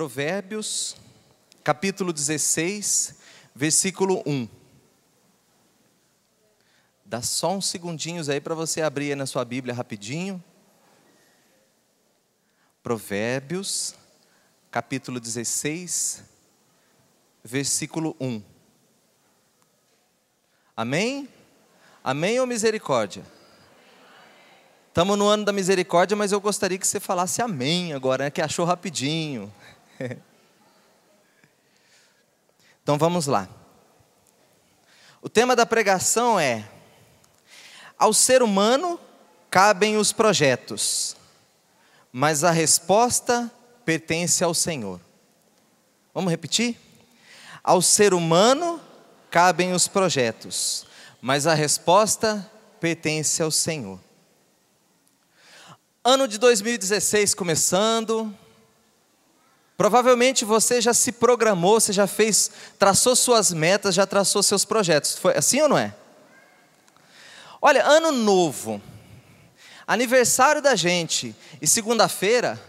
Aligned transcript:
Provérbios, 0.00 0.96
capítulo 1.62 2.10
16, 2.10 3.16
versículo 3.54 4.22
1. 4.24 4.48
Dá 7.04 7.20
só 7.20 7.52
uns 7.52 7.66
segundinhos 7.66 8.30
aí 8.30 8.40
para 8.40 8.54
você 8.54 8.80
abrir 8.80 9.14
na 9.14 9.26
sua 9.26 9.44
Bíblia 9.44 9.74
rapidinho. 9.74 10.42
Provérbios, 12.82 13.94
capítulo 14.70 15.20
16, 15.20 16.24
versículo 17.44 18.16
1. 18.18 18.42
Amém? 20.74 21.28
Amém 22.02 22.40
ou 22.40 22.46
misericórdia? 22.46 23.22
Estamos 24.88 25.18
no 25.18 25.28
ano 25.28 25.44
da 25.44 25.52
misericórdia, 25.52 26.16
mas 26.16 26.32
eu 26.32 26.40
gostaria 26.40 26.78
que 26.78 26.88
você 26.88 26.98
falasse 26.98 27.42
amém 27.42 27.92
agora, 27.92 28.24
né? 28.24 28.30
que 28.30 28.40
achou 28.40 28.64
rapidinho. 28.64 29.52
então 32.82 32.96
vamos 32.96 33.26
lá. 33.26 33.48
O 35.20 35.28
tema 35.28 35.54
da 35.54 35.66
pregação 35.66 36.40
é: 36.40 36.66
Ao 37.98 38.12
ser 38.12 38.42
humano 38.42 38.98
cabem 39.50 39.96
os 39.96 40.12
projetos, 40.12 41.16
mas 42.12 42.44
a 42.44 42.50
resposta 42.50 43.50
pertence 43.84 44.42
ao 44.42 44.54
Senhor. 44.54 45.00
Vamos 46.14 46.30
repetir? 46.30 46.78
Ao 47.62 47.82
ser 47.82 48.14
humano 48.14 48.80
cabem 49.30 49.72
os 49.72 49.86
projetos, 49.86 50.86
mas 51.20 51.46
a 51.46 51.52
resposta 51.54 52.50
pertence 52.80 53.42
ao 53.42 53.50
Senhor. 53.50 54.00
Ano 56.02 56.26
de 56.26 56.38
2016 56.38 57.34
começando. 57.34 58.34
Provavelmente 59.80 60.44
você 60.44 60.78
já 60.78 60.92
se 60.92 61.10
programou, 61.10 61.80
você 61.80 61.90
já 61.90 62.06
fez, 62.06 62.50
traçou 62.78 63.16
suas 63.16 63.50
metas, 63.50 63.94
já 63.94 64.06
traçou 64.06 64.42
seus 64.42 64.62
projetos. 64.62 65.16
Foi 65.16 65.34
assim 65.34 65.58
ou 65.62 65.70
não 65.70 65.78
é? 65.78 65.94
Olha, 67.62 67.82
ano 67.86 68.12
novo, 68.12 68.82
aniversário 69.86 70.60
da 70.60 70.76
gente 70.76 71.34
e 71.62 71.66
segunda-feira 71.66 72.60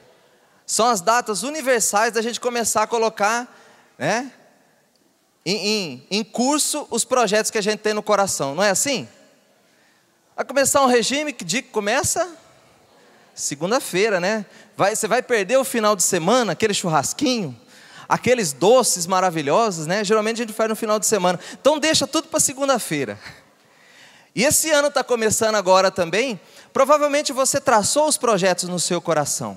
são 0.65 0.87
as 0.87 1.01
datas 1.01 1.43
universais 1.43 2.13
da 2.13 2.21
gente 2.21 2.39
começar 2.39 2.83
a 2.83 2.87
colocar, 2.87 3.61
né, 3.97 4.31
em, 5.45 5.67
em, 5.67 6.07
em 6.11 6.23
curso 6.23 6.87
os 6.89 7.03
projetos 7.03 7.51
que 7.51 7.57
a 7.57 7.61
gente 7.61 7.79
tem 7.79 7.93
no 7.93 8.01
coração, 8.01 8.55
não 8.55 8.63
é 8.63 8.69
assim? 8.69 9.05
Vai 10.33 10.45
começar 10.45 10.81
um 10.81 10.87
regime 10.87 11.33
que 11.33 11.43
dia 11.43 11.61
que 11.61 11.71
começa? 11.71 12.37
Segunda-feira, 13.35 14.17
né? 14.17 14.45
Vai, 14.81 14.95
você 14.95 15.07
vai 15.07 15.21
perder 15.21 15.57
o 15.57 15.63
final 15.63 15.95
de 15.95 16.01
semana, 16.01 16.53
aquele 16.53 16.73
churrasquinho, 16.73 17.55
aqueles 18.09 18.51
doces 18.51 19.05
maravilhosos, 19.05 19.85
né? 19.85 20.03
Geralmente 20.03 20.37
a 20.41 20.43
gente 20.43 20.55
faz 20.55 20.67
no 20.67 20.75
final 20.75 20.97
de 20.97 21.05
semana. 21.05 21.39
Então 21.53 21.77
deixa 21.77 22.07
tudo 22.07 22.29
para 22.29 22.39
segunda-feira. 22.39 23.19
E 24.33 24.43
esse 24.43 24.71
ano 24.71 24.87
está 24.87 25.03
começando 25.03 25.53
agora 25.53 25.91
também. 25.91 26.41
Provavelmente 26.73 27.31
você 27.31 27.61
traçou 27.61 28.07
os 28.07 28.17
projetos 28.17 28.67
no 28.67 28.79
seu 28.79 28.99
coração. 28.99 29.55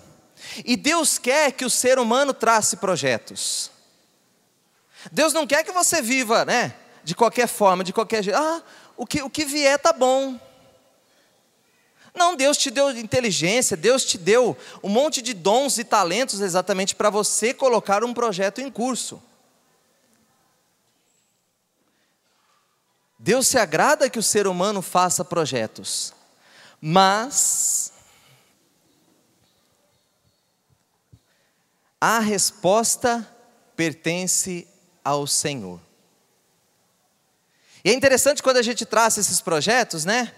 E 0.63 0.77
Deus 0.77 1.17
quer 1.17 1.53
que 1.53 1.65
o 1.65 1.71
ser 1.71 1.99
humano 1.99 2.35
trace 2.35 2.77
projetos. 2.77 3.71
Deus 5.11 5.33
não 5.33 5.47
quer 5.47 5.65
que 5.65 5.73
você 5.73 6.03
viva, 6.03 6.45
né? 6.45 6.75
De 7.03 7.15
qualquer 7.15 7.49
forma, 7.49 7.83
de 7.83 7.95
qualquer 7.95 8.23
jeito. 8.23 8.39
Ah, 8.39 8.63
o 8.95 9.07
que, 9.07 9.23
o 9.23 9.31
que 9.31 9.47
vier 9.47 9.79
tá 9.79 9.91
bom. 9.91 10.39
Não, 12.15 12.37
Deus 12.37 12.57
te 12.57 12.71
deu 12.71 12.97
inteligência, 12.97 13.77
Deus 13.77 14.05
te 14.05 14.17
deu 14.17 14.57
um 14.83 14.89
monte 14.89 15.21
de 15.21 15.35
dons 15.35 15.79
e 15.79 15.85
talentos 15.85 16.41
exatamente 16.41 16.95
para 16.95 17.11
você 17.11 17.53
colocar 17.53 18.05
um 18.05 18.15
projeto 18.15 18.61
em 18.61 18.71
curso. 18.71 19.21
Deus 23.19 23.49
se 23.49 23.59
agrada 23.59 24.09
que 24.09 24.19
o 24.19 24.23
ser 24.23 24.47
humano 24.47 24.81
faça 24.81 25.25
projetos, 25.25 26.13
mas 26.81 27.93
a 32.01 32.21
resposta 32.21 33.29
pertence 33.75 34.69
ao 35.03 35.27
Senhor. 35.27 35.81
E 37.85 37.91
é 37.91 37.95
interessante 37.95 38.43
quando 38.43 38.59
a 38.59 38.63
gente 38.63 38.87
traça 38.87 39.21
esses 39.21 39.41
projetos, 39.41 40.05
né? 40.05 40.33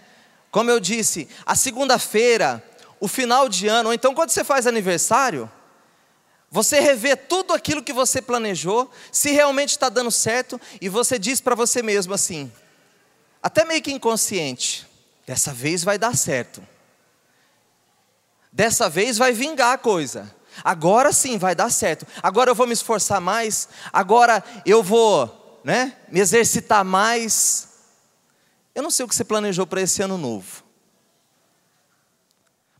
Como 0.51 0.71
eu 0.71 0.79
disse, 0.79 1.27
a 1.45 1.55
segunda-feira, 1.55 2.63
o 2.99 3.07
final 3.07 3.47
de 3.49 3.67
ano, 3.67 3.89
ou 3.89 3.93
então 3.93 4.13
quando 4.13 4.29
você 4.29 4.43
faz 4.43 4.65
aniversário, 4.65 5.51
você 6.49 6.79
revê 6.79 7.15
tudo 7.15 7.53
aquilo 7.53 7.83
que 7.83 7.91
você 7.91 8.21
planejou, 8.21 8.89
se 9.11 9.31
realmente 9.31 9.71
está 9.71 9.89
dando 9.89 10.09
certo, 10.09 10.59
e 10.79 10.87
você 10.87 11.19
diz 11.19 11.41
para 11.41 11.55
você 11.55 11.83
mesmo 11.83 12.13
assim, 12.13 12.51
até 13.43 13.65
meio 13.65 13.81
que 13.81 13.91
inconsciente: 13.91 14.87
dessa 15.25 15.53
vez 15.53 15.83
vai 15.83 15.97
dar 15.97 16.15
certo, 16.15 16.65
dessa 18.51 18.89
vez 18.89 19.17
vai 19.17 19.33
vingar 19.33 19.73
a 19.73 19.77
coisa, 19.77 20.33
agora 20.63 21.11
sim 21.11 21.37
vai 21.37 21.53
dar 21.53 21.69
certo, 21.69 22.07
agora 22.23 22.51
eu 22.51 22.55
vou 22.55 22.65
me 22.65 22.73
esforçar 22.73 23.19
mais, 23.19 23.67
agora 23.91 24.43
eu 24.65 24.81
vou 24.81 25.59
né, 25.65 25.97
me 26.09 26.21
exercitar 26.21 26.85
mais, 26.85 27.66
eu 28.77 28.83
não 28.83 28.91
sei 28.91 29.03
o 29.03 29.09
que 29.09 29.15
você 29.15 29.23
planejou 29.23 29.65
para 29.65 29.81
esse 29.81 30.03
ano 30.03 30.19
novo. 30.19 30.63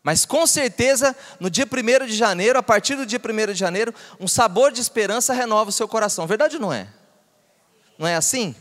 Mas 0.03 0.27
com 0.27 0.45
certeza, 0.45 1.15
no 1.39 1.49
dia 1.49 1.65
1 1.65 2.05
de 2.05 2.15
janeiro, 2.15 2.59
a 2.59 2.61
partir 2.61 2.95
do 2.95 3.03
dia 3.03 3.19
1 3.19 3.51
de 3.51 3.55
janeiro, 3.55 3.91
um 4.19 4.27
sabor 4.27 4.71
de 4.71 4.79
esperança 4.79 5.33
renova 5.33 5.71
o 5.71 5.73
seu 5.73 5.87
coração. 5.87 6.27
Verdade 6.27 6.59
não 6.59 6.71
é? 6.71 6.87
Não 7.97 8.07
é 8.07 8.15
assim? 8.15 8.55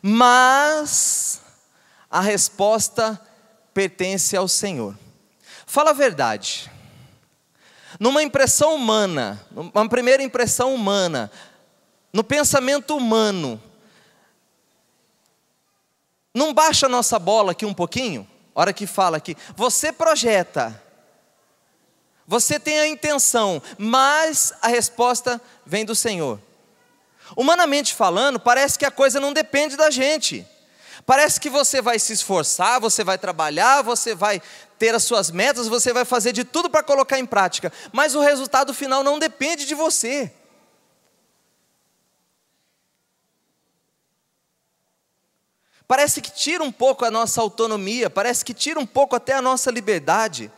Mas 0.00 1.42
a 2.10 2.22
resposta 2.22 3.20
pertence 3.74 4.34
ao 4.34 4.48
Senhor. 4.48 4.98
Fala 5.66 5.90
a 5.90 5.92
verdade. 5.92 6.70
Numa 8.00 8.22
impressão 8.22 8.74
humana, 8.74 9.46
uma 9.54 9.86
primeira 9.90 10.22
impressão 10.22 10.74
humana, 10.74 11.30
no 12.14 12.24
pensamento 12.24 12.96
humano, 12.96 13.62
não 16.38 16.54
baixa 16.54 16.86
a 16.86 16.88
nossa 16.88 17.18
bola 17.18 17.52
aqui 17.52 17.66
um 17.66 17.74
pouquinho? 17.74 18.26
Hora 18.54 18.72
que 18.72 18.86
fala 18.86 19.18
aqui, 19.18 19.36
você 19.54 19.92
projeta, 19.92 20.82
você 22.26 22.58
tem 22.58 22.78
a 22.80 22.86
intenção, 22.86 23.62
mas 23.76 24.52
a 24.62 24.68
resposta 24.68 25.40
vem 25.66 25.84
do 25.84 25.94
Senhor. 25.94 26.40
Humanamente 27.36 27.94
falando, 27.94 28.40
parece 28.40 28.78
que 28.78 28.84
a 28.84 28.90
coisa 28.90 29.20
não 29.20 29.32
depende 29.32 29.76
da 29.76 29.90
gente. 29.90 30.46
Parece 31.06 31.40
que 31.40 31.48
você 31.48 31.80
vai 31.80 31.98
se 31.98 32.12
esforçar, 32.12 32.80
você 32.80 33.02
vai 33.02 33.16
trabalhar, 33.16 33.82
você 33.82 34.14
vai 34.14 34.42
ter 34.78 34.94
as 34.94 35.04
suas 35.04 35.30
metas, 35.30 35.66
você 35.66 35.92
vai 35.92 36.04
fazer 36.04 36.32
de 36.32 36.44
tudo 36.44 36.68
para 36.68 36.82
colocar 36.82 37.18
em 37.18 37.26
prática, 37.26 37.72
mas 37.92 38.14
o 38.14 38.20
resultado 38.20 38.74
final 38.74 39.02
não 39.02 39.18
depende 39.18 39.64
de 39.64 39.74
você. 39.74 40.32
Parece 45.88 46.20
que 46.20 46.30
tira 46.30 46.62
um 46.62 46.70
pouco 46.70 47.06
a 47.06 47.10
nossa 47.10 47.40
autonomia, 47.40 48.10
parece 48.10 48.44
que 48.44 48.52
tira 48.52 48.78
um 48.78 48.84
pouco 48.84 49.16
até 49.16 49.32
a 49.32 49.40
nossa 49.40 49.70
liberdade. 49.70 50.52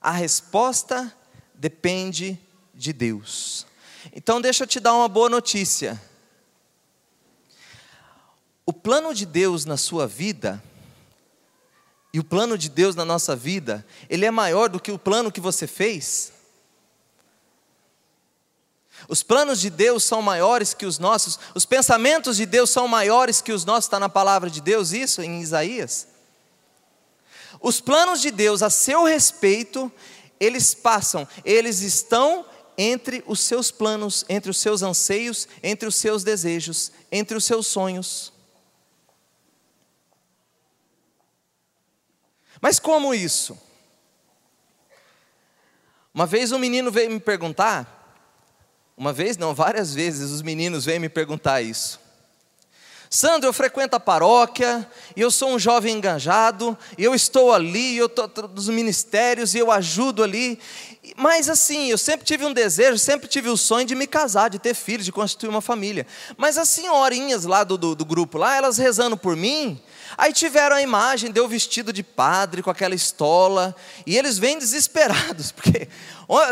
A 0.00 0.12
resposta 0.12 1.12
depende 1.52 2.38
de 2.72 2.92
Deus. 2.92 3.66
Então, 4.12 4.40
deixa 4.40 4.62
eu 4.62 4.68
te 4.68 4.78
dar 4.78 4.94
uma 4.94 5.08
boa 5.08 5.28
notícia. 5.28 6.00
O 8.64 8.72
plano 8.72 9.12
de 9.12 9.26
Deus 9.26 9.64
na 9.64 9.76
sua 9.76 10.06
vida, 10.06 10.62
e 12.14 12.20
o 12.20 12.24
plano 12.24 12.56
de 12.56 12.68
Deus 12.68 12.94
na 12.94 13.04
nossa 13.04 13.34
vida, 13.34 13.84
ele 14.08 14.24
é 14.24 14.30
maior 14.30 14.68
do 14.68 14.78
que 14.78 14.92
o 14.92 14.98
plano 14.98 15.32
que 15.32 15.40
você 15.40 15.66
fez. 15.66 16.32
Os 19.08 19.22
planos 19.22 19.58
de 19.58 19.70
Deus 19.70 20.04
são 20.04 20.20
maiores 20.20 20.74
que 20.74 20.84
os 20.84 20.98
nossos, 20.98 21.38
os 21.54 21.64
pensamentos 21.64 22.36
de 22.36 22.44
Deus 22.44 22.68
são 22.68 22.86
maiores 22.86 23.40
que 23.40 23.52
os 23.52 23.64
nossos, 23.64 23.86
está 23.86 23.98
na 23.98 24.10
palavra 24.10 24.50
de 24.50 24.60
Deus 24.60 24.92
isso 24.92 25.22
em 25.22 25.40
Isaías. 25.40 26.06
Os 27.58 27.80
planos 27.80 28.20
de 28.20 28.30
Deus 28.30 28.62
a 28.62 28.68
seu 28.68 29.04
respeito, 29.04 29.90
eles 30.38 30.74
passam, 30.74 31.26
eles 31.42 31.80
estão 31.80 32.44
entre 32.76 33.24
os 33.26 33.40
seus 33.40 33.70
planos, 33.70 34.26
entre 34.28 34.50
os 34.50 34.58
seus 34.58 34.82
anseios, 34.82 35.48
entre 35.62 35.88
os 35.88 35.96
seus 35.96 36.22
desejos, 36.22 36.92
entre 37.10 37.34
os 37.34 37.44
seus 37.44 37.66
sonhos. 37.66 38.30
Mas 42.60 42.78
como 42.78 43.14
isso? 43.14 43.58
Uma 46.12 46.26
vez 46.26 46.52
um 46.52 46.58
menino 46.58 46.90
veio 46.90 47.10
me 47.10 47.20
perguntar 47.20 47.97
uma 48.98 49.12
vez, 49.12 49.36
não, 49.36 49.54
várias 49.54 49.94
vezes 49.94 50.30
os 50.30 50.42
meninos 50.42 50.84
vêm 50.84 50.98
me 50.98 51.08
perguntar 51.08 51.62
isso. 51.62 52.00
Sandro, 53.10 53.48
eu 53.48 53.54
frequento 53.54 53.96
a 53.96 54.00
paróquia, 54.00 54.86
e 55.16 55.20
eu 55.22 55.30
sou 55.30 55.50
um 55.50 55.58
jovem 55.58 55.96
engajado, 55.96 56.76
e 56.96 57.04
eu 57.04 57.14
estou 57.14 57.54
ali, 57.54 57.96
eu 57.96 58.04
estou 58.04 58.28
dos 58.46 58.68
ministérios, 58.68 59.54
e 59.54 59.58
eu 59.58 59.70
ajudo 59.70 60.22
ali. 60.22 60.58
Mas 61.16 61.48
assim, 61.48 61.90
eu 61.90 61.96
sempre 61.96 62.26
tive 62.26 62.44
um 62.44 62.52
desejo, 62.52 62.98
sempre 62.98 63.26
tive 63.26 63.48
o 63.48 63.56
sonho 63.56 63.86
de 63.86 63.94
me 63.94 64.06
casar, 64.06 64.50
de 64.50 64.58
ter 64.58 64.74
filhos, 64.74 65.06
de 65.06 65.12
constituir 65.12 65.48
uma 65.48 65.62
família. 65.62 66.06
Mas 66.36 66.58
as 66.58 66.68
senhorinhas 66.68 67.44
lá 67.44 67.64
do, 67.64 67.78
do, 67.78 67.94
do 67.94 68.04
grupo, 68.04 68.36
lá, 68.36 68.54
elas 68.54 68.76
rezando 68.76 69.16
por 69.16 69.34
mim, 69.34 69.80
aí 70.16 70.30
tiveram 70.30 70.76
a 70.76 70.82
imagem 70.82 71.32
de 71.32 71.40
eu 71.40 71.48
vestido 71.48 71.94
de 71.94 72.02
padre, 72.02 72.62
com 72.62 72.68
aquela 72.68 72.94
estola, 72.94 73.74
e 74.04 74.18
eles 74.18 74.38
vêm 74.38 74.58
desesperados, 74.58 75.50
porque, 75.56 75.88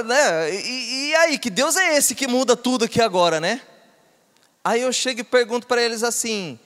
né, 0.06 0.54
e, 0.54 1.08
e 1.10 1.14
aí, 1.16 1.38
que 1.38 1.50
Deus 1.50 1.76
é 1.76 1.98
esse 1.98 2.14
que 2.14 2.26
muda 2.26 2.56
tudo 2.56 2.86
aqui 2.86 3.02
agora, 3.02 3.38
né? 3.38 3.60
Aí 4.66 4.80
eu 4.80 4.92
chego 4.92 5.20
e 5.20 5.22
pergunto 5.22 5.64
para 5.64 5.80
eles 5.80 6.02
assim: 6.02 6.58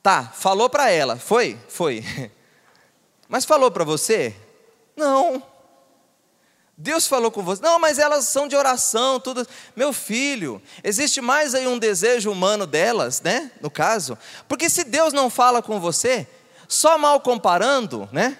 tá, 0.00 0.22
falou 0.32 0.70
para 0.70 0.88
ela, 0.88 1.16
foi? 1.16 1.58
Foi. 1.68 2.04
Mas 3.28 3.44
falou 3.44 3.72
para 3.72 3.82
você? 3.82 4.32
Não. 4.96 5.42
Deus 6.76 7.08
falou 7.08 7.32
com 7.32 7.42
você. 7.42 7.60
Não, 7.60 7.80
mas 7.80 7.98
elas 7.98 8.26
são 8.26 8.46
de 8.46 8.54
oração, 8.54 9.18
tudo. 9.18 9.44
Meu 9.74 9.92
filho, 9.92 10.62
existe 10.84 11.20
mais 11.22 11.54
aí 11.54 11.66
um 11.66 11.78
desejo 11.78 12.30
humano 12.30 12.66
delas, 12.66 13.20
né? 13.20 13.50
No 13.60 13.70
caso. 13.70 14.16
Porque 14.46 14.70
se 14.70 14.84
Deus 14.84 15.12
não 15.12 15.28
fala 15.28 15.62
com 15.62 15.80
você, 15.80 16.28
só 16.68 16.98
mal 16.98 17.18
comparando, 17.18 18.08
né? 18.12 18.38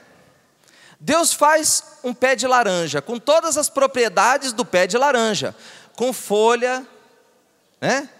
Deus 1.01 1.33
faz 1.33 1.83
um 2.05 2.15
pé 2.15 2.37
de 2.37 2.47
laranja, 2.47 3.03
com 3.03 3.19
todas 3.19 3.57
as 3.57 3.69
propriedades 3.69 4.53
do 4.53 4.65
pé 4.65 4.87
de 4.87 4.99
laranja, 4.99 5.57
com 5.97 6.13
folha, 6.13 6.87
né? 7.81 8.11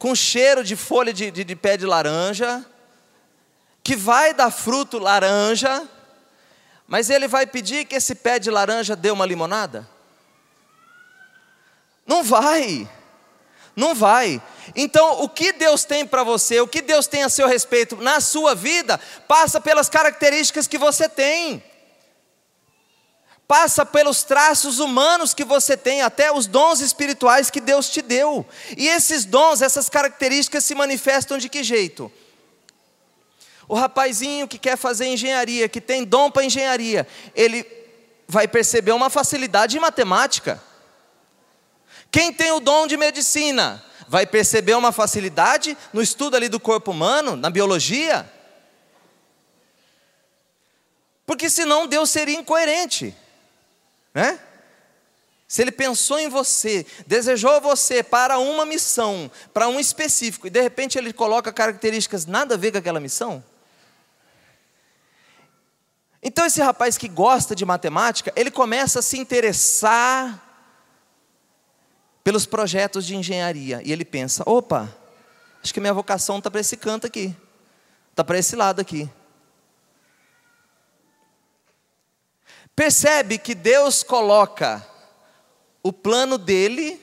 Com 0.00 0.14
cheiro 0.14 0.64
de 0.64 0.76
folha 0.76 1.12
de, 1.12 1.30
de, 1.30 1.44
de 1.44 1.54
pé 1.54 1.76
de 1.76 1.84
laranja, 1.84 2.64
que 3.84 3.94
vai 3.94 4.32
dar 4.32 4.50
fruto 4.50 4.98
laranja, 4.98 5.86
mas 6.88 7.10
ele 7.10 7.28
vai 7.28 7.46
pedir 7.46 7.84
que 7.84 7.94
esse 7.94 8.14
pé 8.14 8.38
de 8.38 8.50
laranja 8.50 8.96
dê 8.96 9.10
uma 9.10 9.26
limonada? 9.26 9.86
Não 12.06 12.24
vai. 12.24 12.88
Não 13.76 13.94
vai. 13.94 14.42
Então, 14.74 15.22
o 15.22 15.28
que 15.28 15.52
Deus 15.52 15.84
tem 15.84 16.06
para 16.06 16.24
você, 16.24 16.62
o 16.62 16.66
que 16.66 16.80
Deus 16.80 17.06
tem 17.06 17.22
a 17.22 17.28
seu 17.28 17.46
respeito 17.46 17.96
na 17.96 18.20
sua 18.20 18.54
vida, 18.54 18.98
passa 19.28 19.60
pelas 19.60 19.90
características 19.90 20.66
que 20.66 20.78
você 20.78 21.10
tem 21.10 21.62
passa 23.50 23.84
pelos 23.84 24.22
traços 24.22 24.78
humanos 24.78 25.34
que 25.34 25.42
você 25.44 25.76
tem, 25.76 26.02
até 26.02 26.30
os 26.30 26.46
dons 26.46 26.78
espirituais 26.78 27.50
que 27.50 27.60
Deus 27.60 27.90
te 27.90 28.00
deu. 28.00 28.46
E 28.78 28.86
esses 28.86 29.24
dons, 29.24 29.60
essas 29.60 29.88
características 29.88 30.64
se 30.64 30.72
manifestam 30.72 31.36
de 31.36 31.48
que 31.48 31.64
jeito? 31.64 32.12
O 33.66 33.74
rapazinho 33.74 34.46
que 34.46 34.56
quer 34.56 34.76
fazer 34.76 35.06
engenharia, 35.06 35.68
que 35.68 35.80
tem 35.80 36.04
dom 36.04 36.30
para 36.30 36.44
engenharia, 36.44 37.04
ele 37.34 37.66
vai 38.28 38.46
perceber 38.46 38.92
uma 38.92 39.10
facilidade 39.10 39.76
em 39.76 39.80
matemática. 39.80 40.62
Quem 42.08 42.32
tem 42.32 42.52
o 42.52 42.60
dom 42.60 42.86
de 42.86 42.96
medicina, 42.96 43.84
vai 44.06 44.26
perceber 44.26 44.74
uma 44.74 44.92
facilidade 44.92 45.76
no 45.92 46.00
estudo 46.00 46.36
ali 46.36 46.48
do 46.48 46.60
corpo 46.60 46.92
humano, 46.92 47.34
na 47.34 47.50
biologia. 47.50 48.32
Porque 51.26 51.50
senão 51.50 51.88
Deus 51.88 52.10
seria 52.10 52.38
incoerente. 52.38 53.12
Né? 54.14 54.38
Se 55.46 55.62
ele 55.62 55.72
pensou 55.72 56.18
em 56.18 56.28
você, 56.28 56.86
desejou 57.06 57.60
você 57.60 58.02
para 58.02 58.38
uma 58.38 58.64
missão, 58.64 59.30
para 59.52 59.68
um 59.68 59.80
específico, 59.80 60.46
e 60.46 60.50
de 60.50 60.60
repente 60.60 60.96
ele 60.96 61.12
coloca 61.12 61.52
características 61.52 62.24
nada 62.24 62.54
a 62.54 62.58
ver 62.58 62.70
com 62.70 62.78
aquela 62.78 63.00
missão. 63.00 63.42
Então 66.22 66.44
esse 66.44 66.60
rapaz 66.60 66.96
que 66.98 67.08
gosta 67.08 67.54
de 67.56 67.64
matemática, 67.64 68.32
ele 68.36 68.50
começa 68.50 68.98
a 69.00 69.02
se 69.02 69.18
interessar 69.18 70.46
pelos 72.22 72.46
projetos 72.46 73.06
de 73.06 73.16
engenharia. 73.16 73.80
E 73.84 73.90
ele 73.90 74.04
pensa: 74.04 74.44
opa, 74.46 74.94
acho 75.62 75.74
que 75.74 75.80
minha 75.80 75.94
vocação 75.94 76.38
está 76.38 76.50
para 76.50 76.60
esse 76.60 76.76
canto 76.76 77.06
aqui, 77.06 77.34
está 78.10 78.22
para 78.22 78.38
esse 78.38 78.54
lado 78.54 78.80
aqui. 78.80 79.10
Percebe 82.80 83.36
que 83.36 83.54
Deus 83.54 84.02
coloca 84.02 84.82
o 85.82 85.92
plano 85.92 86.38
dele 86.38 86.98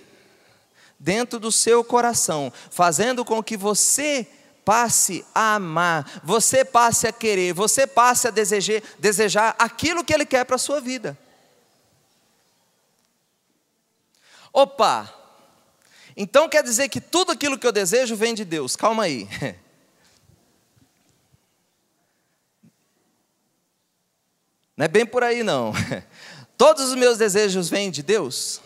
dentro 0.97 1.39
do 1.39 1.51
seu 1.51 1.83
coração, 1.83 2.51
fazendo 2.71 3.23
com 3.23 3.43
que 3.43 3.55
você 3.55 4.25
passe 4.65 5.23
a 5.35 5.53
amar, 5.53 6.19
você 6.23 6.65
passe 6.65 7.05
a 7.05 7.13
querer, 7.13 7.53
você 7.53 7.85
passe 7.85 8.27
a 8.27 8.31
desejar, 8.31 8.81
desejar 8.97 9.55
aquilo 9.59 10.03
que 10.03 10.11
ele 10.11 10.25
quer 10.25 10.45
para 10.45 10.55
a 10.55 10.57
sua 10.57 10.81
vida. 10.81 11.15
Opa! 14.51 15.13
Então 16.15 16.49
quer 16.49 16.63
dizer 16.63 16.89
que 16.89 16.99
tudo 16.99 17.33
aquilo 17.33 17.55
que 17.55 17.67
eu 17.67 17.71
desejo 17.71 18.15
vem 18.15 18.33
de 18.33 18.43
Deus. 18.43 18.75
Calma 18.75 19.03
aí. 19.03 19.29
Não 24.77 24.85
é 24.85 24.87
bem 24.87 25.07
por 25.07 25.23
aí, 25.23 25.41
não. 25.41 25.73
Todos 26.55 26.89
os 26.89 26.95
meus 26.95 27.17
desejos 27.17 27.67
vêm 27.67 27.89
de 27.89 28.03
Deus. 28.03 28.61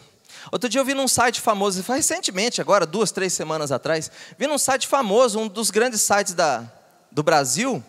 Outro 0.51 0.67
dia 0.67 0.81
eu 0.81 0.85
vi 0.85 0.93
num 0.93 1.07
site 1.07 1.39
famoso, 1.39 1.81
recentemente, 1.81 2.59
agora, 2.59 2.85
duas, 2.85 3.11
três 3.11 3.31
semanas 3.31 3.71
atrás, 3.71 4.11
vi 4.37 4.45
num 4.45 4.57
site 4.57 4.87
famoso, 4.87 5.39
um 5.39 5.47
dos 5.47 5.71
grandes 5.71 6.01
sites 6.01 6.33
da, 6.33 6.69
do 7.09 7.23
Brasil, 7.23 7.81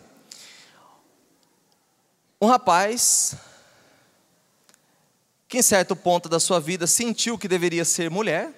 um 2.39 2.47
rapaz 2.47 3.35
que 5.47 5.57
em 5.57 5.61
certo 5.61 5.95
ponto 5.95 6.29
da 6.29 6.39
sua 6.39 6.59
vida 6.59 6.87
sentiu 6.87 7.37
que 7.37 7.47
deveria 7.47 7.83
ser 7.83 8.09
mulher 8.09 8.51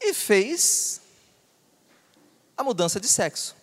e 0.00 0.14
fez 0.14 1.00
a 2.56 2.62
mudança 2.62 3.00
de 3.00 3.08
sexo. 3.08 3.56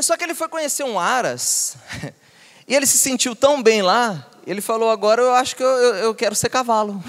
Só 0.00 0.16
que 0.16 0.24
ele 0.24 0.34
foi 0.34 0.48
conhecer 0.48 0.82
um 0.82 0.98
Aras 0.98 1.76
E 2.70 2.74
ele 2.76 2.86
se 2.86 2.98
sentiu 2.98 3.34
tão 3.34 3.60
bem 3.60 3.82
lá, 3.82 4.24
ele 4.46 4.60
falou: 4.60 4.90
Agora 4.90 5.20
eu 5.20 5.34
acho 5.34 5.56
que 5.56 5.62
eu, 5.62 5.66
eu, 5.66 6.14
quero 6.14 6.36
ser 6.36 6.48
cavalo. 6.48 7.02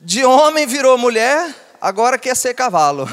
De 0.00 0.24
homem 0.24 0.66
virou 0.66 0.96
mulher, 0.96 1.54
agora 1.78 2.18
quer 2.18 2.34
ser 2.34 2.54
cavalo. 2.54 3.06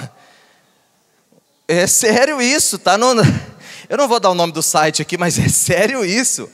É 1.67 1.85
sério 1.85 2.41
isso, 2.41 2.79
tá? 2.79 2.97
No, 2.97 3.13
eu 3.89 3.97
não 3.97 4.07
vou 4.07 4.21
dar 4.21 4.29
o 4.29 4.33
nome 4.33 4.53
do 4.53 4.63
site 4.63 5.01
aqui, 5.01 5.17
mas 5.17 5.37
é 5.37 5.49
sério 5.49 6.05
isso. 6.05 6.49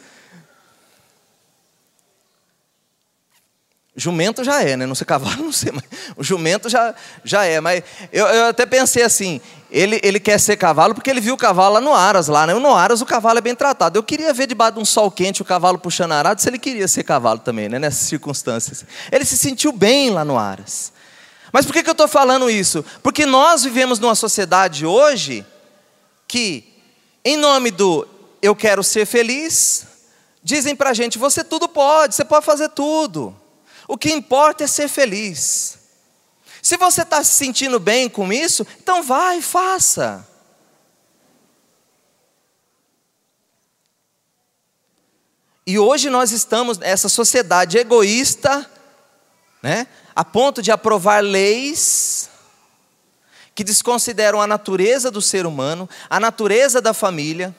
Jumento 3.99 4.43
já 4.43 4.61
é, 4.61 4.77
né? 4.77 4.85
Não 4.85 4.93
sei 4.93 5.05
cavalo, 5.05 5.41
não 5.45 5.51
sei, 5.51 5.71
mas 5.71 5.83
o 6.15 6.23
jumento 6.23 6.69
já, 6.69 6.93
já 7.23 7.43
é. 7.45 7.59
Mas 7.59 7.83
eu, 8.13 8.27
eu 8.27 8.45
até 8.45 8.63
pensei 8.63 9.01
assim: 9.01 9.41
ele, 9.71 9.99
ele 10.03 10.19
quer 10.19 10.39
ser 10.39 10.55
cavalo 10.55 10.93
porque 10.93 11.09
ele 11.09 11.19
viu 11.19 11.33
o 11.33 11.37
cavalo 11.37 11.73
lá 11.73 11.81
no 11.81 11.95
Aras, 11.95 12.27
lá, 12.27 12.45
né? 12.45 12.53
No 12.53 12.75
Aras 12.75 13.01
o 13.01 13.07
cavalo 13.07 13.39
é 13.39 13.41
bem 13.41 13.55
tratado. 13.55 13.97
Eu 13.97 14.03
queria 14.03 14.31
ver 14.35 14.45
debaixo 14.45 14.75
de 14.75 14.81
um 14.81 14.85
sol 14.85 15.09
quente 15.09 15.41
o 15.41 15.45
cavalo 15.45 15.79
puxando 15.79 16.11
arado, 16.11 16.39
se 16.39 16.47
ele 16.47 16.59
queria 16.59 16.87
ser 16.87 17.03
cavalo 17.03 17.39
também, 17.39 17.67
né? 17.67 17.79
Nessas 17.79 18.07
circunstâncias. 18.07 18.85
Ele 19.11 19.25
se 19.25 19.35
sentiu 19.35 19.71
bem 19.71 20.11
lá 20.11 20.23
no 20.23 20.37
Aras. 20.37 20.93
Mas 21.51 21.65
por 21.65 21.73
que, 21.73 21.81
que 21.81 21.89
eu 21.89 21.93
estou 21.93 22.07
falando 22.07 22.51
isso? 22.51 22.85
Porque 23.01 23.25
nós 23.25 23.63
vivemos 23.63 23.97
numa 23.97 24.13
sociedade 24.13 24.85
hoje 24.85 25.43
que, 26.27 26.63
em 27.25 27.35
nome 27.35 27.71
do 27.71 28.07
eu 28.43 28.55
quero 28.55 28.83
ser 28.83 29.07
feliz, 29.07 29.87
dizem 30.43 30.75
para 30.75 30.91
a 30.91 30.93
gente: 30.93 31.17
você 31.17 31.43
tudo 31.43 31.67
pode, 31.67 32.13
você 32.13 32.23
pode 32.23 32.45
fazer 32.45 32.69
tudo. 32.69 33.35
O 33.87 33.97
que 33.97 34.11
importa 34.11 34.65
é 34.65 34.67
ser 34.67 34.87
feliz. 34.87 35.77
Se 36.61 36.75
você 36.75 37.03
está 37.03 37.23
se 37.23 37.33
sentindo 37.33 37.79
bem 37.79 38.09
com 38.09 38.31
isso, 38.33 38.67
então 38.81 39.01
vai, 39.01 39.41
faça. 39.41 40.27
E 45.65 45.77
hoje 45.79 46.09
nós 46.09 46.31
estamos 46.31 46.77
nessa 46.77 47.09
sociedade 47.09 47.77
egoísta, 47.77 48.69
né, 49.61 49.87
a 50.15 50.23
ponto 50.23 50.61
de 50.61 50.71
aprovar 50.71 51.21
leis 51.21 52.29
que 53.53 53.63
desconsideram 53.63 54.41
a 54.41 54.47
natureza 54.47 55.09
do 55.09 55.21
ser 55.21 55.45
humano, 55.45 55.89
a 56.09 56.19
natureza 56.19 56.81
da 56.81 56.93
família 56.93 57.55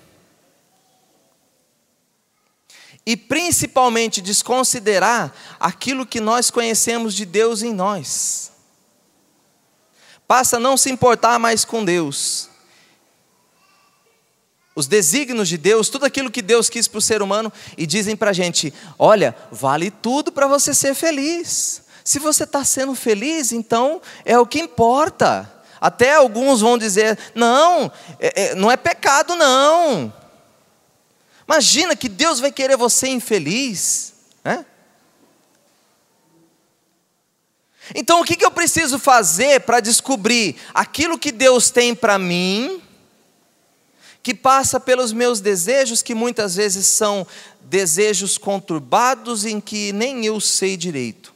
e 3.09 3.17
principalmente 3.17 4.21
desconsiderar 4.21 5.33
aquilo 5.59 6.05
que 6.05 6.21
nós 6.21 6.51
conhecemos 6.51 7.15
de 7.15 7.25
Deus 7.25 7.63
em 7.63 7.73
nós. 7.73 8.53
Passa 10.27 10.59
a 10.59 10.61
não 10.61 10.77
se 10.77 10.91
importar 10.91 11.39
mais 11.39 11.65
com 11.65 11.83
Deus. 11.83 12.51
Os 14.77 14.87
desígnios 14.87 15.49
de 15.49 15.57
Deus, 15.57 15.89
tudo 15.89 16.05
aquilo 16.05 16.31
que 16.31 16.43
Deus 16.43 16.69
quis 16.69 16.87
para 16.87 16.99
o 16.99 17.01
ser 17.01 17.23
humano, 17.23 17.51
e 17.79 17.87
dizem 17.87 18.15
para 18.15 18.29
a 18.29 18.35
gente: 18.35 18.75
olha, 18.99 19.35
vale 19.51 19.91
tudo 19.91 20.31
para 20.31 20.47
você 20.47 20.75
ser 20.75 20.95
feliz. 20.95 21.85
Se 22.05 22.19
você 22.19 22.45
está 22.45 22.63
sendo 22.63 22.95
feliz, 22.95 23.53
então 23.53 24.03
é 24.23 24.39
o 24.39 24.45
que 24.45 24.61
importa. 24.61 25.51
Até 25.81 26.15
alguns 26.15 26.61
vão 26.61 26.77
dizer: 26.77 27.19
não, 27.35 27.91
é, 28.21 28.51
é, 28.51 28.55
não 28.55 28.71
é 28.71 28.77
pecado, 28.77 29.35
não. 29.35 30.13
Imagina 31.49 31.97
que 31.97 32.11
Deus 32.11 32.41
vai 32.41 32.53
querer 32.53 32.77
você 32.77 33.09
infeliz. 33.09 34.13
Né? 34.45 34.67
Então, 37.95 38.21
o 38.21 38.25
que, 38.25 38.37
que 38.37 38.45
eu 38.45 38.51
preciso 38.51 38.99
fazer 38.99 39.61
para 39.61 39.81
descobrir 39.81 40.57
aquilo 40.75 41.19
que 41.19 41.33
Deus 41.33 41.71
tem 41.71 41.95
para 41.95 42.19
mim, 42.19 42.83
que 44.23 44.35
passa 44.35 44.79
pelos 44.79 45.11
meus 45.11 45.41
desejos, 45.41 46.03
que 46.03 46.15
muitas 46.15 46.55
vezes 46.57 46.87
são 46.87 47.27
desejos 47.63 48.37
conturbados 48.37 49.47
em 49.47 49.59
que 49.59 49.91
nem 49.93 50.27
eu 50.27 50.39
sei 50.41 50.77
direito? 50.77 51.35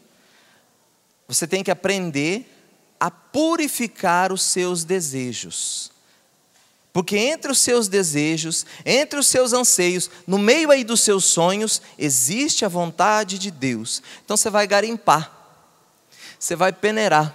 Você 1.26 1.46
tem 1.46 1.64
que 1.64 1.70
aprender 1.70 2.46
a 3.00 3.10
purificar 3.10 4.30
os 4.30 4.42
seus 4.42 4.84
desejos. 4.84 5.91
Porque 6.92 7.16
entre 7.16 7.50
os 7.50 7.58
seus 7.58 7.88
desejos, 7.88 8.66
entre 8.84 9.18
os 9.18 9.26
seus 9.26 9.52
anseios, 9.52 10.10
no 10.26 10.38
meio 10.38 10.70
aí 10.70 10.84
dos 10.84 11.00
seus 11.00 11.24
sonhos, 11.24 11.80
existe 11.98 12.64
a 12.64 12.68
vontade 12.68 13.38
de 13.38 13.50
Deus. 13.50 14.02
Então 14.24 14.36
você 14.36 14.50
vai 14.50 14.66
garimpar 14.66 15.42
você 16.42 16.56
vai 16.56 16.72
peneirar. 16.72 17.32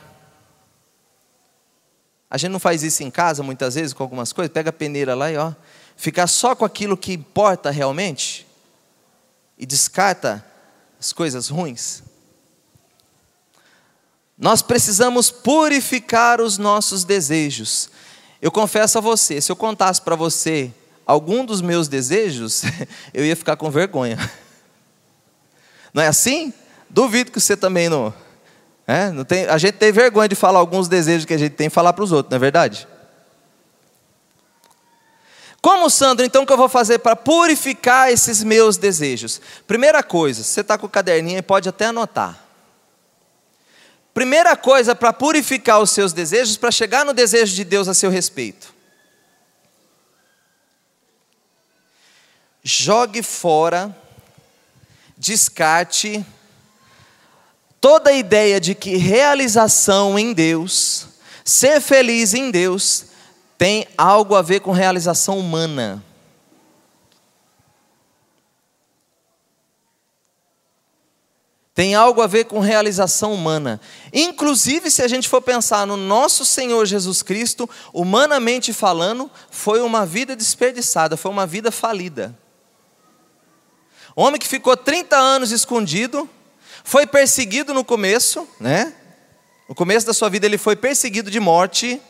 A 2.30 2.38
gente 2.38 2.52
não 2.52 2.60
faz 2.60 2.84
isso 2.84 3.04
em 3.04 3.10
casa 3.10 3.42
muitas 3.42 3.76
vezes 3.76 3.94
com 3.94 4.04
algumas 4.04 4.34
coisas, 4.34 4.52
pega 4.52 4.70
a 4.70 4.74
peneira 4.74 5.16
lá 5.16 5.32
e 5.32 5.38
ó, 5.38 5.54
ficar 5.96 6.28
só 6.28 6.54
com 6.54 6.66
aquilo 6.66 6.98
que 6.98 7.14
importa 7.14 7.72
realmente 7.72 8.46
e 9.58 9.66
descarta 9.66 10.46
as 11.00 11.14
coisas 11.14 11.48
ruins. 11.48 12.04
Nós 14.38 14.62
precisamos 14.62 15.32
purificar 15.32 16.42
os 16.42 16.58
nossos 16.58 17.06
desejos. 17.06 17.90
Eu 18.42 18.52
confesso 18.52 18.98
a 18.98 19.02
você, 19.02 19.42
se 19.42 19.52
eu 19.52 19.56
contasse 19.56 20.02
para 20.02 20.16
você 20.16 20.72
algum 21.06 21.46
dos 21.46 21.62
meus 21.62 21.88
desejos, 21.88 22.64
eu 23.14 23.26
ia 23.26 23.36
ficar 23.36 23.56
com 23.56 23.70
vergonha. 23.70 24.18
Não 25.94 26.04
é 26.04 26.08
assim? 26.08 26.54
Duvido 26.90 27.32
que 27.32 27.40
você 27.40 27.58
também 27.58 27.90
não 27.90 28.14
é, 28.88 29.12
não 29.12 29.26
tem, 29.26 29.46
a 29.48 29.58
gente 29.58 29.74
tem 29.74 29.92
vergonha 29.92 30.30
de 30.30 30.36
falar 30.36 30.60
alguns 30.60 30.88
desejos 30.88 31.26
que 31.26 31.34
a 31.34 31.38
gente 31.38 31.52
tem 31.52 31.70
falar 31.70 31.92
para 31.92 32.06
os 32.06 32.14
outros, 32.14 32.32
não 32.32 32.38
é 32.38 32.40
verdade? 32.40 32.88
Como, 35.62 35.90
Sandro, 35.90 36.26
então, 36.26 36.44
o 36.44 36.46
que 36.46 36.54
eu 36.54 36.58
vou 36.58 36.70
fazer 36.70 37.00
para 37.00 37.14
purificar 37.14 38.10
esses 38.10 38.42
meus 38.42 38.78
desejos? 38.78 39.42
Primeira 39.68 40.02
coisa, 40.02 40.42
você 40.42 40.62
está 40.62 40.78
com 40.78 40.86
o 40.86 40.90
caderninho 40.90 41.40
e 41.40 41.42
pode 41.42 41.68
até 41.68 41.88
anotar. 41.88 42.47
Primeira 44.18 44.58
coisa 44.58 44.96
para 44.96 45.14
purificar 45.14 45.80
os 45.80 45.92
seus 45.92 46.12
desejos, 46.12 46.58
para 46.58 46.72
chegar 46.72 47.06
no 47.06 47.14
desejo 47.14 47.54
de 47.54 47.64
Deus 47.64 47.88
a 47.88 47.94
seu 47.94 48.10
respeito. 48.10 48.74
Jogue 52.64 53.22
fora, 53.22 53.96
descarte 55.16 56.26
toda 57.80 58.10
a 58.10 58.14
ideia 58.14 58.60
de 58.60 58.74
que 58.74 58.98
realização 58.98 60.18
em 60.18 60.34
Deus, 60.34 61.10
ser 61.46 61.80
feliz 61.80 62.34
em 62.34 62.50
Deus, 62.50 63.06
tem 63.56 63.88
algo 63.96 64.34
a 64.34 64.42
ver 64.42 64.62
com 64.62 64.72
realização 64.72 65.38
humana. 65.38 66.04
Tem 71.78 71.94
algo 71.94 72.24
a 72.24 72.28
ver 72.28 72.46
com 72.46 72.60
realização 72.60 73.32
humana. 73.32 73.80
Inclusive, 74.12 74.90
se 74.90 75.04
a 75.04 75.08
gente 75.08 75.30
for 75.30 75.44
pensar 75.44 75.86
no 75.86 75.96
nosso 75.96 76.44
Senhor 76.44 76.84
Jesus 76.88 77.22
Cristo, 77.22 77.70
humanamente 77.94 78.74
falando, 78.74 79.30
foi 79.52 79.80
uma 79.82 80.04
vida 80.04 80.36
desperdiçada, 80.36 81.16
foi 81.16 81.30
uma 81.30 81.46
vida 81.46 81.70
falida. 81.70 82.36
Homem 84.16 84.40
que 84.40 84.48
ficou 84.48 84.76
30 84.76 85.16
anos 85.18 85.52
escondido, 85.52 86.28
foi 86.84 87.06
perseguido 87.06 87.76
no 87.76 87.86
começo, 87.86 88.48
né? 88.60 88.92
No 89.70 89.76
começo 89.76 90.08
da 90.08 90.16
sua 90.16 90.32
vida 90.32 90.48
ele 90.48 90.58
foi 90.58 90.76
perseguido 90.76 91.30
de 91.30 91.40
morte. 91.40 92.02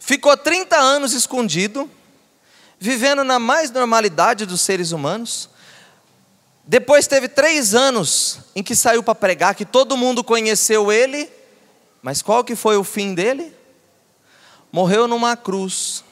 Ficou 0.00 0.36
30 0.36 0.76
anos 0.76 1.12
escondido, 1.12 1.88
vivendo 2.80 3.22
na 3.22 3.38
mais 3.38 3.70
normalidade 3.70 4.44
dos 4.44 4.60
seres 4.60 4.90
humanos. 4.90 5.48
Depois 6.70 7.08
teve 7.08 7.26
três 7.26 7.74
anos 7.74 8.38
em 8.54 8.62
que 8.62 8.76
saiu 8.76 9.02
para 9.02 9.12
pregar, 9.12 9.56
que 9.56 9.64
todo 9.64 9.96
mundo 9.96 10.22
conheceu 10.22 10.92
ele, 10.92 11.28
mas 12.00 12.22
qual 12.22 12.44
que 12.44 12.54
foi 12.54 12.76
o 12.76 12.84
fim 12.84 13.12
dele? 13.12 13.52
Morreu 14.70 15.08
numa 15.08 15.36
cruz, 15.36 16.04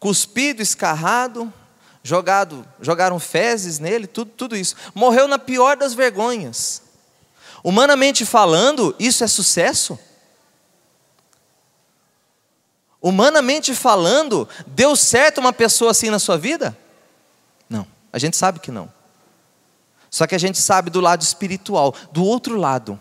cuspido, 0.00 0.62
escarrado, 0.62 1.52
jogado, 2.02 2.66
jogaram 2.80 3.20
fezes 3.20 3.78
nele, 3.78 4.06
tudo, 4.06 4.30
tudo 4.34 4.56
isso. 4.56 4.74
Morreu 4.94 5.28
na 5.28 5.38
pior 5.38 5.76
das 5.76 5.92
vergonhas. 5.92 6.80
Humanamente 7.62 8.24
falando, 8.24 8.96
isso 8.98 9.22
é 9.22 9.26
sucesso? 9.26 9.98
Humanamente 13.02 13.74
falando, 13.74 14.48
deu 14.66 14.96
certo 14.96 15.42
uma 15.42 15.52
pessoa 15.52 15.90
assim 15.90 16.08
na 16.08 16.18
sua 16.18 16.38
vida? 16.38 16.74
A 18.12 18.18
gente 18.18 18.36
sabe 18.36 18.60
que 18.60 18.70
não. 18.70 18.92
Só 20.10 20.26
que 20.26 20.34
a 20.34 20.38
gente 20.38 20.58
sabe 20.58 20.90
do 20.90 21.00
lado 21.00 21.22
espiritual, 21.22 21.94
do 22.12 22.24
outro 22.24 22.56
lado. 22.56 22.98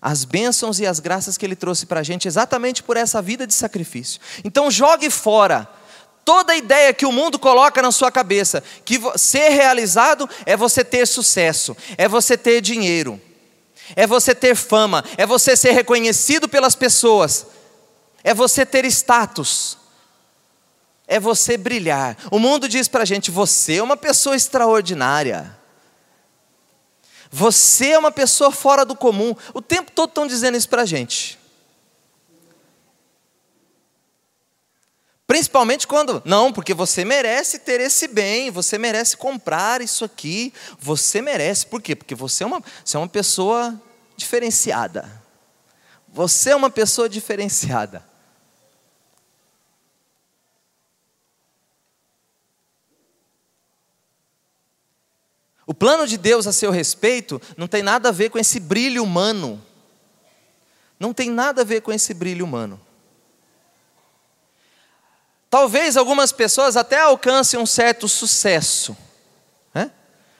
As 0.00 0.24
bênçãos 0.24 0.78
e 0.78 0.86
as 0.86 1.00
graças 1.00 1.38
que 1.38 1.44
Ele 1.46 1.56
trouxe 1.56 1.86
para 1.86 2.00
a 2.00 2.02
gente 2.02 2.28
exatamente 2.28 2.82
por 2.82 2.96
essa 2.96 3.22
vida 3.22 3.46
de 3.46 3.54
sacrifício. 3.54 4.20
Então 4.44 4.70
jogue 4.70 5.10
fora 5.10 5.68
toda 6.26 6.56
ideia 6.56 6.92
que 6.92 7.06
o 7.06 7.12
mundo 7.12 7.38
coloca 7.38 7.80
na 7.80 7.92
sua 7.92 8.10
cabeça, 8.10 8.62
que 8.84 9.00
ser 9.16 9.50
realizado 9.50 10.28
é 10.44 10.56
você 10.56 10.84
ter 10.84 11.06
sucesso, 11.06 11.76
é 11.96 12.08
você 12.08 12.36
ter 12.36 12.60
dinheiro, 12.60 13.20
é 13.94 14.08
você 14.08 14.34
ter 14.34 14.56
fama, 14.56 15.04
é 15.16 15.24
você 15.24 15.56
ser 15.56 15.70
reconhecido 15.70 16.48
pelas 16.48 16.74
pessoas, 16.74 17.46
é 18.24 18.34
você 18.34 18.66
ter 18.66 18.84
status, 18.86 19.78
é 21.06 21.20
você 21.20 21.56
brilhar. 21.56 22.16
O 22.30 22.38
mundo 22.38 22.68
diz 22.68 22.88
para 22.88 23.02
a 23.02 23.06
gente: 23.06 23.30
você 23.30 23.76
é 23.76 23.82
uma 23.82 23.96
pessoa 23.96 24.36
extraordinária. 24.36 25.56
Você 27.30 27.90
é 27.90 27.98
uma 27.98 28.12
pessoa 28.12 28.50
fora 28.50 28.84
do 28.84 28.94
comum. 28.94 29.34
O 29.52 29.60
tempo 29.60 29.90
todo 29.90 30.08
estão 30.08 30.26
dizendo 30.26 30.56
isso 30.56 30.68
para 30.68 30.82
a 30.82 30.86
gente. 30.86 31.38
Principalmente 35.26 35.88
quando, 35.88 36.22
não, 36.24 36.52
porque 36.52 36.72
você 36.72 37.04
merece 37.04 37.58
ter 37.58 37.80
esse 37.80 38.06
bem, 38.06 38.48
você 38.48 38.78
merece 38.78 39.16
comprar 39.16 39.80
isso 39.80 40.04
aqui, 40.04 40.52
você 40.78 41.20
merece, 41.20 41.66
por 41.66 41.82
quê? 41.82 41.96
Porque 41.96 42.14
você 42.14 42.44
é 42.44 42.46
uma, 42.46 42.62
você 42.84 42.96
é 42.96 43.00
uma 43.00 43.08
pessoa 43.08 43.80
diferenciada. 44.16 45.10
Você 46.08 46.50
é 46.50 46.56
uma 46.56 46.70
pessoa 46.70 47.08
diferenciada. 47.08 48.04
O 55.66 55.74
plano 55.74 56.06
de 56.06 56.16
Deus 56.16 56.46
a 56.46 56.52
seu 56.52 56.70
respeito 56.70 57.42
não 57.56 57.66
tem 57.66 57.82
nada 57.82 58.10
a 58.10 58.12
ver 58.12 58.30
com 58.30 58.38
esse 58.38 58.60
brilho 58.60 59.02
humano. 59.02 59.60
Não 60.98 61.12
tem 61.12 61.28
nada 61.28 61.62
a 61.62 61.64
ver 61.64 61.82
com 61.82 61.92
esse 61.92 62.14
brilho 62.14 62.44
humano. 62.44 62.80
Talvez 65.50 65.96
algumas 65.96 66.30
pessoas 66.30 66.76
até 66.76 67.00
alcancem 67.00 67.58
um 67.58 67.66
certo 67.66 68.06
sucesso. 68.06 68.96
Né? 69.74 69.90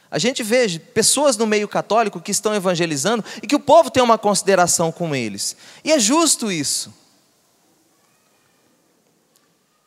A 0.09 0.19
gente 0.19 0.45
vê 0.45 0.79
pessoas 0.79 1.37
no 1.37 1.47
meio 1.47 1.67
católico 1.67 2.21
que 2.21 2.31
estão 2.31 2.55
evangelizando 2.55 3.25
e 3.43 3.49
que 3.49 3.57
o 3.57 3.61
povo 3.61 3.91
tem 3.91 4.03
uma 4.03 4.19
consideração 4.19 4.93
com 4.93 5.15
eles. 5.15 5.57
E 5.83 5.91
é 5.91 5.99
justo 5.99 6.53
isso. 6.53 6.95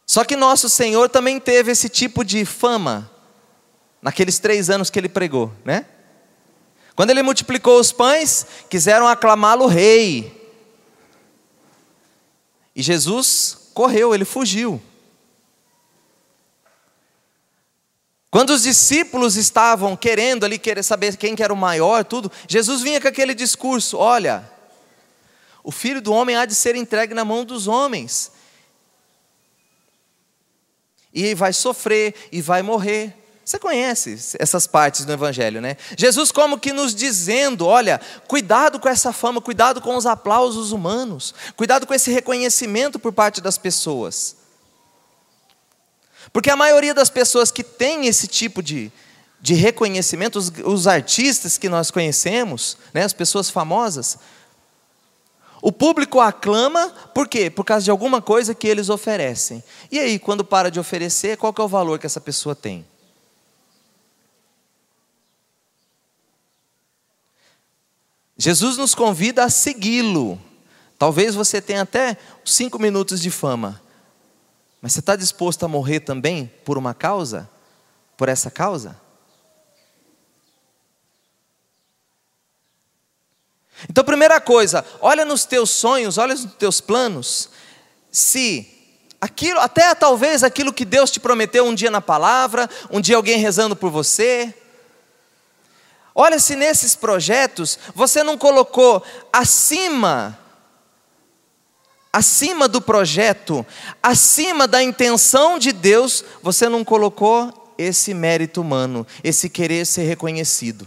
Só 0.05 0.25
que 0.25 0.35
nosso 0.35 0.67
Senhor 0.67 1.07
também 1.07 1.39
teve 1.39 1.71
esse 1.71 1.87
tipo 1.87 2.25
de 2.25 2.43
fama 2.43 3.09
naqueles 4.01 4.39
três 4.39 4.69
anos 4.69 4.89
que 4.89 4.99
ele 4.99 5.09
pregou, 5.09 5.53
né? 5.63 5.85
Quando 6.95 7.11
ele 7.11 7.23
multiplicou 7.23 7.79
os 7.79 7.91
pães, 7.91 8.45
quiseram 8.69 9.07
aclamá-lo 9.07 9.67
rei. 9.67 10.35
E 12.75 12.81
Jesus 12.81 13.69
correu, 13.73 14.13
ele 14.13 14.25
fugiu. 14.25 14.81
Quando 18.31 18.51
os 18.51 18.63
discípulos 18.63 19.35
estavam 19.35 19.95
querendo 19.95 20.43
ali 20.43 20.59
querer 20.59 20.83
saber 20.83 21.17
quem 21.17 21.35
que 21.35 21.43
era 21.43 21.53
o 21.53 21.57
maior, 21.57 22.03
tudo, 22.05 22.31
Jesus 22.47 22.81
vinha 22.81 23.01
com 23.01 23.07
aquele 23.07 23.33
discurso: 23.33 23.97
olha, 23.97 24.49
o 25.63 25.71
filho 25.71 26.01
do 26.01 26.13
homem 26.13 26.35
há 26.35 26.45
de 26.45 26.53
ser 26.53 26.75
entregue 26.75 27.13
na 27.13 27.25
mão 27.25 27.43
dos 27.43 27.67
homens. 27.67 28.31
E 31.11 31.33
vai 31.33 31.53
sofrer 31.53 32.13
e 32.31 32.41
vai 32.41 32.61
morrer. 32.61 33.18
Você 33.49 33.57
conhece 33.57 34.37
essas 34.37 34.67
partes 34.67 35.05
do 35.05 35.11
Evangelho, 35.11 35.59
né? 35.59 35.75
Jesus, 35.97 36.31
como 36.31 36.59
que 36.59 36.71
nos 36.71 36.93
dizendo: 36.93 37.65
olha, 37.65 37.99
cuidado 38.27 38.79
com 38.79 38.87
essa 38.87 39.11
fama, 39.11 39.41
cuidado 39.41 39.81
com 39.81 39.95
os 39.95 40.05
aplausos 40.05 40.71
humanos, 40.71 41.33
cuidado 41.55 41.87
com 41.87 41.93
esse 41.95 42.11
reconhecimento 42.11 42.99
por 42.99 43.11
parte 43.11 43.41
das 43.41 43.57
pessoas. 43.57 44.35
Porque 46.31 46.51
a 46.51 46.55
maioria 46.55 46.93
das 46.93 47.09
pessoas 47.09 47.49
que 47.49 47.63
tem 47.63 48.05
esse 48.05 48.27
tipo 48.27 48.61
de, 48.61 48.91
de 49.41 49.55
reconhecimento, 49.55 50.37
os, 50.37 50.51
os 50.63 50.85
artistas 50.85 51.57
que 51.57 51.67
nós 51.67 51.89
conhecemos, 51.89 52.77
né, 52.93 53.03
as 53.03 53.13
pessoas 53.13 53.49
famosas, 53.49 54.19
o 55.59 55.71
público 55.71 56.19
aclama, 56.19 56.89
por 57.15 57.27
quê? 57.27 57.49
Por 57.49 57.65
causa 57.65 57.83
de 57.83 57.89
alguma 57.89 58.21
coisa 58.21 58.53
que 58.53 58.67
eles 58.67 58.89
oferecem. 58.89 59.63
E 59.91 59.97
aí, 59.97 60.19
quando 60.19 60.45
para 60.45 60.69
de 60.69 60.79
oferecer, 60.79 61.35
qual 61.35 61.51
que 61.51 61.59
é 61.59 61.63
o 61.63 61.67
valor 61.67 61.97
que 61.97 62.05
essa 62.05 62.21
pessoa 62.21 62.55
tem? 62.55 62.85
Jesus 68.39 68.77
nos 68.77 68.95
convida 68.95 69.43
a 69.43 69.49
segui-lo. 69.49 70.41
Talvez 70.97 71.35
você 71.35 71.61
tenha 71.61 71.81
até 71.81 72.17
cinco 72.45 72.79
minutos 72.79 73.19
de 73.21 73.29
fama, 73.29 73.81
mas 74.81 74.93
você 74.93 75.01
está 75.01 75.17
disposto 75.17 75.65
a 75.65 75.67
morrer 75.67 75.99
também 75.99 76.49
por 76.63 76.77
uma 76.77 76.93
causa? 76.93 77.49
Por 78.15 78.29
essa 78.29 78.49
causa? 78.49 78.99
Então, 83.89 84.05
primeira 84.05 84.39
coisa, 84.39 84.85
olha 85.01 85.25
nos 85.25 85.43
teus 85.43 85.69
sonhos, 85.69 86.17
olha 86.17 86.33
nos 86.33 86.45
teus 86.53 86.79
planos, 86.79 87.49
se 88.09 88.67
aquilo, 89.19 89.59
até 89.59 89.93
talvez 89.93 90.43
aquilo 90.43 90.73
que 90.73 90.85
Deus 90.85 91.11
te 91.11 91.19
prometeu 91.19 91.65
um 91.65 91.75
dia 91.75 91.91
na 91.91 92.01
palavra, 92.01 92.69
um 92.89 93.01
dia 93.01 93.17
alguém 93.17 93.37
rezando 93.37 93.75
por 93.75 93.89
você, 93.89 94.53
Olha 96.21 96.37
se 96.37 96.53
nesses 96.53 96.95
projetos 96.95 97.79
você 97.95 98.23
não 98.23 98.37
colocou 98.37 99.01
acima 99.31 100.37
acima 102.11 102.67
do 102.67 102.81
projeto, 102.81 103.65
acima 104.03 104.67
da 104.67 104.83
intenção 104.83 105.57
de 105.57 105.71
Deus, 105.71 106.25
você 106.43 106.67
não 106.67 106.83
colocou 106.83 107.73
esse 107.77 108.13
mérito 108.13 108.59
humano, 108.59 109.07
esse 109.23 109.49
querer 109.49 109.85
ser 109.85 110.01
reconhecido. 110.01 110.85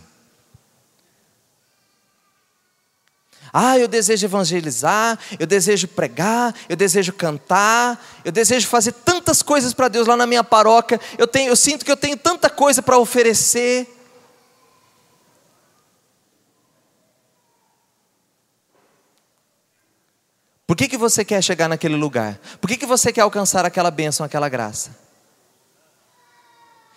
Ah, 3.50 3.78
eu 3.78 3.88
desejo 3.88 4.26
evangelizar, 4.26 5.18
eu 5.38 5.46
desejo 5.46 5.88
pregar, 5.88 6.54
eu 6.68 6.76
desejo 6.76 7.10
cantar, 7.14 8.04
eu 8.22 8.32
desejo 8.32 8.68
fazer 8.68 8.92
tantas 8.92 9.42
coisas 9.42 9.72
para 9.72 9.88
Deus 9.88 10.06
lá 10.06 10.14
na 10.14 10.26
minha 10.26 10.44
paróquia. 10.44 11.00
Eu 11.16 11.26
tenho, 11.26 11.48
eu 11.48 11.56
sinto 11.56 11.86
que 11.86 11.90
eu 11.90 11.96
tenho 11.96 12.18
tanta 12.18 12.50
coisa 12.50 12.82
para 12.82 12.98
oferecer. 12.98 14.01
Por 20.72 20.76
que, 20.76 20.88
que 20.88 20.96
você 20.96 21.22
quer 21.22 21.44
chegar 21.44 21.68
naquele 21.68 21.96
lugar? 21.96 22.40
Por 22.58 22.66
que, 22.66 22.78
que 22.78 22.86
você 22.86 23.12
quer 23.12 23.20
alcançar 23.20 23.62
aquela 23.62 23.90
bênção, 23.90 24.24
aquela 24.24 24.48
graça? 24.48 24.96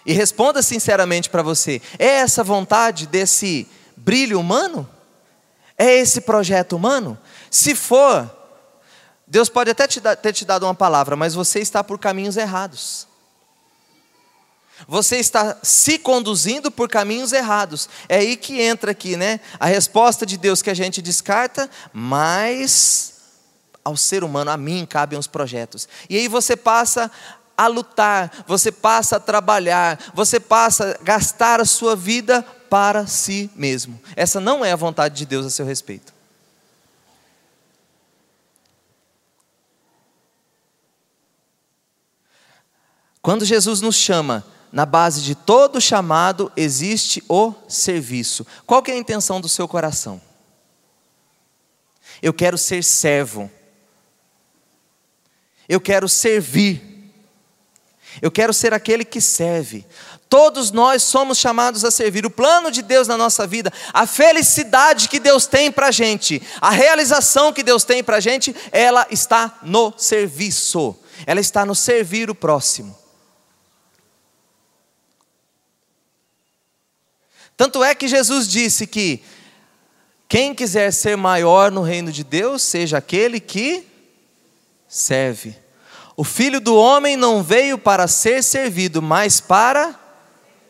E 0.05 0.13
responda 0.13 0.61
sinceramente 0.61 1.29
para 1.29 1.43
você: 1.43 1.81
é 1.99 2.05
essa 2.05 2.41
vontade 2.41 3.05
desse 3.05 3.67
brilho 3.97 4.39
humano? 4.39 4.89
É 5.77 5.93
esse 5.93 6.21
projeto 6.21 6.77
humano? 6.77 7.17
Se 7.51 7.75
for, 7.75 8.33
Deus 9.27 9.49
pode 9.49 9.71
até 9.71 9.85
te 9.89 9.99
ter 9.99 10.31
te 10.31 10.45
dado 10.45 10.65
uma 10.65 10.73
palavra, 10.73 11.17
mas 11.17 11.33
você 11.33 11.59
está 11.59 11.83
por 11.83 11.99
caminhos 11.99 12.37
errados. 12.37 13.05
Você 14.87 15.17
está 15.17 15.57
se 15.61 15.99
conduzindo 15.99 16.71
por 16.71 16.87
caminhos 16.87 17.33
errados. 17.33 17.89
É 18.07 18.19
aí 18.19 18.37
que 18.37 18.61
entra 18.61 18.91
aqui, 18.91 19.17
né? 19.17 19.41
A 19.59 19.65
resposta 19.65 20.25
de 20.25 20.37
Deus 20.37 20.61
que 20.61 20.69
a 20.69 20.73
gente 20.73 21.01
descarta, 21.01 21.69
mas 21.91 23.14
ao 23.85 23.95
ser 23.95 24.23
humano, 24.23 24.49
a 24.49 24.57
mim 24.57 24.83
cabem 24.83 25.17
os 25.17 25.27
projetos. 25.27 25.87
E 26.09 26.17
aí 26.17 26.27
você 26.27 26.57
passa 26.57 27.11
a 27.55 27.67
lutar, 27.67 28.43
você 28.47 28.71
passa 28.71 29.17
a 29.17 29.19
trabalhar, 29.19 30.11
você 30.13 30.39
passa 30.39 30.97
a 30.99 31.03
gastar 31.03 31.61
a 31.61 31.65
sua 31.65 31.95
vida 31.95 32.41
para 32.69 33.05
si 33.05 33.49
mesmo. 33.55 34.01
Essa 34.15 34.41
não 34.41 34.65
é 34.65 34.71
a 34.71 34.75
vontade 34.75 35.15
de 35.15 35.25
Deus 35.25 35.45
a 35.45 35.49
seu 35.51 35.65
respeito. 35.65 36.13
Quando 43.21 43.45
Jesus 43.45 43.81
nos 43.81 43.95
chama, 43.95 44.45
na 44.71 44.85
base 44.85 45.21
de 45.21 45.35
todo 45.35 45.79
chamado 45.79 46.51
existe 46.55 47.23
o 47.29 47.53
serviço. 47.67 48.45
Qual 48.65 48.83
é 48.87 48.91
a 48.91 48.97
intenção 48.97 49.39
do 49.39 49.47
seu 49.47 49.67
coração? 49.67 50.21
Eu 52.21 52.33
quero 52.33 52.57
ser 52.57 52.83
servo. 52.83 53.49
Eu 55.67 55.79
quero 55.79 56.07
servir. 56.07 56.81
Eu 58.21 58.31
quero 58.31 58.53
ser 58.53 58.73
aquele 58.73 59.03
que 59.03 59.19
serve. 59.19 59.85
Todos 60.29 60.71
nós 60.71 61.03
somos 61.03 61.37
chamados 61.37 61.85
a 61.85 61.91
servir. 61.91 62.25
O 62.25 62.29
plano 62.29 62.71
de 62.71 62.81
Deus 62.81 63.07
na 63.07 63.17
nossa 63.17 63.45
vida, 63.45 63.71
a 63.93 64.07
felicidade 64.07 65.07
que 65.07 65.19
Deus 65.19 65.45
tem 65.45 65.71
para 65.71 65.87
a 65.87 65.91
gente, 65.91 66.41
a 66.59 66.71
realização 66.71 67.53
que 67.53 67.63
Deus 67.63 67.83
tem 67.83 68.03
para 68.03 68.17
a 68.17 68.19
gente, 68.19 68.55
ela 68.71 69.05
está 69.09 69.59
no 69.61 69.93
serviço, 69.97 70.95
ela 71.25 71.39
está 71.39 71.65
no 71.65 71.75
servir 71.75 72.29
o 72.29 72.35
próximo. 72.35 72.97
Tanto 77.55 77.83
é 77.83 77.95
que 77.95 78.07
Jesus 78.07 78.47
disse 78.47 78.85
que 78.85 79.23
quem 80.27 80.53
quiser 80.53 80.91
ser 80.91 81.15
maior 81.15 81.71
no 81.71 81.81
reino 81.81 82.11
de 82.11 82.23
Deus, 82.23 82.61
seja 82.61 82.97
aquele 82.97 83.39
que 83.39 83.87
serve. 84.95 85.53
O 86.15 86.23
filho 86.23 86.61
do 86.61 86.73
homem 86.73 87.17
não 87.17 87.43
veio 87.43 87.77
para 87.77 88.07
ser 88.07 88.41
servido, 88.41 89.01
mas 89.01 89.41
para 89.41 89.99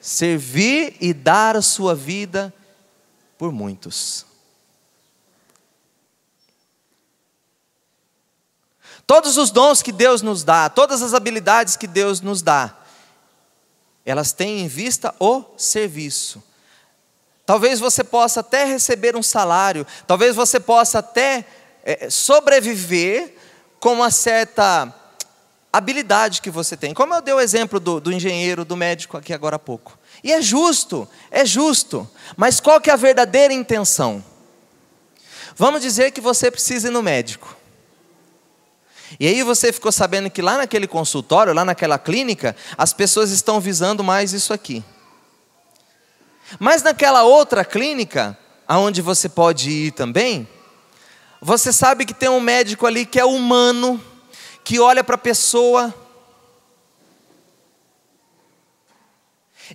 servir 0.01 0.97
e 0.99 1.13
dar 1.13 1.55
a 1.55 1.61
sua 1.61 1.93
vida 1.93 2.51
por 3.37 3.51
muitos. 3.51 4.25
Todos 9.05 9.37
os 9.37 9.51
dons 9.51 9.83
que 9.83 9.91
Deus 9.91 10.23
nos 10.23 10.43
dá, 10.43 10.67
todas 10.69 11.03
as 11.03 11.13
habilidades 11.13 11.77
que 11.77 11.85
Deus 11.85 12.19
nos 12.19 12.41
dá, 12.41 12.75
elas 14.03 14.31
têm 14.31 14.61
em 14.61 14.67
vista 14.67 15.13
o 15.19 15.43
serviço. 15.55 16.43
Talvez 17.45 17.79
você 17.79 18.03
possa 18.03 18.39
até 18.39 18.65
receber 18.65 19.15
um 19.15 19.21
salário, 19.21 19.85
talvez 20.07 20.35
você 20.35 20.59
possa 20.59 20.97
até 20.97 21.45
é, 21.83 22.09
sobreviver 22.09 23.34
com 23.79 23.93
uma 23.93 24.11
certa 24.11 24.93
habilidade 25.71 26.41
que 26.41 26.49
você 26.49 26.77
tem. 26.77 26.93
Como 26.93 27.13
eu 27.13 27.21
dei 27.21 27.33
o 27.33 27.39
exemplo 27.39 27.79
do, 27.79 27.99
do 27.99 28.11
engenheiro, 28.11 28.63
do 28.63 28.77
médico 28.77 29.17
aqui 29.17 29.33
agora 29.33 29.57
há 29.57 29.59
pouco. 29.59 29.97
E 30.23 30.31
é 30.31 30.41
justo, 30.41 31.07
é 31.29 31.45
justo. 31.45 32.09
Mas 32.37 32.59
qual 32.59 32.79
que 32.79 32.89
é 32.89 32.93
a 32.93 32.97
verdadeira 32.97 33.53
intenção? 33.53 34.23
Vamos 35.55 35.81
dizer 35.81 36.11
que 36.11 36.21
você 36.21 36.49
precisa 36.49 36.87
ir 36.87 36.91
no 36.91 37.03
médico. 37.03 37.55
E 39.19 39.27
aí 39.27 39.43
você 39.43 39.71
ficou 39.71 39.91
sabendo 39.91 40.29
que 40.29 40.41
lá 40.41 40.57
naquele 40.57 40.87
consultório, 40.87 41.53
lá 41.53 41.63
naquela 41.63 41.97
clínica, 41.99 42.55
as 42.77 42.91
pessoas 42.91 43.29
estão 43.31 43.59
visando 43.59 44.03
mais 44.03 44.33
isso 44.33 44.53
aqui. 44.53 44.83
Mas 46.59 46.83
naquela 46.83 47.23
outra 47.23 47.63
clínica, 47.63 48.37
aonde 48.67 49.01
você 49.01 49.29
pode 49.29 49.69
ir 49.69 49.91
também, 49.91 50.47
você 51.45 51.71
sabe 51.71 52.07
que 52.07 52.13
tem 52.13 52.27
um 52.27 52.39
médico 52.39 52.87
ali 52.87 53.05
que 53.05 53.19
é 53.19 53.23
humano, 53.23 54.03
que 54.63 54.79
olha 54.79 55.03
para 55.03 55.13
a 55.13 55.19
pessoa 55.19 55.93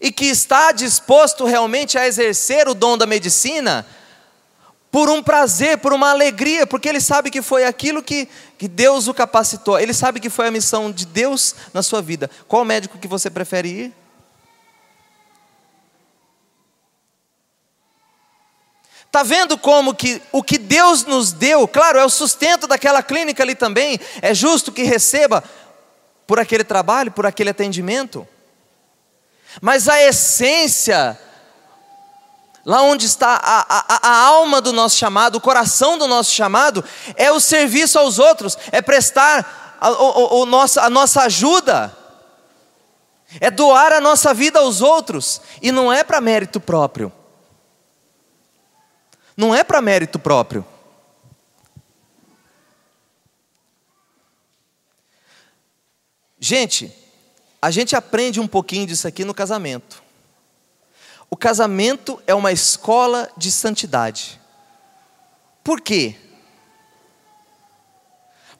e 0.00 0.10
que 0.10 0.24
está 0.24 0.72
disposto 0.72 1.44
realmente 1.44 1.96
a 1.96 2.08
exercer 2.08 2.66
o 2.66 2.74
dom 2.74 2.98
da 2.98 3.06
medicina 3.06 3.86
por 4.90 5.08
um 5.08 5.22
prazer, 5.22 5.78
por 5.78 5.92
uma 5.92 6.10
alegria, 6.10 6.66
porque 6.66 6.88
ele 6.88 7.00
sabe 7.00 7.30
que 7.30 7.40
foi 7.40 7.64
aquilo 7.64 8.02
que, 8.02 8.28
que 8.58 8.66
Deus 8.66 9.06
o 9.06 9.14
capacitou, 9.14 9.78
ele 9.78 9.94
sabe 9.94 10.18
que 10.18 10.28
foi 10.28 10.48
a 10.48 10.50
missão 10.50 10.90
de 10.90 11.06
Deus 11.06 11.54
na 11.72 11.84
sua 11.84 12.02
vida. 12.02 12.28
Qual 12.48 12.64
médico 12.64 12.98
que 12.98 13.06
você 13.06 13.30
prefere 13.30 13.68
ir? 13.68 13.99
Está 19.10 19.24
vendo 19.24 19.58
como 19.58 19.92
que 19.92 20.22
o 20.30 20.40
que 20.40 20.56
Deus 20.56 21.04
nos 21.04 21.32
deu, 21.32 21.66
claro, 21.66 21.98
é 21.98 22.04
o 22.04 22.08
sustento 22.08 22.68
daquela 22.68 23.02
clínica 23.02 23.42
ali 23.42 23.56
também, 23.56 23.98
é 24.22 24.32
justo 24.32 24.70
que 24.70 24.84
receba 24.84 25.42
por 26.28 26.38
aquele 26.38 26.62
trabalho, 26.62 27.10
por 27.10 27.26
aquele 27.26 27.50
atendimento. 27.50 28.26
Mas 29.60 29.88
a 29.88 30.00
essência, 30.00 31.18
lá 32.64 32.82
onde 32.82 33.06
está 33.06 33.34
a, 33.42 33.64
a, 33.68 34.08
a 34.10 34.16
alma 34.26 34.60
do 34.60 34.72
nosso 34.72 34.96
chamado, 34.96 35.38
o 35.38 35.40
coração 35.40 35.98
do 35.98 36.06
nosso 36.06 36.30
chamado, 36.30 36.84
é 37.16 37.32
o 37.32 37.40
serviço 37.40 37.98
aos 37.98 38.20
outros, 38.20 38.56
é 38.70 38.80
prestar 38.80 39.76
a, 39.80 39.88
a, 40.86 40.88
nossa 40.88 41.22
ajuda. 41.22 41.92
é 43.40 43.50
doar 43.50 43.92
a 43.92 44.00
nossa 44.00 44.32
vida 44.32 44.60
aos 44.60 44.80
outros, 44.80 45.40
e 45.60 45.72
não 45.72 45.92
é 45.92 46.04
para 46.04 46.20
mérito 46.20 46.60
próprio. 46.60 47.12
Não 49.40 49.54
é 49.54 49.64
para 49.64 49.80
mérito 49.80 50.18
próprio. 50.18 50.62
Gente, 56.38 56.94
a 57.62 57.70
gente 57.70 57.96
aprende 57.96 58.38
um 58.38 58.46
pouquinho 58.46 58.86
disso 58.86 59.08
aqui 59.08 59.24
no 59.24 59.32
casamento. 59.32 60.02
O 61.30 61.38
casamento 61.38 62.22
é 62.26 62.34
uma 62.34 62.52
escola 62.52 63.30
de 63.34 63.50
santidade. 63.50 64.38
Por 65.64 65.80
quê? 65.80 66.16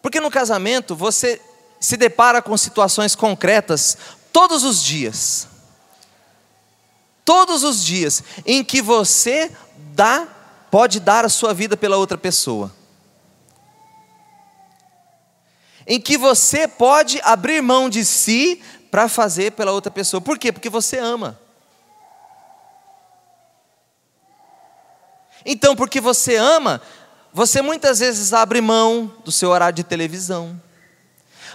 Porque 0.00 0.18
no 0.18 0.30
casamento 0.30 0.96
você 0.96 1.42
se 1.78 1.98
depara 1.98 2.40
com 2.40 2.56
situações 2.56 3.14
concretas 3.14 3.98
todos 4.32 4.64
os 4.64 4.82
dias. 4.82 5.46
Todos 7.22 7.64
os 7.64 7.84
dias 7.84 8.24
em 8.46 8.64
que 8.64 8.80
você 8.80 9.54
dá, 9.92 10.39
pode 10.70 11.00
dar 11.00 11.24
a 11.24 11.28
sua 11.28 11.52
vida 11.52 11.76
pela 11.76 11.96
outra 11.96 12.16
pessoa. 12.16 12.72
Em 15.86 16.00
que 16.00 16.16
você 16.16 16.68
pode 16.68 17.20
abrir 17.24 17.60
mão 17.60 17.88
de 17.88 18.04
si 18.04 18.62
para 18.90 19.08
fazer 19.08 19.52
pela 19.52 19.72
outra 19.72 19.90
pessoa. 19.90 20.20
Por 20.20 20.38
quê? 20.38 20.52
Porque 20.52 20.68
você 20.68 20.98
ama. 20.98 21.38
Então, 25.44 25.74
porque 25.74 26.00
você 26.00 26.36
ama, 26.36 26.82
você 27.32 27.62
muitas 27.62 28.00
vezes 28.00 28.32
abre 28.32 28.60
mão 28.60 29.12
do 29.24 29.32
seu 29.32 29.50
horário 29.50 29.76
de 29.76 29.84
televisão, 29.84 30.60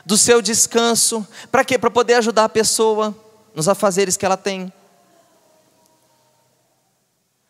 do 0.06 0.18
seu 0.18 0.42
descanso, 0.42 1.26
para 1.52 1.64
quê? 1.64 1.78
Para 1.78 1.92
poder 1.92 2.16
ajudar 2.16 2.46
a 2.46 2.50
pessoa 2.50 3.16
nos 3.54 3.70
afazeres 3.70 4.18
que 4.18 4.26
ela 4.26 4.38
tem. 4.38 4.74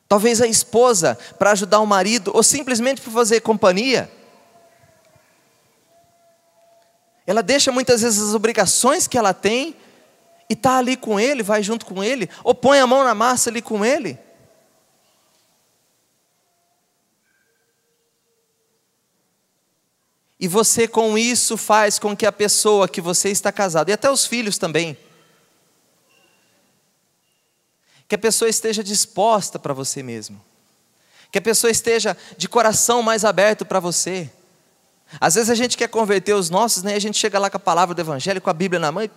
Talvez 0.07 0.41
a 0.41 0.47
esposa 0.47 1.17
para 1.37 1.51
ajudar 1.51 1.79
o 1.79 1.85
marido, 1.85 2.31
ou 2.33 2.43
simplesmente 2.43 3.01
para 3.01 3.11
fazer 3.11 3.41
companhia. 3.41 4.09
Ela 7.25 7.41
deixa 7.41 7.71
muitas 7.71 8.01
vezes 8.01 8.21
as 8.21 8.35
obrigações 8.35 9.07
que 9.07 9.17
ela 9.17 9.33
tem 9.33 9.75
e 10.47 10.53
está 10.53 10.77
ali 10.77 10.95
com 10.95 11.19
ele, 11.19 11.41
vai 11.41 11.63
junto 11.63 11.85
com 11.85 12.03
ele, 12.03 12.29
ou 12.43 12.53
põe 12.53 12.79
a 12.79 12.85
mão 12.85 13.03
na 13.03 13.15
massa 13.15 13.49
ali 13.49 13.61
com 13.61 13.83
ele. 13.83 14.19
E 20.39 20.47
você 20.47 20.87
com 20.87 21.17
isso 21.17 21.57
faz 21.57 21.97
com 21.97 22.15
que 22.15 22.25
a 22.25 22.31
pessoa 22.31 22.87
que 22.87 23.01
você 23.01 23.29
está 23.29 23.51
casado, 23.51 23.89
e 23.89 23.93
até 23.93 24.11
os 24.11 24.27
filhos 24.27 24.59
também, 24.59 24.95
que 28.07 28.15
a 28.15 28.17
pessoa 28.17 28.49
esteja 28.49 28.83
disposta 28.83 29.57
para 29.57 29.73
você 29.73 30.03
mesmo, 30.03 30.41
que 31.31 31.39
a 31.39 31.41
pessoa 31.41 31.71
esteja 31.71 32.15
de 32.37 32.47
coração 32.47 33.01
mais 33.01 33.25
aberto 33.25 33.65
para 33.65 33.79
você. 33.79 34.29
Às 35.19 35.35
vezes 35.35 35.49
a 35.49 35.55
gente 35.55 35.77
quer 35.77 35.87
converter 35.87 36.33
os 36.33 36.49
nossos, 36.49 36.81
né? 36.83 36.95
A 36.95 36.99
gente 36.99 37.17
chega 37.17 37.37
lá 37.37 37.49
com 37.49 37.57
a 37.57 37.59
palavra 37.59 37.93
do 37.93 38.01
evangelho, 38.01 38.41
com 38.41 38.49
a 38.49 38.53
Bíblia 38.53 38.79
na 38.79 38.91
mão 38.91 39.03
e, 39.03 39.09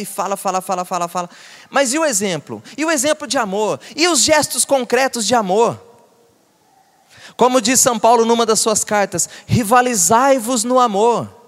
e 0.00 0.04
fala, 0.04 0.36
fala, 0.36 0.60
fala, 0.60 0.84
fala, 0.84 1.08
fala. 1.08 1.30
Mas 1.68 1.92
e 1.92 1.98
o 1.98 2.04
exemplo? 2.04 2.62
E 2.76 2.84
o 2.84 2.90
exemplo 2.90 3.26
de 3.26 3.36
amor? 3.36 3.80
E 3.96 4.06
os 4.08 4.20
gestos 4.20 4.64
concretos 4.64 5.26
de 5.26 5.34
amor? 5.34 5.78
Como 7.36 7.60
diz 7.60 7.80
São 7.80 7.98
Paulo 7.98 8.24
numa 8.24 8.46
das 8.46 8.60
suas 8.60 8.84
cartas, 8.84 9.28
rivalizai-vos 9.46 10.62
no 10.62 10.78
amor. 10.78 11.39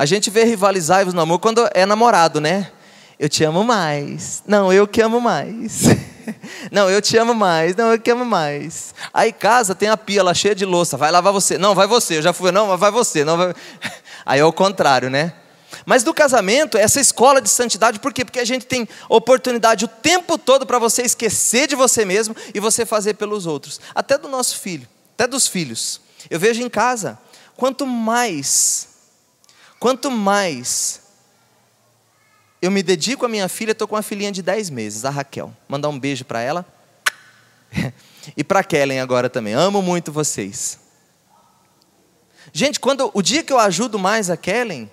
A 0.00 0.06
gente 0.06 0.30
vê 0.30 0.44
rivalizai-vos 0.44 1.12
no 1.12 1.20
amor 1.20 1.38
quando 1.40 1.68
é 1.74 1.84
namorado, 1.84 2.40
né? 2.40 2.72
Eu 3.18 3.28
te 3.28 3.44
amo 3.44 3.62
mais. 3.62 4.42
Não, 4.46 4.72
eu 4.72 4.88
que 4.88 5.02
amo 5.02 5.20
mais. 5.20 5.82
Não, 6.72 6.88
eu 6.88 7.02
te 7.02 7.18
amo 7.18 7.34
mais. 7.34 7.76
Não, 7.76 7.92
eu 7.92 8.00
que 8.00 8.10
amo 8.10 8.24
mais. 8.24 8.94
Aí 9.12 9.30
casa 9.30 9.74
tem 9.74 9.90
a 9.90 9.98
pia 9.98 10.22
lá 10.22 10.32
cheia 10.32 10.54
de 10.54 10.64
louça. 10.64 10.96
Vai 10.96 11.10
lavar 11.10 11.34
você. 11.34 11.58
Não, 11.58 11.74
vai 11.74 11.86
você. 11.86 12.16
Eu 12.16 12.22
já 12.22 12.32
fui. 12.32 12.50
Não, 12.50 12.78
vai 12.78 12.90
você. 12.90 13.26
Não, 13.26 13.36
vai... 13.36 13.54
Aí 14.24 14.40
é 14.40 14.44
o 14.44 14.50
contrário, 14.54 15.10
né? 15.10 15.34
Mas 15.84 16.02
do 16.02 16.14
casamento, 16.14 16.78
essa 16.78 16.98
escola 16.98 17.38
de 17.38 17.50
santidade, 17.50 18.00
por 18.00 18.10
quê? 18.10 18.24
Porque 18.24 18.40
a 18.40 18.44
gente 18.46 18.64
tem 18.64 18.88
oportunidade 19.06 19.84
o 19.84 19.88
tempo 19.88 20.38
todo 20.38 20.64
para 20.64 20.78
você 20.78 21.02
esquecer 21.02 21.68
de 21.68 21.76
você 21.76 22.06
mesmo 22.06 22.34
e 22.54 22.58
você 22.58 22.86
fazer 22.86 23.16
pelos 23.16 23.44
outros, 23.44 23.78
até 23.94 24.16
do 24.16 24.28
nosso 24.28 24.60
filho, 24.60 24.88
até 25.12 25.26
dos 25.26 25.46
filhos. 25.46 26.00
Eu 26.30 26.40
vejo 26.40 26.62
em 26.62 26.70
casa, 26.70 27.18
quanto 27.54 27.86
mais, 27.86 28.89
quanto 29.80 30.10
mais 30.10 31.00
eu 32.62 32.70
me 32.70 32.82
dedico 32.82 33.24
à 33.24 33.28
minha 33.28 33.48
filha, 33.48 33.72
estou 33.72 33.88
com 33.88 33.96
uma 33.96 34.02
filhinha 34.02 34.30
de 34.30 34.42
10 34.42 34.68
meses, 34.68 35.04
a 35.06 35.10
Raquel. 35.10 35.52
Mandar 35.66 35.88
um 35.88 35.98
beijo 35.98 36.24
para 36.26 36.42
ela. 36.42 36.66
e 38.36 38.44
para 38.44 38.62
Kellen 38.62 39.00
agora 39.00 39.30
também. 39.30 39.54
Amo 39.54 39.80
muito 39.80 40.12
vocês. 40.12 40.78
Gente, 42.52 42.78
quando 42.78 43.10
o 43.14 43.22
dia 43.22 43.42
que 43.42 43.52
eu 43.52 43.58
ajudo 43.58 43.98
mais 43.98 44.28
a 44.28 44.36
Kellen, 44.36 44.90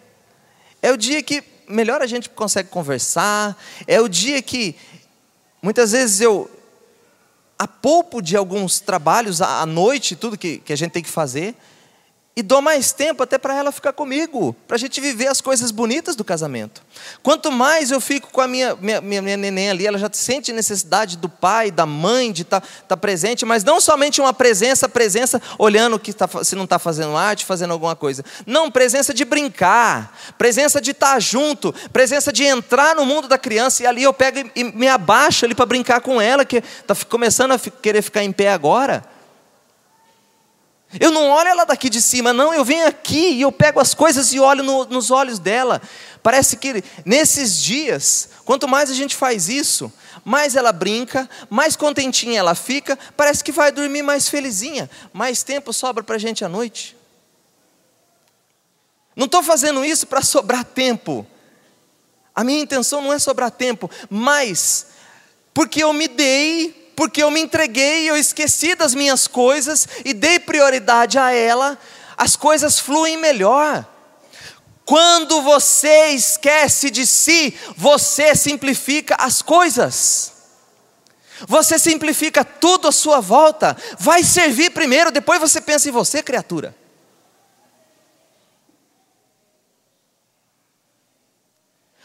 é 0.82 0.92
o 0.92 0.98
dia 0.98 1.22
que 1.22 1.44
melhor 1.68 2.02
a 2.02 2.08
gente 2.08 2.30
consegue 2.30 2.70
conversar, 2.70 3.58
é 3.86 4.00
o 4.00 4.08
dia 4.08 4.42
que 4.42 4.76
muitas 5.62 5.92
vezes 5.92 6.22
eu 6.22 6.50
apoupo 7.60 8.22
de 8.22 8.38
alguns 8.38 8.80
trabalhos 8.80 9.42
à 9.42 9.66
noite, 9.66 10.16
tudo 10.16 10.38
que, 10.38 10.60
que 10.60 10.72
a 10.72 10.76
gente 10.76 10.92
tem 10.92 11.04
que 11.04 11.10
fazer, 11.10 11.56
e 12.38 12.44
dou 12.44 12.62
mais 12.62 12.92
tempo 12.92 13.24
até 13.24 13.40
para 13.40 13.56
ela 13.56 13.72
ficar 13.72 13.92
comigo, 13.94 14.56
para 14.68 14.76
a 14.76 14.78
gente 14.78 15.02
viver 15.02 15.26
as 15.26 15.42
coisas 15.42 15.72
bonitas 15.72 16.16
do 16.16 16.24
casamento. 16.24 16.84
Quanto 17.24 17.52
mais 17.52 17.90
eu 17.90 18.00
fico 18.00 18.30
com 18.32 18.40
a 18.40 18.48
minha, 18.48 18.76
minha, 18.76 19.02
minha 19.02 19.36
neném 19.36 19.72
ali, 19.72 19.88
ela 19.88 19.98
já 19.98 20.08
sente 20.14 20.54
necessidade 20.54 21.18
do 21.18 21.28
pai, 21.28 21.72
da 21.72 21.88
mãe, 21.88 22.32
de 22.32 22.44
estar 22.44 22.62
tá, 22.62 22.68
tá 22.90 22.96
presente, 22.96 23.44
mas 23.44 23.64
não 23.64 23.82
somente 23.82 24.22
uma 24.22 24.36
presença, 24.36 24.88
presença 24.88 25.42
olhando 25.58 25.98
que 25.98 26.14
tá, 26.14 26.30
se 26.44 26.56
não 26.56 26.66
está 26.66 26.78
fazendo 26.78 27.18
arte, 27.18 27.44
fazendo 27.44 27.72
alguma 27.72 27.96
coisa. 27.96 28.24
Não, 28.46 28.70
presença 28.70 29.16
de 29.16 29.26
brincar, 29.26 30.16
presença 30.38 30.80
de 30.80 30.92
estar 30.92 31.14
tá 31.14 31.20
junto, 31.20 31.74
presença 31.92 32.32
de 32.32 32.44
entrar 32.44 32.96
no 32.96 33.04
mundo 33.04 33.28
da 33.28 33.40
criança, 33.40 33.82
e 33.82 33.88
ali 33.88 34.04
eu 34.04 34.14
pego 34.14 34.38
e, 34.38 34.52
e 34.62 34.64
me 34.64 34.88
abaixo 34.88 35.44
ali 35.44 35.56
para 35.56 35.66
brincar 35.66 36.02
com 36.02 36.22
ela, 36.22 36.46
que 36.46 36.58
está 36.58 36.94
começando 37.10 37.54
a 37.54 37.58
querer 37.58 38.04
ficar 38.04 38.24
em 38.24 38.32
pé 38.32 38.52
agora. 38.52 39.17
Eu 41.00 41.12
não 41.12 41.30
olho 41.30 41.50
ela 41.50 41.66
daqui 41.66 41.90
de 41.90 42.02
cima, 42.02 42.32
não, 42.32 42.54
eu 42.54 42.64
venho 42.64 42.88
aqui 42.88 43.32
e 43.32 43.42
eu 43.42 43.52
pego 43.52 43.80
as 43.80 43.94
coisas 43.94 44.34
e 44.34 44.40
olho 44.40 44.64
no, 44.64 44.86
nos 44.86 45.12
olhos 45.12 45.38
dela. 45.38 45.82
Parece 46.24 46.56
que 46.56 46.84
nesses 47.06 47.62
dias, 47.62 48.30
quanto 48.46 48.68
mais 48.68 48.90
a 48.90 48.94
gente 48.94 49.16
faz 49.16 49.50
isso, 49.50 49.92
mais 50.24 50.56
ela 50.56 50.72
brinca, 50.72 51.30
mais 51.50 51.76
contentinha 51.76 52.40
ela 52.40 52.56
fica, 52.56 52.98
parece 53.18 53.44
que 53.44 53.52
vai 53.52 53.72
dormir 53.72 54.02
mais 54.02 54.30
felizinha, 54.30 54.90
mais 55.12 55.44
tempo 55.44 55.74
sobra 55.74 56.04
para 56.04 56.16
a 56.16 56.20
gente 56.20 56.46
à 56.46 56.50
noite. 56.50 56.96
Não 59.14 59.26
estou 59.26 59.44
fazendo 59.44 59.84
isso 59.84 60.08
para 60.08 60.22
sobrar 60.22 60.64
tempo, 60.64 61.28
a 62.34 62.44
minha 62.44 62.62
intenção 62.62 63.02
não 63.02 63.12
é 63.12 63.20
sobrar 63.20 63.52
tempo, 63.52 63.90
mas 64.10 64.88
porque 65.54 65.84
eu 65.84 65.92
me 65.92 66.08
dei 66.08 66.87
porque 66.98 67.22
eu 67.22 67.30
me 67.30 67.40
entreguei, 67.40 68.10
eu 68.10 68.18
esqueci 68.18 68.74
das 68.74 68.96
minhas 68.96 69.28
coisas 69.28 69.88
e 70.04 70.16
dei 70.16 70.40
prioridade 70.40 71.20
a 71.20 71.32
ela, 71.32 71.78
as 72.18 72.36
coisas 72.36 72.80
fluem 72.80 73.16
melhor. 73.16 73.86
Quando 74.84 75.44
você 75.44 76.08
esquece 76.08 76.90
de 76.90 77.06
si, 77.06 77.56
você 77.78 78.36
simplifica 78.36 79.16
as 79.20 79.44
coisas. 79.44 80.34
Você 81.48 81.78
simplifica 81.78 82.44
tudo 82.44 82.88
à 82.88 82.92
sua 82.92 83.20
volta. 83.20 83.78
Vai 84.00 84.24
servir 84.24 84.72
primeiro, 84.72 85.12
depois 85.12 85.40
você 85.40 85.62
pensa 85.62 85.88
em 85.88 85.92
você, 85.92 86.24
criatura. 86.24 86.76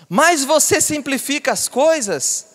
Mas 0.07 0.45
você 0.45 0.83
simplifica 0.83 1.51
as 1.51 1.67
coisas, 1.67 2.52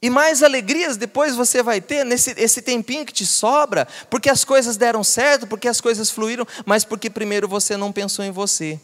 E 0.00 0.08
mais 0.08 0.42
alegrias 0.42 0.96
depois 0.96 1.34
você 1.34 1.62
vai 1.62 1.80
ter 1.80 2.04
nesse 2.04 2.32
esse 2.36 2.62
tempinho 2.62 3.04
que 3.04 3.12
te 3.12 3.26
sobra, 3.26 3.86
porque 4.08 4.30
as 4.30 4.44
coisas 4.44 4.76
deram 4.76 5.02
certo, 5.02 5.46
porque 5.46 5.66
as 5.66 5.80
coisas 5.80 6.08
fluíram, 6.08 6.46
mas 6.64 6.84
porque 6.84 7.10
primeiro 7.10 7.48
você 7.48 7.76
não 7.76 7.92
pensou 7.92 8.24
em 8.24 8.30
você. 8.30 8.80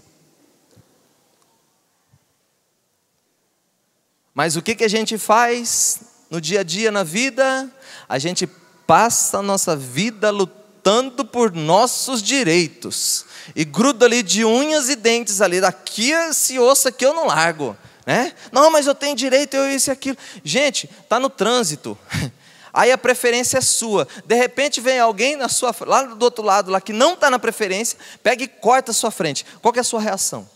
Mas 4.34 4.56
o 4.56 4.62
que, 4.62 4.74
que 4.74 4.82
a 4.82 4.88
gente 4.88 5.16
faz 5.16 6.00
no 6.28 6.40
dia 6.40 6.60
a 6.60 6.64
dia 6.64 6.90
na 6.90 7.04
vida? 7.04 7.70
A 8.08 8.18
gente 8.18 8.48
passa 8.84 9.38
a 9.38 9.42
nossa 9.42 9.76
vida 9.76 10.30
lutando 10.30 11.24
por 11.24 11.52
nossos 11.52 12.20
direitos. 12.20 13.24
E 13.54 13.64
gruda 13.64 14.06
ali 14.06 14.24
de 14.24 14.44
unhas 14.44 14.88
e 14.88 14.96
dentes 14.96 15.40
ali, 15.40 15.60
daqui 15.60 16.10
esse 16.10 16.58
osso 16.58 16.88
aqui 16.88 17.06
eu 17.06 17.14
não 17.14 17.28
largo. 17.28 17.76
Né? 18.06 18.34
Não, 18.52 18.70
mas 18.70 18.86
eu 18.86 18.94
tenho 18.94 19.16
direito, 19.16 19.54
eu 19.54 19.70
isso 19.70 19.90
e 19.90 19.92
aquilo. 19.92 20.16
Gente, 20.42 20.88
está 21.02 21.18
no 21.18 21.30
trânsito. 21.30 21.98
Aí 22.72 22.90
a 22.90 22.98
preferência 22.98 23.58
é 23.58 23.60
sua. 23.60 24.06
De 24.24 24.34
repente 24.34 24.80
vem 24.80 24.98
alguém 24.98 25.36
na 25.36 25.48
sua, 25.48 25.74
lá 25.86 26.02
do 26.02 26.22
outro 26.22 26.44
lado, 26.44 26.72
lá 26.72 26.80
que 26.80 26.92
não 26.92 27.14
está 27.14 27.30
na 27.30 27.38
preferência, 27.38 27.96
pega 28.20 28.42
e 28.42 28.48
corta 28.48 28.90
a 28.90 28.94
sua 28.94 29.12
frente. 29.12 29.46
Qual 29.62 29.72
é 29.76 29.78
a 29.78 29.84
sua 29.84 30.00
reação? 30.00 30.48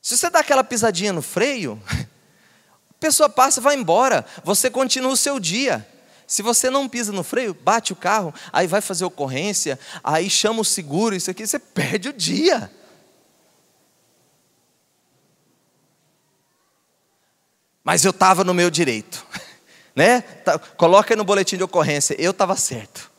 Se 0.00 0.16
você 0.16 0.30
dá 0.30 0.38
aquela 0.38 0.62
pisadinha 0.62 1.12
no 1.12 1.22
freio, 1.22 1.82
a 1.90 3.00
pessoa 3.00 3.28
passa 3.28 3.58
e 3.58 3.62
vai 3.62 3.74
embora. 3.74 4.24
Você 4.44 4.70
continua 4.70 5.12
o 5.12 5.16
seu 5.16 5.40
dia. 5.40 5.84
Se 6.26 6.40
você 6.40 6.70
não 6.70 6.88
pisa 6.88 7.10
no 7.10 7.24
freio, 7.24 7.54
bate 7.54 7.92
o 7.92 7.96
carro, 7.96 8.32
aí 8.52 8.66
vai 8.66 8.80
fazer 8.80 9.04
ocorrência, 9.04 9.78
aí 10.02 10.30
chama 10.30 10.60
o 10.60 10.64
seguro, 10.64 11.14
isso 11.14 11.30
aqui, 11.30 11.46
você 11.46 11.58
perde 11.74 12.08
o 12.08 12.12
dia. 12.12 12.70
Mas 17.84 18.04
eu 18.04 18.10
estava 18.10 18.42
no 18.42 18.54
meu 18.54 18.70
direito, 18.70 19.24
né? 19.94 20.22
Tá, 20.22 20.58
coloca 20.58 21.14
no 21.14 21.24
boletim 21.24 21.56
de 21.56 21.62
ocorrência, 21.62 22.16
eu 22.18 22.30
estava 22.30 22.56
certo. 22.56 23.13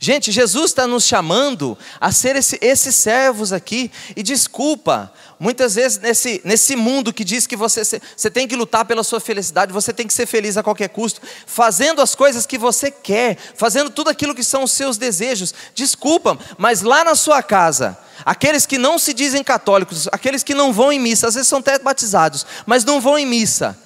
Gente, 0.00 0.32
Jesus 0.32 0.72
está 0.72 0.84
nos 0.84 1.04
chamando 1.04 1.78
a 2.00 2.10
ser 2.10 2.34
esse, 2.34 2.58
esses 2.60 2.94
servos 2.96 3.52
aqui, 3.52 3.88
e 4.16 4.22
desculpa, 4.22 5.12
muitas 5.38 5.76
vezes 5.76 5.98
nesse, 5.98 6.40
nesse 6.44 6.74
mundo 6.74 7.12
que 7.12 7.22
diz 7.22 7.46
que 7.46 7.54
você, 7.54 7.82
você 7.84 8.28
tem 8.28 8.48
que 8.48 8.56
lutar 8.56 8.84
pela 8.84 9.04
sua 9.04 9.20
felicidade, 9.20 9.72
você 9.72 9.92
tem 9.92 10.04
que 10.04 10.12
ser 10.12 10.26
feliz 10.26 10.56
a 10.56 10.62
qualquer 10.62 10.88
custo, 10.88 11.20
fazendo 11.46 12.02
as 12.02 12.16
coisas 12.16 12.46
que 12.46 12.58
você 12.58 12.90
quer, 12.90 13.38
fazendo 13.54 13.88
tudo 13.88 14.10
aquilo 14.10 14.34
que 14.34 14.42
são 14.42 14.64
os 14.64 14.72
seus 14.72 14.98
desejos, 14.98 15.54
desculpa, 15.72 16.36
mas 16.58 16.82
lá 16.82 17.04
na 17.04 17.14
sua 17.14 17.40
casa, 17.40 17.96
aqueles 18.24 18.66
que 18.66 18.78
não 18.78 18.98
se 18.98 19.14
dizem 19.14 19.44
católicos, 19.44 20.08
aqueles 20.10 20.42
que 20.42 20.52
não 20.52 20.72
vão 20.72 20.92
em 20.92 20.98
missa, 20.98 21.28
às 21.28 21.34
vezes 21.34 21.48
são 21.48 21.60
até 21.60 21.78
batizados, 21.78 22.44
mas 22.66 22.84
não 22.84 23.00
vão 23.00 23.16
em 23.16 23.24
missa, 23.24 23.78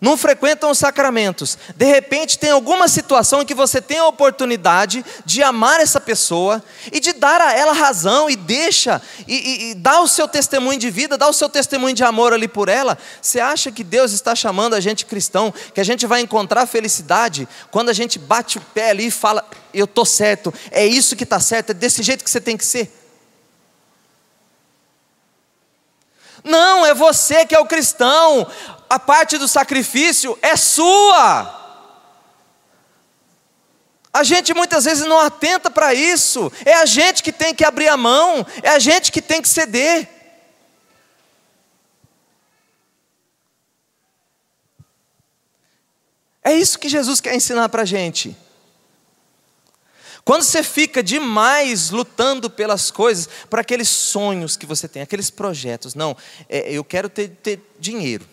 não 0.00 0.16
frequentam 0.16 0.70
os 0.70 0.78
sacramentos, 0.78 1.56
de 1.74 1.86
repente 1.86 2.38
tem 2.38 2.50
alguma 2.50 2.86
situação 2.88 3.42
em 3.42 3.46
que 3.46 3.54
você 3.54 3.80
tem 3.80 3.98
a 3.98 4.06
oportunidade 4.06 5.04
de 5.24 5.42
amar 5.42 5.80
essa 5.80 6.00
pessoa 6.00 6.62
e 6.92 7.00
de 7.00 7.12
dar 7.12 7.40
a 7.40 7.52
ela 7.54 7.72
razão 7.72 8.28
e 8.28 8.36
deixa, 8.36 9.00
e, 9.26 9.34
e, 9.34 9.70
e 9.70 9.74
dá 9.74 10.00
o 10.00 10.08
seu 10.08 10.28
testemunho 10.28 10.78
de 10.78 10.90
vida, 10.90 11.16
dá 11.16 11.28
o 11.28 11.32
seu 11.32 11.48
testemunho 11.48 11.94
de 11.94 12.04
amor 12.04 12.32
ali 12.32 12.48
por 12.48 12.68
ela. 12.68 12.98
Você 13.20 13.40
acha 13.40 13.72
que 13.72 13.82
Deus 13.82 14.12
está 14.12 14.34
chamando 14.34 14.74
a 14.74 14.80
gente 14.80 15.06
cristão, 15.06 15.52
que 15.72 15.80
a 15.80 15.84
gente 15.84 16.06
vai 16.06 16.20
encontrar 16.20 16.66
felicidade 16.66 17.48
quando 17.70 17.88
a 17.88 17.94
gente 17.94 18.18
bate 18.18 18.58
o 18.58 18.60
pé 18.60 18.90
ali 18.90 19.06
e 19.06 19.10
fala: 19.10 19.44
Eu 19.72 19.86
estou 19.86 20.04
certo, 20.04 20.52
é 20.70 20.86
isso 20.86 21.16
que 21.16 21.24
está 21.24 21.40
certo, 21.40 21.70
é 21.70 21.74
desse 21.74 22.02
jeito 22.02 22.22
que 22.22 22.30
você 22.30 22.40
tem 22.40 22.56
que 22.56 22.64
ser? 22.64 22.92
Não, 26.46 26.86
é 26.86 26.94
você 26.94 27.44
que 27.44 27.56
é 27.56 27.58
o 27.58 27.66
cristão 27.66 28.46
a 28.88 28.98
parte 28.98 29.38
do 29.38 29.48
sacrifício 29.48 30.38
é 30.42 30.56
sua. 30.56 31.64
A 34.12 34.22
gente 34.22 34.54
muitas 34.54 34.84
vezes 34.86 35.04
não 35.04 35.20
atenta 35.20 35.70
para 35.70 35.92
isso. 35.92 36.50
É 36.64 36.74
a 36.74 36.86
gente 36.86 37.22
que 37.22 37.30
tem 37.30 37.54
que 37.54 37.64
abrir 37.64 37.88
a 37.88 37.96
mão, 37.96 38.46
é 38.62 38.70
a 38.70 38.78
gente 38.78 39.12
que 39.12 39.20
tem 39.20 39.42
que 39.42 39.48
ceder. 39.48 40.08
É 46.42 46.54
isso 46.54 46.78
que 46.78 46.88
Jesus 46.88 47.20
quer 47.20 47.34
ensinar 47.34 47.68
para 47.68 47.82
a 47.82 47.84
gente. 47.84 48.36
Quando 50.24 50.44
você 50.44 50.62
fica 50.62 51.02
demais 51.02 51.90
lutando 51.90 52.48
pelas 52.48 52.90
coisas, 52.90 53.28
para 53.50 53.60
aqueles 53.60 53.88
sonhos 53.88 54.56
que 54.56 54.64
você 54.64 54.88
tem, 54.88 55.02
aqueles 55.02 55.28
projetos, 55.28 55.94
não, 55.94 56.16
é, 56.48 56.72
eu 56.72 56.82
quero 56.82 57.08
ter, 57.08 57.28
ter 57.28 57.60
dinheiro. 57.78 58.26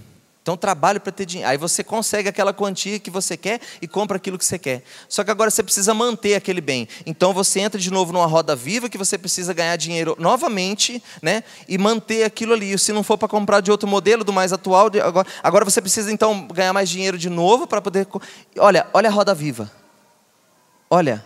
Então 0.44 0.58
trabalho 0.58 1.00
para 1.00 1.12
ter 1.12 1.26
dinheiro. 1.26 1.50
Aí 1.50 1.58
você 1.58 1.86
consegue 1.86 2.28
aquela 2.28 2.54
quantia 2.54 3.00
que 3.00 3.10
você 3.10 3.38
quer 3.38 3.62
e 3.82 3.88
compra 3.88 4.18
aquilo 4.18 4.38
que 4.38 4.46
você 4.46 4.60
quer. 4.60 4.84
Só 5.08 5.24
que 5.24 5.32
agora 5.32 5.50
você 5.50 5.64
precisa 5.64 5.94
manter 5.94 6.36
aquele 6.36 6.60
bem. 6.60 6.86
Então 7.06 7.34
você 7.34 7.62
entra 7.62 7.80
de 7.80 7.90
novo 7.90 8.12
numa 8.12 8.26
roda 8.26 8.54
viva 8.54 8.90
que 8.90 8.98
você 8.98 9.18
precisa 9.18 9.54
ganhar 9.54 9.78
dinheiro 9.78 10.18
novamente, 10.20 11.02
né? 11.22 11.46
E 11.66 11.78
manter 11.78 12.26
aquilo 12.26 12.52
ali. 12.52 12.78
Se 12.78 12.92
não 12.92 13.04
for 13.04 13.18
para 13.18 13.30
comprar 13.30 13.62
de 13.62 13.72
outro 13.72 13.88
modelo, 13.88 14.26
do 14.26 14.34
mais 14.34 14.52
atual, 14.52 14.92
agora, 15.02 15.28
agora 15.42 15.64
você 15.64 15.82
precisa 15.82 16.12
então 16.12 16.46
ganhar 16.48 16.74
mais 16.74 16.90
dinheiro 16.90 17.18
de 17.18 17.30
novo 17.30 17.66
para 17.66 17.82
poder. 17.82 18.06
Olha, 18.58 18.86
olha 18.94 19.08
a 19.08 19.12
roda 19.14 19.34
viva. 19.34 19.72
Olha, 20.90 21.24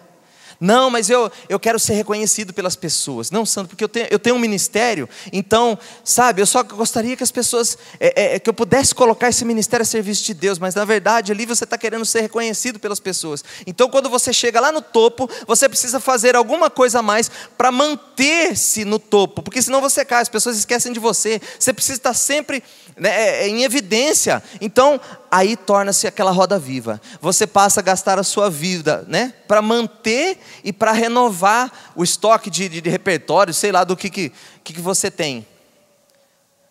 não, 0.60 0.90
mas 0.90 1.10
eu, 1.10 1.32
eu 1.48 1.60
quero 1.60 1.80
ser 1.80 1.94
reconhecido 1.94 2.54
pelas 2.54 2.76
pessoas. 2.76 3.30
Não, 3.30 3.46
Santo, 3.46 3.70
porque 3.70 3.84
eu 3.84 3.90
tenho, 3.90 4.08
eu 4.10 4.20
tenho 4.20 4.36
um 4.36 4.40
ministério, 4.40 5.08
então, 5.32 5.78
sabe, 6.04 6.42
eu 6.42 6.46
só 6.46 6.64
gostaria 6.64 7.16
que 7.16 7.24
as 7.24 7.32
pessoas, 7.32 7.78
é, 8.00 8.36
é, 8.36 8.40
que 8.40 8.50
eu 8.50 8.54
pudesse 8.54 8.94
colocar 8.96 9.30
esse 9.30 9.46
ministério 9.46 9.84
a 9.84 9.86
serviço 9.86 10.24
de 10.24 10.34
Deus, 10.34 10.60
mas 10.60 10.76
na 10.76 10.86
verdade 10.86 11.32
ali 11.32 11.46
você 11.46 11.64
está 11.64 11.78
querendo 11.78 12.06
ser 12.06 12.22
reconhecido 12.22 12.80
pelas 12.80 13.00
pessoas. 13.00 13.44
Então, 13.66 13.90
quando 13.90 14.10
você 14.10 14.34
chega 14.34 14.60
lá 14.60 14.72
no 14.72 14.82
topo, 14.82 15.30
você 15.46 15.70
precisa 15.70 16.00
fazer 16.00 16.36
alguma 16.36 16.70
coisa 16.70 17.00
a 17.00 17.02
mais 17.02 17.30
para 17.58 17.72
manter-se 17.72 18.84
no 18.84 19.00
topo, 19.00 19.44
porque 19.44 19.62
senão 19.62 19.82
você 19.82 20.04
cai, 20.04 20.22
as 20.22 20.30
pessoas 20.30 20.58
esquecem 20.58 20.92
de 20.92 21.00
você. 21.00 21.40
Você 21.60 21.74
precisa 21.74 21.98
estar 21.98 22.14
sempre 22.14 22.64
né, 22.98 23.10
é, 23.10 23.44
é, 23.44 23.48
em 23.48 23.64
evidência. 23.64 24.42
Então, 24.60 25.00
aí 25.30 25.56
torna-se 25.56 26.08
aquela 26.08 26.32
roda 26.32 26.58
viva. 26.58 27.00
Você 27.22 27.46
passa 27.46 27.80
a 27.80 27.84
gastar 27.84 28.18
a 28.18 28.24
sua 28.24 28.50
vida, 28.50 29.06
né, 29.08 29.34
para 29.48 29.62
manter 29.62 30.40
e 30.64 30.74
para 30.74 30.92
renovar 30.92 31.72
o 31.96 32.04
estoque 32.04 32.50
de, 32.50 32.68
de, 32.68 32.82
de, 32.82 32.90
repertório, 32.90 33.54
sei 33.54 33.72
lá 33.72 33.84
do 33.84 33.96
que, 33.96 34.10
que, 34.10 34.32
que 34.64 34.82
você 34.82 35.12
tem. 35.12 35.46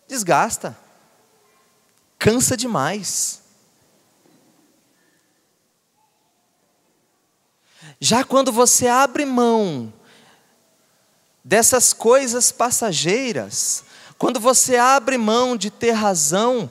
Desgasta, 0.07 0.77
cansa 2.19 2.57
demais. 2.57 3.41
Já 7.99 8.23
quando 8.23 8.51
você 8.51 8.87
abre 8.87 9.25
mão 9.25 9.91
dessas 11.43 11.93
coisas 11.93 12.51
passageiras, 12.51 13.85
quando 14.17 14.39
você 14.39 14.77
abre 14.77 15.17
mão 15.17 15.55
de 15.55 15.69
ter 15.69 15.91
razão, 15.91 16.69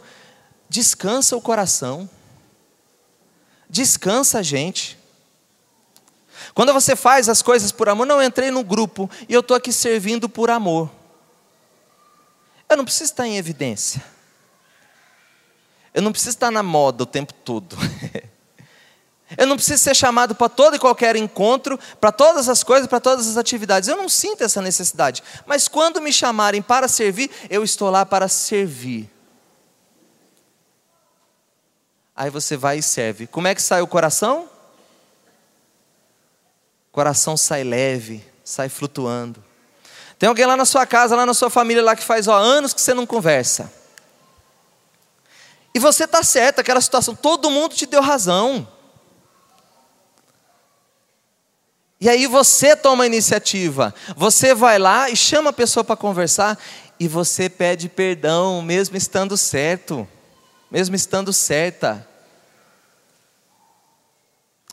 descansa 0.68 1.36
o 1.36 1.40
coração, 1.40 2.08
descansa 3.70 4.40
a 4.40 4.42
gente. 4.42 4.98
Quando 6.54 6.72
você 6.72 6.96
faz 6.96 7.28
as 7.28 7.42
coisas 7.42 7.70
por 7.70 7.88
amor, 7.88 8.06
não 8.06 8.22
entrei 8.22 8.50
no 8.50 8.64
grupo 8.64 9.08
e 9.28 9.34
eu 9.34 9.40
estou 9.40 9.56
aqui 9.56 9.72
servindo 9.72 10.28
por 10.28 10.50
amor. 10.50 10.90
Eu 12.68 12.76
não 12.76 12.84
preciso 12.84 13.12
estar 13.12 13.26
em 13.26 13.36
evidência. 13.36 14.02
Eu 15.94 16.02
não 16.02 16.12
preciso 16.12 16.36
estar 16.36 16.50
na 16.50 16.62
moda 16.62 17.04
o 17.04 17.06
tempo 17.06 17.32
todo. 17.32 17.76
Eu 19.36 19.46
não 19.46 19.56
preciso 19.56 19.82
ser 19.82 19.94
chamado 19.94 20.34
para 20.34 20.48
todo 20.48 20.76
e 20.76 20.78
qualquer 20.78 21.16
encontro, 21.16 21.78
para 22.00 22.10
todas 22.10 22.48
as 22.48 22.62
coisas, 22.62 22.86
para 22.86 23.00
todas 23.00 23.28
as 23.28 23.36
atividades. 23.36 23.88
Eu 23.88 23.96
não 23.96 24.08
sinto 24.08 24.42
essa 24.42 24.62
necessidade. 24.62 25.22
Mas 25.44 25.68
quando 25.68 26.00
me 26.00 26.12
chamarem 26.12 26.62
para 26.62 26.88
servir, 26.88 27.30
eu 27.50 27.62
estou 27.62 27.90
lá 27.90 28.06
para 28.06 28.28
servir. 28.28 29.10
Aí 32.14 32.30
você 32.30 32.56
vai 32.56 32.78
e 32.78 32.82
serve. 32.82 33.26
Como 33.26 33.46
é 33.46 33.54
que 33.54 33.60
sai 33.60 33.82
o 33.82 33.86
coração? 33.86 34.48
O 36.88 36.92
coração 36.92 37.36
sai 37.36 37.62
leve, 37.62 38.24
sai 38.42 38.70
flutuando. 38.70 39.44
Tem 40.18 40.26
alguém 40.26 40.46
lá 40.46 40.56
na 40.56 40.64
sua 40.64 40.86
casa, 40.86 41.14
lá 41.14 41.26
na 41.26 41.34
sua 41.34 41.50
família, 41.50 41.82
lá 41.82 41.94
que 41.94 42.02
faz 42.02 42.26
ó, 42.26 42.34
anos 42.34 42.72
que 42.72 42.80
você 42.80 42.94
não 42.94 43.04
conversa. 43.04 43.70
E 45.74 45.78
você 45.78 46.04
está 46.04 46.22
certo, 46.22 46.60
aquela 46.60 46.80
situação, 46.80 47.14
todo 47.14 47.50
mundo 47.50 47.74
te 47.74 47.84
deu 47.84 48.00
razão. 48.00 48.66
E 52.06 52.08
aí 52.08 52.28
você 52.28 52.76
toma 52.76 53.02
a 53.02 53.06
iniciativa, 53.08 53.92
você 54.16 54.54
vai 54.54 54.78
lá 54.78 55.10
e 55.10 55.16
chama 55.16 55.50
a 55.50 55.52
pessoa 55.52 55.82
para 55.82 55.96
conversar 55.96 56.56
e 57.00 57.08
você 57.08 57.50
pede 57.50 57.88
perdão, 57.88 58.62
mesmo 58.62 58.96
estando 58.96 59.36
certo, 59.36 60.06
mesmo 60.70 60.94
estando 60.94 61.32
certa. 61.32 62.08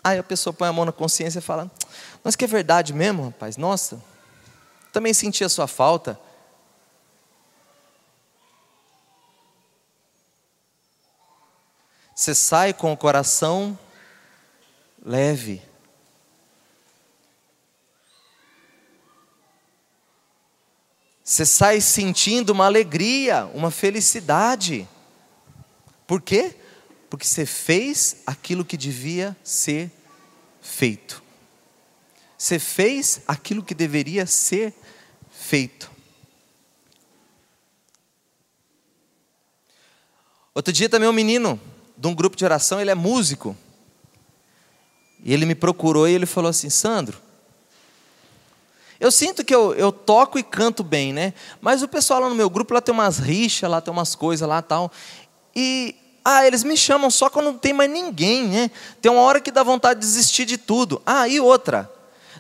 Aí 0.04 0.20
a 0.20 0.24
pessoa 0.24 0.54
põe 0.54 0.68
a 0.68 0.74
mão 0.74 0.86
na 0.86 0.92
consciência 0.92 1.40
e 1.40 1.42
fala: 1.42 1.72
Mas 2.24 2.36
que 2.36 2.46
é 2.46 2.48
verdade 2.48 2.94
mesmo, 2.94 3.26
rapaz? 3.26 3.58
Nossa, 3.58 4.00
também 4.92 5.12
senti 5.12 5.44
a 5.44 5.50
sua 5.50 5.66
falta. 5.66 6.20
Você 12.14 12.36
sai 12.36 12.74
com 12.74 12.94
o 12.94 12.98
coração 12.98 13.76
leve. 15.04 15.73
Você 21.24 21.46
sai 21.46 21.80
sentindo 21.80 22.50
uma 22.50 22.66
alegria, 22.66 23.46
uma 23.54 23.72
felicidade. 23.72 24.88
Por 26.06 26.22
quê? 26.22 26.56
Porque 27.10 27.26
você 27.26 27.46
fez 27.46 28.18
aquilo 28.26 28.66
que 28.66 28.76
devia 28.76 29.36
ser 29.42 29.90
feito. 30.62 31.24
Você 32.38 32.60
fez 32.60 33.22
aquilo 33.26 33.64
que 33.64 33.74
deveria 33.74 34.26
ser 34.26 34.74
feito. 35.32 35.90
Outro 40.54 40.74
dia 40.74 40.90
também 40.90 41.08
um 41.08 41.14
menino 41.14 41.60
de 41.98 42.08
um 42.08 42.14
grupo 42.14 42.36
de 42.36 42.44
oração, 42.44 42.82
ele 42.82 42.92
é 42.92 42.96
músico. 42.96 43.56
E 45.24 45.34
ele 45.34 45.46
me 45.46 45.56
procurou 45.56 46.06
e 46.06 46.12
ele 46.12 46.26
falou 46.26 46.50
assim: 46.50 46.70
Sandro, 46.70 47.18
eu 49.00 49.12
sinto 49.12 49.44
que 49.44 49.54
eu, 49.54 49.74
eu 49.74 49.92
toco 49.92 50.40
e 50.40 50.44
canto 50.44 50.84
bem, 50.84 51.12
né? 51.12 51.34
Mas 51.60 51.82
o 51.82 51.88
pessoal 51.88 52.22
lá 52.22 52.30
no 52.30 52.36
meu 52.36 52.50
grupo, 52.50 52.74
lá 52.74 52.82
tem 52.82 52.94
umas 52.94 53.18
rixas, 53.18 53.70
lá 53.70 53.82
tem 53.82 53.92
umas 53.92 54.16
coisas 54.16 54.48
lá 54.48 54.62
tal. 54.62 54.92
E, 55.56 55.96
ah, 56.24 56.46
eles 56.46 56.64
me 56.64 56.78
chamam 56.78 57.12
só 57.12 57.30
quando 57.30 57.46
não 57.46 57.58
tem 57.58 57.74
mais 57.74 57.90
ninguém, 57.90 58.48
né? 58.48 58.72
Tem 59.02 59.12
uma 59.12 59.22
hora 59.22 59.42
que 59.42 59.52
dá 59.52 59.64
vontade 59.64 60.00
de 60.00 60.06
desistir 60.06 60.46
de 60.46 60.58
tudo. 60.58 61.02
Ah, 61.06 61.28
e 61.28 61.40
outra. 61.40 61.92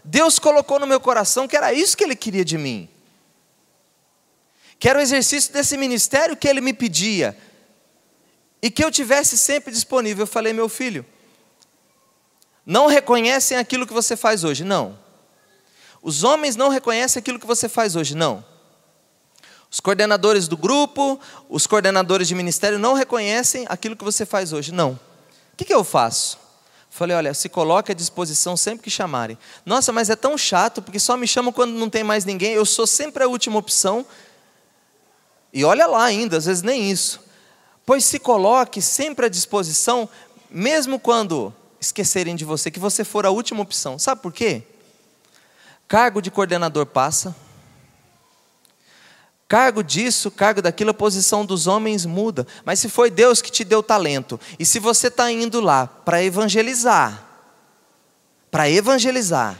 Deus 0.03 0.39
colocou 0.39 0.79
no 0.79 0.87
meu 0.87 0.99
coração 0.99 1.47
que 1.47 1.55
era 1.55 1.73
isso 1.73 1.97
que 1.97 2.03
Ele 2.03 2.15
queria 2.15 2.45
de 2.45 2.57
mim. 2.57 2.89
Que 4.79 4.89
era 4.89 4.99
o 4.99 5.01
exercício 5.01 5.51
desse 5.53 5.77
ministério 5.77 6.35
que 6.35 6.47
Ele 6.47 6.61
me 6.61 6.73
pedia. 6.73 7.37
E 8.61 8.71
que 8.71 8.83
eu 8.83 8.91
tivesse 8.91 9.37
sempre 9.37 9.71
disponível. 9.71 10.23
Eu 10.23 10.27
falei, 10.27 10.53
meu 10.53 10.69
filho, 10.69 11.05
não 12.65 12.87
reconhecem 12.87 13.57
aquilo 13.57 13.85
que 13.85 13.93
você 13.93 14.15
faz 14.15 14.43
hoje. 14.43 14.63
Não. 14.63 15.02
Os 16.03 16.25
homens 16.25 16.57
não 16.57 16.67
reconhecem 16.67 17.21
aquilo 17.21 17.39
que 17.39 17.47
você 17.47 17.69
faz 17.69 17.95
hoje. 17.95 18.13
Não. 18.13 18.43
Os 19.71 19.79
coordenadores 19.79 20.49
do 20.49 20.57
grupo, 20.57 21.19
os 21.49 21.65
coordenadores 21.65 22.27
de 22.27 22.35
ministério 22.35 22.77
não 22.77 22.93
reconhecem 22.93 23.65
aquilo 23.69 23.95
que 23.95 24.03
você 24.03 24.25
faz 24.25 24.51
hoje. 24.51 24.73
Não. 24.73 24.91
O 24.91 25.57
que, 25.57 25.63
que 25.63 25.73
eu 25.73 25.83
faço? 25.83 26.37
Falei, 26.89 27.15
olha, 27.15 27.33
se 27.33 27.49
coloque 27.49 27.91
à 27.91 27.95
disposição 27.95 28.55
sempre 28.55 28.83
que 28.83 28.89
chamarem. 28.89 29.35
Nossa, 29.65 29.91
mas 29.91 30.09
é 30.11 30.15
tão 30.15 30.37
chato, 30.37 30.81
porque 30.81 30.99
só 30.99 31.17
me 31.17 31.27
chamam 31.27 31.51
quando 31.51 31.71
não 31.71 31.89
tem 31.89 32.03
mais 32.03 32.25
ninguém, 32.25 32.53
eu 32.53 32.65
sou 32.65 32.85
sempre 32.85 33.23
a 33.23 33.27
última 33.27 33.57
opção. 33.57 34.05
E 35.51 35.63
olha 35.63 35.87
lá 35.87 36.03
ainda, 36.03 36.37
às 36.37 36.45
vezes 36.45 36.61
nem 36.61 36.91
isso. 36.91 37.21
Pois 37.85 38.03
se 38.03 38.19
coloque 38.19 38.81
sempre 38.81 39.25
à 39.25 39.29
disposição, 39.29 40.07
mesmo 40.51 40.99
quando 40.99 41.51
esquecerem 41.79 42.35
de 42.35 42.45
você, 42.45 42.69
que 42.69 42.79
você 42.79 43.03
for 43.03 43.25
a 43.25 43.31
última 43.31 43.61
opção. 43.61 43.97
Sabe 43.97 44.21
por 44.21 44.31
quê? 44.31 44.63
Cargo 45.87 46.21
de 46.21 46.31
coordenador 46.31 46.85
passa, 46.85 47.35
Cargo 49.53 49.83
disso, 49.83 50.31
cargo 50.31 50.63
daquilo, 50.63 50.89
a 50.89 50.95
posição 50.95 51.45
dos 51.45 51.67
homens 51.67 52.07
muda. 52.07 52.47
Mas 52.65 52.79
se 52.79 52.89
foi 52.89 53.11
Deus 53.11 53.39
que 53.39 53.51
te 53.51 53.63
deu 53.63 53.83
talento, 53.83 54.39
e 54.57 54.65
se 54.65 54.79
você 54.79 55.09
está 55.09 55.31
indo 55.31 55.61
lá 55.61 55.85
para 55.85 56.23
evangelizar, 56.23 57.23
para 58.49 58.67
evangelizar, 58.67 59.59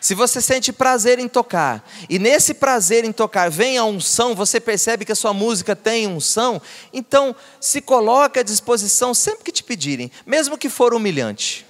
se 0.00 0.14
você 0.14 0.40
sente 0.40 0.72
prazer 0.72 1.18
em 1.18 1.26
tocar, 1.26 1.84
e 2.08 2.20
nesse 2.20 2.54
prazer 2.54 3.04
em 3.04 3.10
tocar 3.10 3.50
vem 3.50 3.78
a 3.78 3.84
unção, 3.84 4.32
você 4.32 4.60
percebe 4.60 5.04
que 5.04 5.10
a 5.10 5.16
sua 5.16 5.34
música 5.34 5.74
tem 5.74 6.06
unção, 6.06 6.62
então 6.92 7.34
se 7.60 7.80
coloque 7.80 8.38
à 8.38 8.44
disposição 8.44 9.12
sempre 9.12 9.42
que 9.42 9.50
te 9.50 9.64
pedirem, 9.64 10.08
mesmo 10.24 10.56
que 10.56 10.68
for 10.68 10.94
humilhante. 10.94 11.66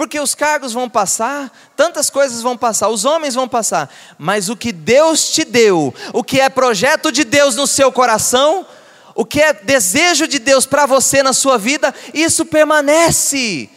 Porque 0.00 0.18
os 0.18 0.34
cargos 0.34 0.72
vão 0.72 0.88
passar, 0.88 1.52
tantas 1.76 2.08
coisas 2.08 2.40
vão 2.40 2.56
passar, 2.56 2.88
os 2.88 3.04
homens 3.04 3.34
vão 3.34 3.46
passar, 3.46 3.94
mas 4.16 4.48
o 4.48 4.56
que 4.56 4.72
Deus 4.72 5.28
te 5.28 5.44
deu, 5.44 5.94
o 6.14 6.24
que 6.24 6.40
é 6.40 6.48
projeto 6.48 7.12
de 7.12 7.22
Deus 7.22 7.54
no 7.54 7.66
seu 7.66 7.92
coração, 7.92 8.66
o 9.14 9.26
que 9.26 9.42
é 9.42 9.52
desejo 9.52 10.26
de 10.26 10.38
Deus 10.38 10.64
para 10.64 10.86
você 10.86 11.22
na 11.22 11.34
sua 11.34 11.58
vida, 11.58 11.94
isso 12.14 12.46
permanece, 12.46 13.68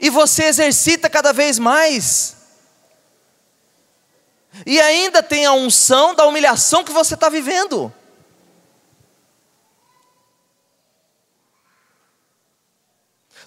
e 0.00 0.08
você 0.08 0.44
exercita 0.44 1.10
cada 1.10 1.32
vez 1.32 1.58
mais. 1.58 2.36
E 4.64 4.80
ainda 4.80 5.20
tem 5.20 5.46
a 5.46 5.52
unção 5.52 6.14
da 6.14 6.26
humilhação 6.26 6.84
que 6.84 6.92
você 6.92 7.14
está 7.14 7.28
vivendo. 7.28 7.92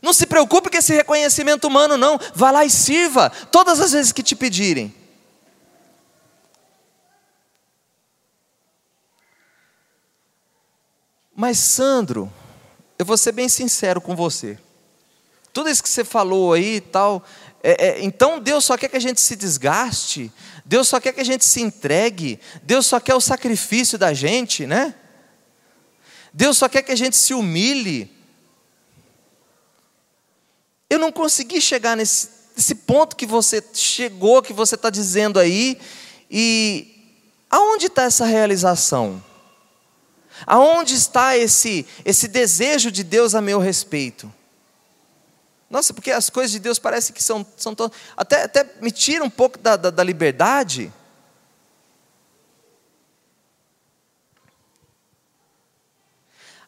Não 0.01 0.13
se 0.13 0.25
preocupe 0.25 0.69
com 0.69 0.77
esse 0.77 0.93
reconhecimento 0.93 1.67
humano, 1.67 1.97
não. 1.97 2.19
Vá 2.33 2.51
lá 2.51 2.63
e 2.63 2.69
sirva 2.69 3.29
todas 3.51 3.79
as 3.79 3.91
vezes 3.91 4.11
que 4.11 4.23
te 4.23 4.35
pedirem. 4.35 4.95
Mas, 11.35 11.57
Sandro, 11.57 12.31
eu 12.97 13.05
vou 13.05 13.17
ser 13.17 13.31
bem 13.31 13.47
sincero 13.47 14.01
com 14.01 14.15
você. 14.15 14.57
Tudo 15.53 15.69
isso 15.69 15.81
que 15.81 15.89
você 15.89 16.03
falou 16.03 16.53
aí 16.53 16.75
e 16.75 16.81
tal, 16.81 17.23
é, 17.63 17.87
é, 17.87 18.03
então 18.03 18.39
Deus 18.39 18.65
só 18.65 18.77
quer 18.77 18.89
que 18.89 18.97
a 18.97 19.01
gente 19.01 19.19
se 19.19 19.35
desgaste, 19.35 20.31
Deus 20.65 20.87
só 20.87 20.99
quer 20.99 21.13
que 21.13 21.21
a 21.21 21.25
gente 21.25 21.43
se 21.43 21.61
entregue, 21.61 22.39
Deus 22.61 22.85
só 22.85 22.99
quer 22.99 23.15
o 23.15 23.21
sacrifício 23.21 23.97
da 23.97 24.13
gente, 24.13 24.67
né? 24.67 24.93
Deus 26.33 26.57
só 26.57 26.69
quer 26.69 26.83
que 26.83 26.91
a 26.91 26.97
gente 26.97 27.17
se 27.17 27.33
humilhe. 27.33 28.18
Eu 30.89 30.97
não 30.97 31.11
consegui 31.11 31.61
chegar 31.61 31.95
nesse, 31.95 32.29
nesse 32.55 32.73
ponto 32.73 33.15
que 33.15 33.25
você 33.25 33.63
chegou, 33.73 34.41
que 34.41 34.53
você 34.53 34.75
está 34.75 34.89
dizendo 34.89 35.39
aí, 35.39 35.79
e 36.31 37.15
aonde 37.49 37.85
está 37.85 38.03
essa 38.03 38.25
realização? 38.25 39.23
Aonde 40.47 40.95
está 40.95 41.37
esse, 41.37 41.85
esse 42.03 42.27
desejo 42.27 42.91
de 42.91 43.03
Deus 43.03 43.35
a 43.35 43.41
meu 43.41 43.59
respeito? 43.59 44.33
Nossa, 45.69 45.93
porque 45.93 46.09
as 46.09 46.29
coisas 46.29 46.51
de 46.51 46.59
Deus 46.59 46.79
parecem 46.79 47.13
que 47.13 47.21
são, 47.21 47.45
são 47.55 47.75
tão, 47.75 47.91
até, 48.17 48.43
até 48.43 48.67
me 48.81 48.91
tira 48.91 49.23
um 49.23 49.29
pouco 49.29 49.59
da, 49.59 49.75
da, 49.75 49.91
da 49.91 50.03
liberdade. 50.03 50.91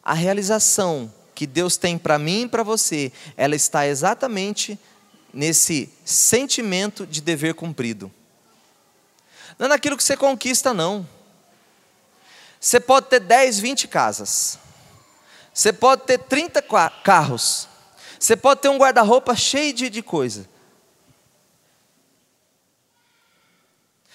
A 0.00 0.14
realização 0.14 1.12
que 1.42 1.46
Deus 1.48 1.76
tem 1.76 1.98
para 1.98 2.20
mim 2.20 2.42
e 2.42 2.48
para 2.48 2.62
você, 2.62 3.10
ela 3.36 3.56
está 3.56 3.84
exatamente 3.84 4.78
nesse 5.34 5.92
sentimento 6.04 7.04
de 7.04 7.20
dever 7.20 7.54
cumprido. 7.54 8.12
Não 9.58 9.66
é 9.66 9.70
naquilo 9.70 9.96
que 9.96 10.04
você 10.04 10.16
conquista, 10.16 10.72
não. 10.72 11.04
Você 12.60 12.78
pode 12.78 13.08
ter 13.08 13.18
10, 13.18 13.58
20 13.58 13.88
casas. 13.88 14.56
Você 15.52 15.72
pode 15.72 16.04
ter 16.04 16.18
30 16.18 16.62
carros. 17.02 17.66
Você 18.20 18.36
pode 18.36 18.60
ter 18.60 18.68
um 18.68 18.78
guarda-roupa 18.78 19.34
cheio 19.34 19.72
de, 19.72 19.90
de 19.90 20.00
coisa. 20.00 20.48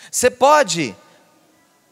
Você 0.09 0.31
pode 0.31 0.95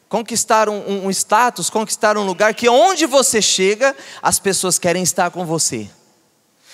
conquistar 0.08 0.68
um, 0.68 1.06
um, 1.06 1.10
status, 1.10 1.68
conquistar 1.68 2.16
um 2.16 2.24
lugar 2.24 2.54
que 2.54 2.68
onde 2.68 3.06
você 3.06 3.42
chega, 3.42 3.96
as 4.22 4.38
pessoas 4.38 4.78
querem 4.78 5.02
estar 5.02 5.30
com 5.30 5.44
você. 5.44 5.90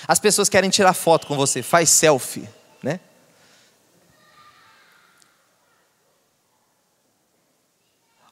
As 0.06 0.18
pessoas 0.18 0.48
querem 0.48 0.68
tirar 0.68 0.94
foto 0.94 1.26
com 1.26 1.36
você, 1.36 1.62
faz 1.62 1.88
selfie, 1.90 2.48
né? 2.82 3.00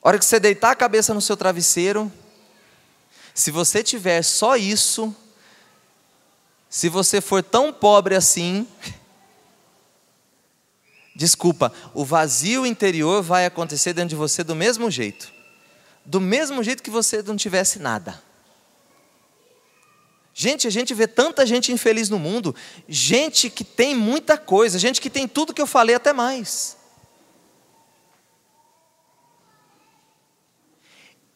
hora 0.03 0.19
que 0.19 0.25
você 0.25 0.41
deitar 0.41 0.71
a 0.71 0.77
cabeça 0.77 1.13
no 1.13 1.21
seu 1.21 1.37
travesseiro, 1.37 2.11
se 3.35 3.51
você 3.51 3.83
tiver 3.83 4.23
só 4.23 4.57
isso, 4.57 5.15
se 6.69 6.89
você 6.89 7.21
for 7.21 7.43
tão 7.43 7.73
pobre 7.73 8.15
assim, 8.15 8.67
Desculpa, 11.21 11.71
o 11.93 12.03
vazio 12.03 12.65
interior 12.65 13.23
vai 13.23 13.45
acontecer 13.45 13.93
dentro 13.93 14.09
de 14.09 14.17
você 14.17 14.43
do 14.43 14.57
mesmo 14.57 14.91
jeito. 14.91 15.31
Do 16.03 16.19
mesmo 16.19 16.63
jeito 16.63 16.83
que 16.83 16.89
você 16.89 17.23
não 17.23 17.37
tivesse 17.37 17.79
nada. 17.79 18.23
Gente, 20.33 20.67
a 20.67 20.71
gente 20.71 20.95
vê 20.95 21.07
tanta 21.07 21.45
gente 21.45 21.71
infeliz 21.73 22.09
no 22.09 22.19
mundo, 22.19 22.57
gente 22.89 23.51
que 23.51 23.63
tem 23.63 23.95
muita 23.95 24.39
coisa, 24.39 24.79
gente 24.79 24.99
que 24.99 25.11
tem 25.11 25.29
tudo 25.29 25.53
que 25.53 25.61
eu 25.61 25.67
falei 25.67 25.95
até 25.95 26.11
mais. 26.11 26.79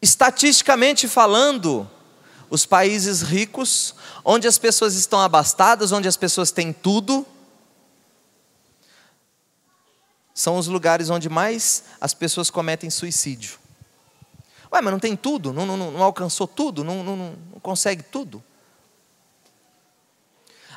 Estatisticamente 0.01 1.07
falando, 1.07 1.87
os 2.49 2.65
países 2.65 3.21
ricos, 3.21 3.93
onde 4.23 4.47
as 4.47 4.57
pessoas 4.57 4.95
estão 4.95 5.21
abastadas, 5.21 5.91
onde 5.91 6.07
as 6.07 6.17
pessoas 6.17 6.49
têm 6.49 6.73
tudo, 6.73 7.23
são 10.35 10.57
os 10.57 10.67
lugares 10.67 11.09
onde 11.09 11.29
mais 11.29 11.85
as 11.99 12.13
pessoas 12.13 12.49
cometem 12.49 12.89
suicídio. 12.89 13.57
Ué, 14.71 14.81
mas 14.81 14.91
não 14.91 14.99
tem 14.99 15.15
tudo? 15.15 15.53
Não, 15.53 15.65
não, 15.65 15.77
não 15.77 16.03
alcançou 16.03 16.45
tudo? 16.45 16.83
Não, 16.83 17.01
não, 17.01 17.15
não 17.15 17.59
consegue 17.61 18.03
tudo? 18.03 18.43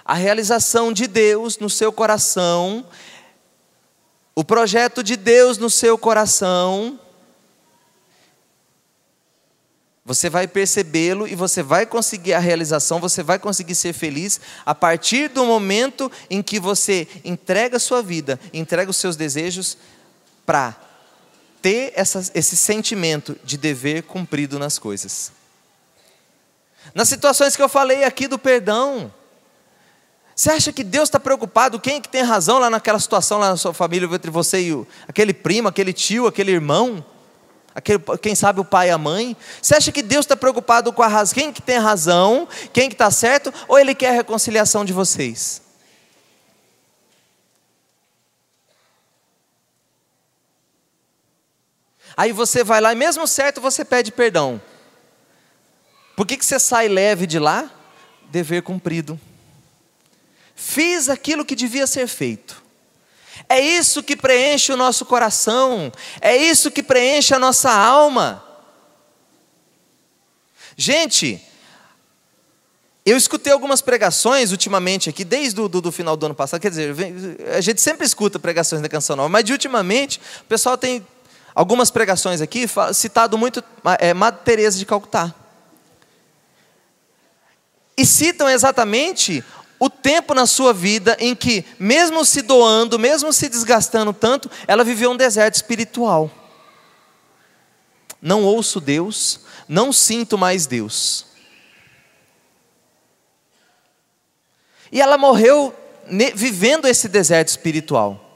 A 0.05 0.15
realização 0.15 0.93
de 0.93 1.09
Deus 1.09 1.59
no 1.59 1.69
seu 1.69 1.93
coração, 1.93 2.87
o 4.33 4.45
projeto 4.45 5.03
de 5.03 5.17
Deus 5.17 5.59
no 5.59 5.69
seu 5.69 5.99
coração, 5.99 6.99
você 10.09 10.31
vai 10.31 10.49
percebê-lo 10.49 11.29
e 11.29 11.35
você 11.35 11.63
vai 11.63 11.85
conseguir 11.85 12.33
a 12.33 12.39
realização, 12.39 12.99
você 12.99 13.23
vai 13.23 13.39
conseguir 13.39 13.75
ser 13.75 13.93
feliz 13.93 14.41
a 14.65 14.75
partir 14.75 15.29
do 15.29 15.45
momento 15.45 16.11
em 16.31 16.43
que 16.43 16.59
você 16.59 17.07
entrega 17.23 17.77
a 17.77 17.81
sua 17.81 18.01
vida, 18.01 18.41
entrega 18.55 18.91
os 18.91 18.97
seus 18.97 19.17
desejos 19.17 19.77
para 20.47 20.75
ter 21.61 21.93
essa, 21.95 22.25
esse 22.35 22.57
sentimento 22.57 23.37
de 23.45 23.59
dever 23.59 24.05
cumprido 24.05 24.59
nas 24.59 24.79
coisas. 24.79 25.31
Nas 26.95 27.07
situações 27.11 27.55
que 27.55 27.61
eu 27.61 27.69
falei 27.69 28.05
aqui 28.05 28.27
do 28.27 28.39
perdão, 28.39 29.13
você 30.35 30.49
acha 30.49 30.73
que 30.73 30.83
Deus 30.83 31.11
está 31.11 31.21
preocupado? 31.21 31.79
Quem 31.79 31.97
é 31.97 32.01
que 32.01 32.09
tem 32.09 32.23
razão 32.23 32.59
lá 32.59 32.71
naquela 32.71 32.99
situação, 32.99 33.37
lá 33.37 33.51
na 33.51 33.59
sua 33.59 33.75
família, 33.75 34.09
entre 34.11 34.31
você 34.31 34.63
e 34.63 34.73
o, 34.73 34.87
aquele 35.07 35.35
primo, 35.35 35.69
aquele 35.69 35.93
tio, 35.93 36.27
aquele 36.27 36.53
irmão? 36.53 37.05
Aquele, 37.79 38.03
quem 38.21 38.35
sabe 38.35 38.59
o 38.59 38.65
pai 38.65 38.89
e 38.89 38.91
a 38.91 38.99
mãe? 38.99 39.37
Você 39.63 39.73
acha 39.73 39.93
que 39.93 40.03
Deus 40.03 40.25
está 40.25 40.37
preocupado 40.37 40.93
com 40.93 41.01
a 41.01 41.07
razão? 41.07 41.33
Quem 41.33 41.53
que 41.53 41.63
tem 41.63 41.79
razão? 41.79 42.49
Quem 42.73 42.89
que 42.89 42.97
está 42.97 43.09
certo? 43.09 43.55
Ou 43.69 43.79
Ele 43.79 43.95
quer 43.95 44.09
a 44.09 44.15
reconciliação 44.15 44.85
de 44.85 44.93
vocês? 44.93 45.63
Aí 52.17 52.33
você 52.33 52.65
vai 52.65 52.81
lá 52.81 52.93
e 52.93 52.97
mesmo 52.97 53.29
certo 53.29 53.61
você 53.61 53.85
pede 53.85 54.11
perdão. 54.11 54.61
Por 56.17 56.27
que, 56.27 56.37
que 56.37 56.45
você 56.45 56.59
sai 56.59 56.89
leve 56.89 57.29
de 57.29 57.39
lá? 57.39 57.71
Dever 58.29 58.63
cumprido. 58.63 59.21
Fiz 60.57 61.09
aquilo 61.09 61.45
que 61.45 61.55
devia 61.55 61.87
ser 61.87 62.09
feito. 62.09 62.61
É 63.49 63.61
isso 63.61 64.03
que 64.03 64.17
preenche 64.17 64.73
o 64.73 64.77
nosso 64.77 65.05
coração, 65.05 65.93
é 66.21 66.37
isso 66.37 66.71
que 66.71 66.83
preenche 66.83 67.35
a 67.35 67.39
nossa 67.39 67.71
alma. 67.71 68.43
Gente, 70.77 71.43
eu 73.05 73.17
escutei 73.17 73.53
algumas 73.53 73.81
pregações 73.81 74.53
ultimamente 74.53 75.09
aqui, 75.09 75.25
desde 75.25 75.59
o 75.61 75.67
do, 75.67 75.91
final 75.91 76.17
do 76.17 76.27
ano 76.27 76.35
passado. 76.35 76.61
Quer 76.61 76.69
dizer, 76.69 76.95
a 77.57 77.61
gente 77.61 77.81
sempre 77.81 78.07
escuta 78.07 78.39
pregações 78.39 78.83
da 78.83 78.89
Canção 78.89 79.17
Nova, 79.17 79.29
mas 79.29 79.45
de 79.45 79.53
ultimamente 79.53 80.21
o 80.43 80.45
pessoal 80.45 80.77
tem 80.77 81.07
algumas 81.55 81.91
pregações 81.91 82.41
aqui 82.41 82.67
citado 82.93 83.39
muito 83.39 83.65
é, 83.99 84.13
Madre 84.13 84.43
Teresa 84.45 84.79
de 84.79 84.85
Calcutá. 84.85 85.35
E 87.97 88.05
citam 88.05 88.49
exatamente 88.49 89.43
o 89.79 89.89
tempo 89.89 90.35
na 90.35 90.47
sua 90.47 90.73
vida 90.73 91.17
em 91.21 91.35
que, 91.35 91.65
mesmo 91.79 92.25
se 92.25 92.43
doando, 92.43 92.99
mesmo 92.99 93.33
se 93.33 93.49
desgastando 93.49 94.13
tanto, 94.13 94.51
ela 94.67 94.83
viveu 94.83 95.11
um 95.11 95.17
deserto 95.17 95.55
espiritual. 95.55 96.31
Não 98.21 98.43
ouço 98.45 98.81
Deus, 98.81 99.41
não 99.69 99.93
sinto 99.93 100.37
mais 100.37 100.67
Deus. 100.67 101.27
E 104.91 105.01
ela 105.01 105.17
morreu 105.17 105.75
vivendo 106.35 106.87
esse 106.87 107.09
deserto 107.09 107.49
espiritual. 107.49 108.28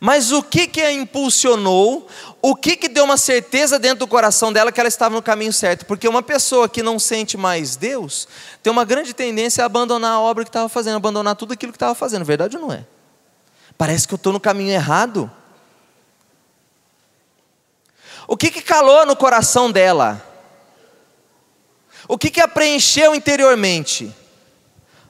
Mas 0.00 0.32
o 0.32 0.42
que 0.42 0.66
que 0.66 0.80
a 0.80 0.90
impulsionou? 0.90 2.08
O 2.40 2.56
que 2.56 2.74
que 2.74 2.88
deu 2.88 3.04
uma 3.04 3.18
certeza 3.18 3.78
dentro 3.78 3.98
do 3.98 4.06
coração 4.06 4.50
dela 4.50 4.72
que 4.72 4.80
ela 4.80 4.88
estava 4.88 5.14
no 5.14 5.20
caminho 5.20 5.52
certo? 5.52 5.84
Porque 5.84 6.08
uma 6.08 6.22
pessoa 6.22 6.70
que 6.70 6.82
não 6.82 6.98
sente 6.98 7.36
mais 7.36 7.76
Deus 7.76 8.26
tem 8.62 8.72
uma 8.72 8.86
grande 8.86 9.12
tendência 9.12 9.62
a 9.62 9.66
abandonar 9.66 10.12
a 10.12 10.20
obra 10.20 10.42
que 10.42 10.48
estava 10.48 10.70
fazendo, 10.70 10.96
abandonar 10.96 11.36
tudo 11.36 11.52
aquilo 11.52 11.70
que 11.70 11.76
estava 11.76 11.94
fazendo. 11.94 12.24
Verdade 12.24 12.56
ou 12.56 12.62
não 12.62 12.72
é? 12.72 12.86
Parece 13.76 14.08
que 14.08 14.14
eu 14.14 14.16
estou 14.16 14.32
no 14.32 14.40
caminho 14.40 14.72
errado. 14.72 15.30
O 18.26 18.38
que 18.38 18.50
que 18.50 18.62
calou 18.62 19.04
no 19.04 19.14
coração 19.14 19.70
dela? 19.70 20.26
O 22.08 22.16
que 22.16 22.30
que 22.30 22.40
a 22.40 22.48
preencheu 22.48 23.14
interiormente? 23.14 24.14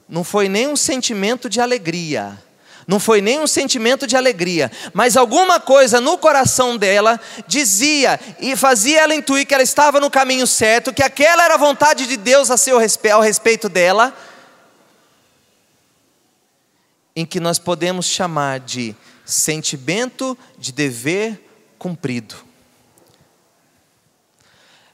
Não 0.09 0.24
foi 0.24 0.49
nem 0.49 0.66
um 0.66 0.74
sentimento 0.74 1.49
de 1.49 1.61
alegria 1.61 2.36
não 2.91 2.99
foi 2.99 3.20
nem 3.20 3.38
um 3.38 3.47
sentimento 3.47 4.05
de 4.05 4.16
alegria, 4.16 4.68
mas 4.93 5.16
alguma 5.16 5.61
coisa 5.61 6.01
no 6.01 6.18
coração 6.18 6.76
dela 6.76 7.20
dizia 7.47 8.18
e 8.41 8.57
fazia 8.57 9.03
ela 9.03 9.14
intuir 9.14 9.47
que 9.47 9.55
ela 9.55 9.62
estava 9.62 10.01
no 10.01 10.11
caminho 10.11 10.45
certo, 10.45 10.93
que 10.93 11.01
aquela 11.01 11.45
era 11.45 11.55
a 11.55 11.57
vontade 11.57 12.05
de 12.05 12.16
Deus 12.16 12.51
a 12.51 12.57
seu 12.57 12.78
respeito, 12.78 13.14
ao 13.14 13.20
respeito 13.20 13.68
dela, 13.68 14.12
em 17.14 17.24
que 17.24 17.38
nós 17.38 17.61
podemos 17.61 18.07
chamar 18.07 18.59
de 18.59 18.97
sentimento 19.24 20.36
de 20.59 20.72
dever 20.72 21.49
cumprido. 21.78 22.34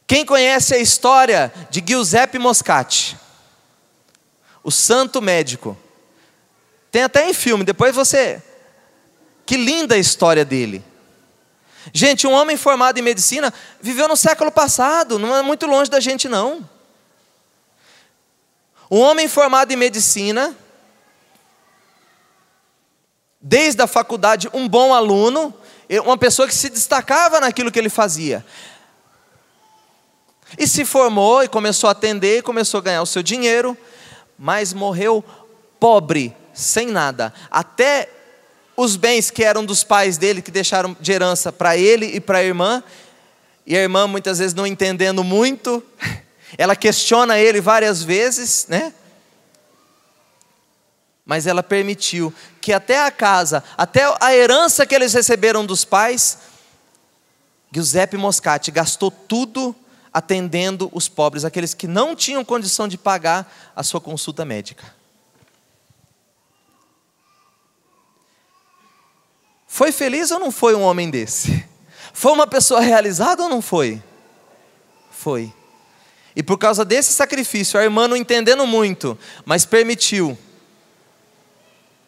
Quem 0.07 0.23
conhece 0.27 0.75
a 0.75 0.79
história 0.79 1.51
de 1.71 1.83
Giuseppe 1.83 2.39
Moscati, 2.39 3.17
o 4.63 4.71
santo 4.71 5.23
médico, 5.23 5.75
tem 6.97 7.03
até 7.03 7.29
em 7.29 7.35
filme, 7.35 7.63
depois 7.63 7.95
você. 7.95 8.43
Que 9.45 9.55
linda 9.55 9.97
a 9.97 9.99
história 9.99 10.47
dele. 10.47 10.83
Gente, 11.93 12.27
um 12.27 12.33
homem 12.33 12.57
formado 12.57 12.97
em 12.97 13.03
medicina 13.03 13.53
viveu 13.83 14.09
no 14.09 14.17
século 14.17 14.51
passado, 14.51 15.19
não 15.19 15.37
é 15.37 15.43
muito 15.43 15.67
longe 15.67 15.91
da 15.91 16.01
gente, 16.01 16.27
não. 16.27 16.67
Um 18.91 18.99
homem 18.99 19.29
formado 19.29 19.71
em 19.71 19.77
medicina, 19.77 20.57
desde 23.39 23.83
a 23.83 23.87
faculdade, 23.87 24.49
um 24.55 24.67
bom 24.67 24.95
aluno, 24.95 25.53
uma 26.03 26.17
pessoa 26.17 26.49
que 26.49 26.55
se 26.55 26.71
destacava 26.71 27.41
naquilo 27.41 27.71
que 27.71 27.79
ele 27.79 27.91
fazia. 27.91 28.43
E 30.59 30.67
se 30.67 30.83
formou 30.83 31.43
e 31.43 31.49
começou 31.49 31.89
a 31.89 31.91
atender, 31.91 32.43
começou 32.43 32.79
a 32.79 32.83
ganhar 32.83 33.03
o 33.03 33.07
seu 33.07 33.23
dinheiro, 33.23 33.77
mas 34.39 34.73
morreu 34.73 35.23
pobre 35.79 36.35
sem 36.57 36.87
nada. 36.89 37.33
Até 37.51 38.09
os 38.77 38.97
bens 38.97 39.31
que 39.31 39.45
eram 39.45 39.65
dos 39.65 39.85
pais 39.85 40.17
dele, 40.17 40.43
que 40.43 40.51
deixaram 40.51 40.97
de 40.99 41.13
herança 41.13 41.53
para 41.53 41.77
ele 41.77 42.07
e 42.07 42.21
para 42.21 42.39
a 42.39 42.43
irmã, 42.43 42.83
e 43.67 43.77
a 43.77 43.81
irmã 43.81 44.07
muitas 44.07 44.39
vezes 44.39 44.55
não 44.55 44.67
entendendo 44.67 45.23
muito, 45.23 45.83
ela 46.57 46.75
questiona 46.75 47.39
ele 47.39 47.61
várias 47.61 48.03
vezes, 48.03 48.67
né? 48.69 48.93
Mas 51.25 51.47
ela 51.47 51.63
permitiu 51.63 52.33
que 52.61 52.73
até 52.73 53.05
a 53.05 53.11
casa, 53.11 53.63
até 53.77 54.03
a 54.21 54.35
herança 54.35 54.87
que 54.87 54.95
eles 54.95 55.13
receberam 55.13 55.67
dos 55.67 55.85
pais, 55.85 56.39
Giuseppe 57.71 58.17
Moscati 58.17 58.71
gastou 58.71 59.11
tudo 59.11 59.75
atendendo 60.13 60.89
os 60.95 61.09
pobres, 61.09 61.45
aqueles 61.45 61.75
que 61.75 61.87
não 61.87 62.17
tinham 62.17 62.43
condição 62.43 62.89
de 62.89 62.97
pagar 62.97 63.53
a 63.75 63.83
sua 63.83 64.01
consulta 64.01 64.45
médica. 64.47 64.96
Foi 69.77 69.93
feliz 69.93 70.31
ou 70.31 70.41
não 70.41 70.51
foi 70.51 70.75
um 70.75 70.81
homem 70.81 71.11
desse? 71.11 71.63
Foi 72.15 72.33
uma 72.33 72.47
pessoa 72.47 72.81
realizada 72.81 73.43
ou 73.43 73.49
não 73.51 73.61
foi? 73.61 74.03
Foi. 75.11 75.53
E 76.35 76.43
por 76.43 76.57
causa 76.57 76.83
desse 76.83 77.13
sacrifício, 77.13 77.79
a 77.79 77.85
irmã 77.85 78.09
não 78.09 78.17
entendendo 78.17 78.67
muito, 78.67 79.19
mas 79.45 79.67
permitiu. 79.67 80.39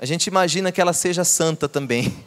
A 0.00 0.06
gente 0.06 0.28
imagina 0.28 0.72
que 0.72 0.80
ela 0.80 0.94
seja 0.94 1.24
santa 1.24 1.68
também. 1.68 2.24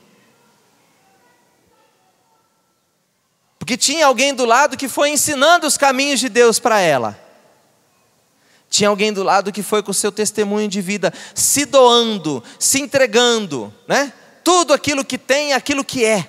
Porque 3.58 3.76
tinha 3.76 4.06
alguém 4.06 4.36
do 4.36 4.46
lado 4.46 4.78
que 4.78 4.88
foi 4.88 5.10
ensinando 5.10 5.66
os 5.66 5.76
caminhos 5.76 6.20
de 6.20 6.30
Deus 6.30 6.60
para 6.60 6.80
ela. 6.82 7.20
Tinha 8.70 8.90
alguém 8.90 9.12
do 9.12 9.24
lado 9.24 9.52
que 9.52 9.64
foi 9.64 9.82
com 9.82 9.90
o 9.90 9.96
seu 9.96 10.12
testemunho 10.12 10.68
de 10.68 10.82
vida, 10.82 11.12
se 11.34 11.66
doando, 11.66 12.44
se 12.60 12.80
entregando, 12.80 13.74
né? 13.88 14.14
Tudo 14.44 14.74
aquilo 14.74 15.04
que 15.06 15.18
tem, 15.18 15.54
aquilo 15.54 15.84
que 15.84 16.06
é. 16.06 16.28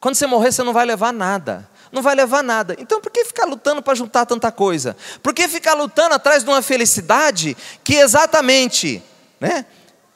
Quando 0.00 0.16
você 0.16 0.26
morrer, 0.26 0.50
você 0.50 0.62
não 0.62 0.72
vai 0.72 0.84
levar 0.84 1.12
nada. 1.12 1.70
Não 1.92 2.02
vai 2.02 2.14
levar 2.14 2.42
nada. 2.42 2.74
Então, 2.78 3.00
por 3.00 3.12
que 3.12 3.24
ficar 3.24 3.44
lutando 3.44 3.82
para 3.82 3.94
juntar 3.94 4.26
tanta 4.26 4.50
coisa? 4.50 4.96
Por 5.22 5.32
que 5.34 5.46
ficar 5.46 5.74
lutando 5.74 6.14
atrás 6.14 6.42
de 6.42 6.50
uma 6.50 6.62
felicidade 6.62 7.56
que 7.84 7.94
exatamente, 7.94 9.02
né? 9.38 9.66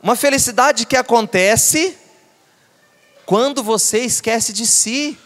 Uma 0.03 0.17
felicidade 0.17 0.87
que 0.87 0.97
acontece 0.97 1.97
quando 3.27 3.63
você 3.63 3.99
esquece 4.01 4.53
de 4.53 4.67
si. 4.67 5.19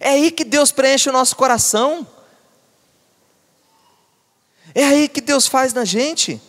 É 0.00 0.10
aí 0.10 0.30
que 0.30 0.44
Deus 0.44 0.72
preenche 0.72 1.08
o 1.08 1.12
nosso 1.12 1.36
coração. 1.36 2.06
É 4.74 4.84
aí 4.84 5.08
que 5.08 5.20
Deus 5.20 5.46
faz 5.46 5.72
na 5.72 5.84
gente. 5.84 6.40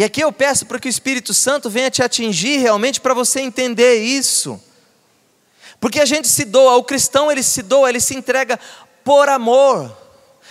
E 0.00 0.04
aqui 0.04 0.22
eu 0.22 0.32
peço 0.32 0.64
para 0.64 0.78
que 0.78 0.88
o 0.88 0.94
Espírito 0.96 1.34
Santo 1.34 1.68
venha 1.68 1.90
te 1.90 2.02
atingir 2.02 2.56
realmente 2.56 3.02
para 3.02 3.12
você 3.12 3.38
entender 3.38 3.96
isso. 3.96 4.58
Porque 5.78 6.00
a 6.00 6.06
gente 6.06 6.26
se 6.26 6.46
doa, 6.46 6.74
o 6.76 6.82
cristão 6.82 7.30
ele 7.30 7.42
se 7.42 7.60
doa, 7.60 7.90
ele 7.90 8.00
se 8.00 8.16
entrega 8.16 8.58
por 9.04 9.28
amor, 9.28 9.94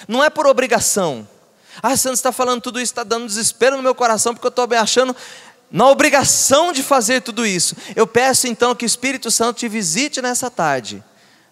não 0.07 0.23
é 0.23 0.29
por 0.29 0.45
obrigação. 0.45 1.27
Ah, 1.81 1.97
você 1.97 2.11
está 2.11 2.31
falando 2.31 2.61
tudo 2.61 2.79
isso, 2.79 2.91
está 2.91 3.03
dando 3.03 3.25
desespero 3.25 3.75
no 3.75 3.81
meu 3.81 3.95
coração, 3.95 4.35
porque 4.35 4.45
eu 4.45 4.49
estou 4.49 4.67
me 4.67 4.77
achando 4.77 5.15
na 5.71 5.87
obrigação 5.87 6.71
de 6.71 6.83
fazer 6.83 7.23
tudo 7.23 7.43
isso. 7.43 7.75
Eu 7.95 8.05
peço 8.05 8.45
então 8.45 8.75
que 8.75 8.85
o 8.85 8.93
Espírito 8.93 9.31
Santo 9.31 9.57
te 9.57 9.67
visite 9.67 10.21
nessa 10.21 10.51
tarde, 10.51 11.03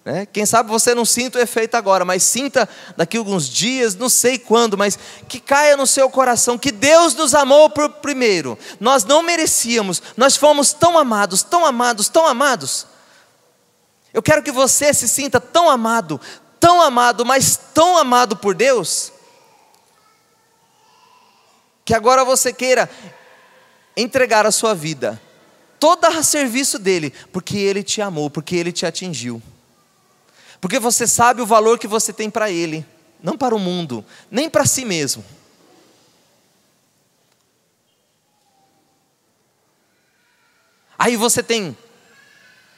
Né? 0.08 0.26
Quem 0.26 0.46
sabe 0.46 0.70
você 0.70 0.96
não 0.96 1.04
sinta 1.04 1.38
o 1.38 1.42
efeito 1.42 1.76
agora, 1.76 2.06
mas 2.06 2.24
sinta 2.24 2.70
daqui 2.96 3.18
a 3.18 3.20
alguns 3.20 3.50
dias, 3.50 3.94
não 3.94 4.08
sei 4.08 4.40
quando, 4.40 4.78
mas 4.78 4.98
que 5.28 5.38
caia 5.38 5.76
no 5.76 5.86
seu 5.86 6.10
coração 6.10 6.58
que 6.58 6.72
Deus 6.72 7.14
nos 7.14 7.36
amou 7.36 7.70
por 7.70 7.90
primeiro. 7.90 8.58
Nós 8.80 9.04
não 9.04 9.22
merecíamos, 9.22 10.02
nós 10.16 10.38
fomos 10.38 10.72
tão 10.72 10.98
amados, 10.98 11.44
tão 11.44 11.66
amados, 11.66 12.08
tão 12.08 12.26
amados. 12.26 12.88
Eu 14.14 14.24
quero 14.24 14.42
que 14.42 14.50
você 14.50 14.94
se 14.94 15.10
sinta 15.10 15.42
tão 15.42 15.70
amado, 15.70 16.22
tão 16.58 16.82
amado, 16.82 17.26
mas 17.26 17.60
tão 17.74 17.98
amado 17.98 18.38
por 18.38 18.56
Deus, 18.56 19.12
que 21.84 21.94
agora 21.94 22.24
você 22.24 22.54
queira 22.54 22.90
entregar 23.98 24.46
a 24.46 24.52
sua 24.52 24.74
vida 24.74 25.22
toda 25.78 26.08
a 26.08 26.24
serviço 26.24 26.80
dele, 26.80 27.14
porque 27.34 27.58
ele 27.58 27.84
te 27.84 28.02
amou, 28.02 28.30
porque 28.30 28.56
ele 28.56 28.72
te 28.72 28.86
atingiu. 28.86 29.44
Porque 30.60 30.80
você 30.80 31.06
sabe 31.06 31.42
o 31.42 31.46
valor 31.46 31.78
que 31.78 31.88
você 31.88 32.12
tem 32.12 32.30
para 32.30 32.50
Ele, 32.50 32.86
não 33.22 33.38
para 33.38 33.56
o 33.56 33.60
mundo, 33.60 34.04
nem 34.30 34.50
para 34.50 34.66
si 34.66 34.86
mesmo. 34.86 35.24
Aí 40.98 41.16
você 41.16 41.44
tem 41.44 41.78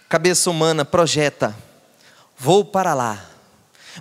cabeça 0.09 0.49
humana, 0.49 0.83
projeta, 0.83 1.55
vou 2.37 2.65
para 2.65 2.93
lá. 2.93 3.25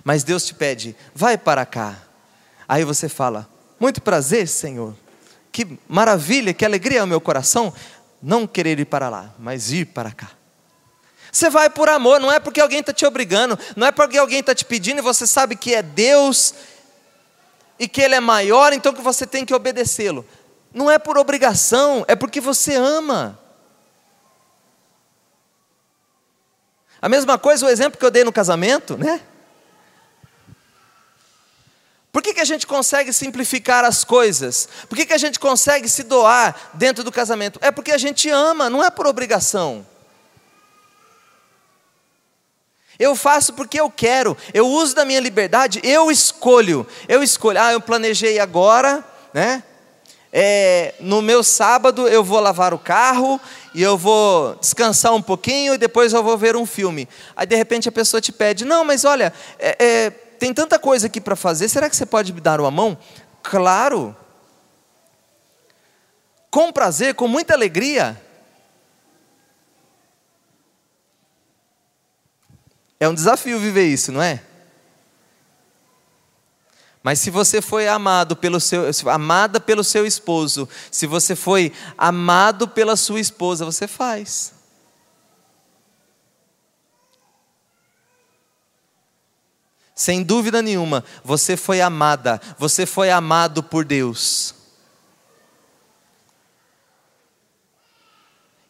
Mas 0.03 0.23
Deus 0.23 0.45
te 0.45 0.53
pede, 0.53 0.95
vai 1.15 1.37
para 1.37 1.65
cá. 1.65 1.97
Aí 2.67 2.83
você 2.83 3.07
fala, 3.07 3.49
muito 3.79 4.01
prazer, 4.01 4.47
Senhor. 4.47 4.95
Que 5.51 5.79
maravilha, 5.87 6.53
que 6.53 6.65
alegria 6.65 6.99
é 6.99 7.03
o 7.03 7.07
meu 7.07 7.21
coração 7.21 7.73
não 8.21 8.45
querer 8.45 8.79
ir 8.79 8.85
para 8.85 9.09
lá, 9.09 9.33
mas 9.39 9.71
ir 9.71 9.85
para 9.85 10.11
cá. 10.11 10.31
Você 11.31 11.49
vai 11.49 11.69
por 11.69 11.89
amor, 11.89 12.19
não 12.19 12.31
é 12.31 12.39
porque 12.39 12.59
alguém 12.59 12.79
está 12.79 12.91
te 12.91 13.05
obrigando, 13.05 13.57
não 13.75 13.85
é 13.87 13.91
porque 13.91 14.17
alguém 14.17 14.39
está 14.39 14.55
te 14.55 14.65
pedindo 14.65 14.99
e 14.99 15.01
você 15.01 15.27
sabe 15.27 15.55
que 15.55 15.75
é 15.75 15.81
Deus 15.81 16.53
e 17.77 17.87
que 17.87 18.01
Ele 18.01 18.15
é 18.15 18.19
maior, 18.19 18.73
então 18.73 18.93
que 18.93 19.01
você 19.01 19.25
tem 19.27 19.45
que 19.45 19.53
obedecê-lo. 19.53 20.25
Não 20.73 20.89
é 20.89 20.99
por 20.99 21.17
obrigação, 21.17 22.03
é 22.07 22.15
porque 22.15 22.41
você 22.41 22.75
ama. 22.75 23.39
A 27.01 27.07
mesma 27.07 27.37
coisa, 27.37 27.65
o 27.65 27.69
exemplo 27.69 27.97
que 27.97 28.05
eu 28.05 28.11
dei 28.11 28.23
no 28.23 28.31
casamento, 28.31 28.97
né? 28.97 29.21
Por 32.11 32.23
que, 32.23 32.33
que 32.33 32.41
a 32.41 32.45
gente 32.45 32.65
consegue 32.65 33.13
simplificar 33.13 33.85
as 33.85 34.03
coisas? 34.03 34.67
Por 34.89 34.97
que, 34.97 35.05
que 35.05 35.13
a 35.13 35.17
gente 35.17 35.39
consegue 35.39 35.87
se 35.87 36.03
doar 36.03 36.71
dentro 36.73 37.03
do 37.03 37.11
casamento? 37.11 37.59
É 37.61 37.71
porque 37.71 37.91
a 37.91 37.97
gente 37.97 38.29
ama, 38.29 38.69
não 38.69 38.83
é 38.83 38.89
por 38.89 39.05
obrigação. 39.05 39.85
Eu 42.99 43.15
faço 43.15 43.53
porque 43.53 43.79
eu 43.79 43.89
quero, 43.89 44.35
eu 44.53 44.67
uso 44.67 44.93
da 44.93 45.05
minha 45.05 45.21
liberdade, 45.21 45.79
eu 45.83 46.11
escolho. 46.11 46.85
Eu 47.07 47.23
escolho, 47.23 47.57
ah, 47.59 47.71
eu 47.71 47.79
planejei 47.79 48.39
agora, 48.39 49.03
né? 49.33 49.63
É, 50.31 50.93
no 50.99 51.23
meu 51.23 51.41
sábado 51.41 52.07
eu 52.07 52.23
vou 52.23 52.39
lavar 52.39 52.71
o 52.71 52.77
carro 52.77 53.41
e 53.73 53.81
eu 53.81 53.97
vou 53.97 54.55
descansar 54.55 55.11
um 55.13 55.21
pouquinho 55.21 55.73
e 55.73 55.77
depois 55.77 56.13
eu 56.13 56.21
vou 56.21 56.37
ver 56.37 56.55
um 56.55 56.65
filme. 56.65 57.07
Aí 57.35 57.47
de 57.47 57.55
repente 57.55 57.89
a 57.89 57.91
pessoa 57.91 58.21
te 58.21 58.31
pede, 58.31 58.65
não, 58.65 58.83
mas 58.83 59.05
olha, 59.05 59.33
é, 59.57 59.75
é, 59.79 60.09
tem 60.09 60.53
tanta 60.53 60.77
coisa 60.77 61.07
aqui 61.07 61.19
para 61.19 61.35
fazer, 61.35 61.67
será 61.67 61.89
que 61.89 61.95
você 61.95 62.05
pode 62.05 62.31
me 62.31 62.41
dar 62.41 62.59
uma 62.59 62.69
mão? 62.69 62.97
Claro, 63.41 64.15
com 66.51 66.71
prazer, 66.71 67.15
com 67.15 67.27
muita 67.27 67.53
alegria. 67.53 68.19
É 72.99 73.07
um 73.07 73.13
desafio 73.13 73.59
viver 73.59 73.87
isso, 73.87 74.11
não 74.11 74.21
é? 74.21 74.43
Mas 77.01 77.19
se 77.19 77.29
você 77.29 77.61
foi 77.61 77.87
amado 77.87 78.35
pelo 78.35 78.59
seu, 78.59 78.83
amada 79.09 79.59
pelo 79.59 79.83
seu 79.83 80.05
esposo, 80.05 80.67
se 80.91 81.07
você 81.07 81.35
foi 81.35 81.71
amado 81.97 82.67
pela 82.67 82.97
sua 82.97 83.21
esposa, 83.21 83.63
você 83.63 83.87
faz. 83.87 84.53
Sem 89.95 90.23
dúvida 90.23 90.61
nenhuma, 90.61 91.03
você 91.23 91.55
foi 91.55 91.81
amada, 91.81 92.41
você 92.57 92.85
foi 92.85 93.09
amado 93.11 93.63
por 93.63 93.85
Deus. 93.85 94.55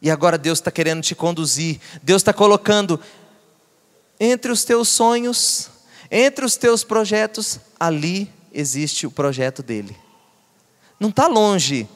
E 0.02 0.10
agora 0.10 0.38
Deus 0.38 0.58
está 0.58 0.70
querendo 0.70 1.02
te 1.02 1.14
conduzir, 1.14 1.80
Deus 2.02 2.22
está 2.22 2.32
colocando 2.32 2.98
entre 4.20 4.52
os 4.52 4.62
teus 4.64 4.88
sonhos, 4.88 5.70
entre 6.10 6.44
os 6.44 6.56
teus 6.56 6.84
projetos, 6.84 7.58
ali 7.78 8.30
existe 8.52 9.06
o 9.06 9.10
projeto 9.10 9.62
dele. 9.62 9.96
Não 10.98 11.08
está 11.08 11.26
longe. 11.26 11.88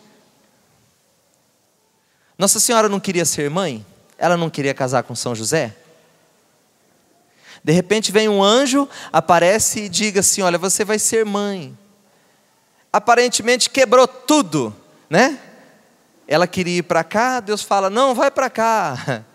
Nossa 2.38 2.58
Senhora 2.58 2.88
não 2.88 2.98
queria 2.98 3.26
ser 3.26 3.50
mãe? 3.50 3.84
Ela 4.16 4.38
não 4.38 4.48
queria 4.48 4.72
casar 4.72 5.02
com 5.02 5.14
São 5.14 5.34
José? 5.34 5.76
De 7.62 7.72
repente 7.72 8.10
vem 8.10 8.28
um 8.28 8.42
anjo, 8.42 8.88
aparece 9.12 9.82
e 9.82 9.88
diga 9.88 10.20
assim: 10.20 10.40
Olha, 10.42 10.58
você 10.58 10.84
vai 10.84 10.98
ser 10.98 11.24
mãe. 11.26 11.76
Aparentemente 12.92 13.68
quebrou 13.68 14.06
tudo, 14.06 14.74
né? 15.10 15.38
Ela 16.26 16.46
queria 16.46 16.78
ir 16.78 16.82
para 16.82 17.04
cá, 17.04 17.40
Deus 17.40 17.62
fala: 17.62 17.90
Não, 17.90 18.14
vai 18.14 18.30
para 18.30 18.48
cá. 18.48 19.24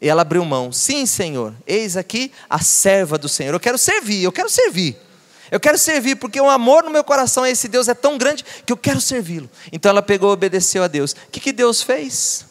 E 0.00 0.08
ela 0.08 0.22
abriu 0.22 0.44
mão. 0.44 0.72
Sim, 0.72 1.04
Senhor, 1.04 1.54
eis 1.66 1.96
aqui 1.96 2.32
a 2.48 2.58
serva 2.60 3.18
do 3.18 3.28
Senhor. 3.28 3.52
Eu 3.52 3.60
quero 3.60 3.76
servir, 3.76 4.22
eu 4.22 4.32
quero 4.32 4.48
servir. 4.48 4.96
Eu 5.50 5.58
quero 5.58 5.76
servir 5.76 6.16
porque 6.16 6.40
o 6.40 6.48
amor 6.48 6.84
no 6.84 6.90
meu 6.90 7.02
coração 7.02 7.42
a 7.42 7.50
esse 7.50 7.68
Deus 7.68 7.88
é 7.88 7.94
tão 7.94 8.16
grande 8.16 8.44
que 8.64 8.72
eu 8.72 8.76
quero 8.76 9.00
servi-lo. 9.00 9.50
Então 9.72 9.90
ela 9.90 10.02
pegou 10.02 10.30
e 10.30 10.32
obedeceu 10.32 10.82
a 10.82 10.88
Deus. 10.88 11.12
O 11.12 11.30
que, 11.30 11.40
que 11.40 11.52
Deus 11.52 11.82
fez? 11.82 12.46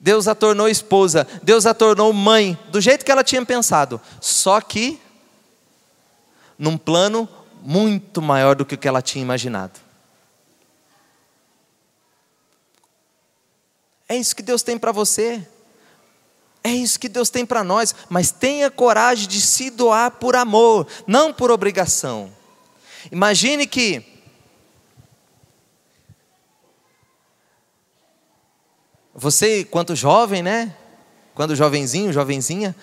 Deus 0.00 0.28
a 0.28 0.34
tornou 0.34 0.68
esposa, 0.68 1.26
Deus 1.42 1.66
a 1.66 1.74
tornou 1.74 2.12
mãe, 2.12 2.56
do 2.70 2.80
jeito 2.80 3.04
que 3.04 3.10
ela 3.10 3.24
tinha 3.24 3.44
pensado. 3.44 4.00
Só 4.20 4.60
que 4.60 5.00
num 6.56 6.78
plano 6.78 7.28
muito 7.62 8.22
maior 8.22 8.54
do 8.54 8.64
que 8.64 8.76
o 8.76 8.78
que 8.78 8.86
ela 8.86 9.02
tinha 9.02 9.22
imaginado. 9.22 9.87
É 14.08 14.16
isso 14.16 14.34
que 14.34 14.42
Deus 14.42 14.62
tem 14.62 14.78
para 14.78 14.90
você. 14.90 15.46
É 16.64 16.70
isso 16.70 16.98
que 16.98 17.08
Deus 17.08 17.30
tem 17.30 17.46
para 17.46 17.62
nós, 17.62 17.94
mas 18.08 18.30
tenha 18.30 18.70
coragem 18.70 19.28
de 19.28 19.40
se 19.40 19.70
doar 19.70 20.10
por 20.12 20.34
amor, 20.34 20.86
não 21.06 21.32
por 21.32 21.50
obrigação. 21.50 22.32
Imagine 23.12 23.66
que 23.66 24.04
você, 29.14 29.64
quanto 29.64 29.94
jovem, 29.94 30.42
né? 30.42 30.74
Quando 31.34 31.54
jovenzinho, 31.54 32.12
jovenzinha, 32.12 32.74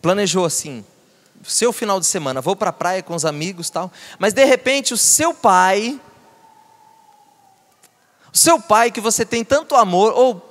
planejou 0.00 0.44
assim: 0.44 0.84
seu 1.44 1.72
final 1.72 2.00
de 2.00 2.06
semana, 2.06 2.40
vou 2.40 2.56
para 2.56 2.70
a 2.70 2.72
praia 2.72 3.02
com 3.02 3.14
os 3.14 3.24
amigos, 3.24 3.70
tal. 3.70 3.92
Mas 4.18 4.32
de 4.32 4.44
repente 4.44 4.92
o 4.92 4.96
seu 4.96 5.32
pai, 5.32 6.00
o 8.32 8.36
seu 8.36 8.60
pai 8.60 8.90
que 8.90 9.00
você 9.00 9.24
tem 9.24 9.44
tanto 9.44 9.74
amor, 9.74 10.12
ou 10.14 10.49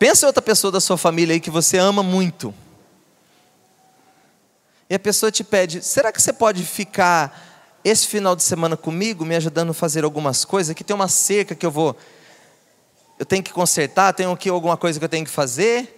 Pensa 0.00 0.24
em 0.24 0.28
outra 0.28 0.40
pessoa 0.40 0.72
da 0.72 0.80
sua 0.80 0.96
família 0.96 1.34
aí 1.34 1.40
que 1.40 1.50
você 1.50 1.76
ama 1.76 2.02
muito. 2.02 2.54
E 4.88 4.94
a 4.94 4.98
pessoa 4.98 5.30
te 5.30 5.44
pede: 5.44 5.82
será 5.82 6.10
que 6.10 6.22
você 6.22 6.32
pode 6.32 6.64
ficar 6.64 7.78
esse 7.84 8.06
final 8.06 8.34
de 8.34 8.42
semana 8.42 8.78
comigo, 8.78 9.26
me 9.26 9.36
ajudando 9.36 9.72
a 9.72 9.74
fazer 9.74 10.02
algumas 10.02 10.42
coisas? 10.42 10.70
Aqui 10.70 10.82
tem 10.82 10.96
uma 10.96 11.06
cerca 11.06 11.54
que 11.54 11.66
eu 11.66 11.70
vou. 11.70 11.94
Eu 13.18 13.26
tenho 13.26 13.42
que 13.42 13.52
consertar, 13.52 14.14
tem 14.14 14.24
aqui 14.24 14.48
alguma 14.48 14.78
coisa 14.78 14.98
que 14.98 15.04
eu 15.04 15.08
tenho 15.08 15.26
que 15.26 15.30
fazer. 15.30 15.94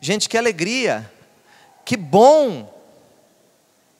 Gente, 0.00 0.30
que 0.30 0.38
alegria, 0.38 1.12
que 1.84 1.94
bom 1.94 2.72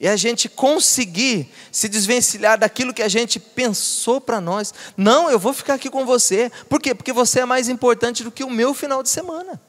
é 0.07 0.11
a 0.11 0.17
gente 0.17 0.49
conseguir 0.49 1.49
se 1.71 1.89
desvencilhar 1.89 2.59
daquilo 2.59 2.93
que 2.93 3.03
a 3.03 3.09
gente 3.09 3.39
pensou 3.39 4.21
para 4.21 4.41
nós. 4.41 4.75
Não, 4.97 5.31
eu 5.31 5.39
vou 5.39 5.53
ficar 5.53 5.75
aqui 5.75 5.89
com 5.89 6.05
você. 6.05 6.51
Por 6.69 6.83
quê? 6.83 6.93
Porque 6.93 7.13
você 7.13 7.41
é 7.41 7.45
mais 7.45 7.69
importante 7.69 8.25
do 8.25 8.33
que 8.33 8.43
o 8.43 8.51
meu 8.51 8.75
final 8.75 9.01
de 9.01 9.09
semana. 9.09 9.63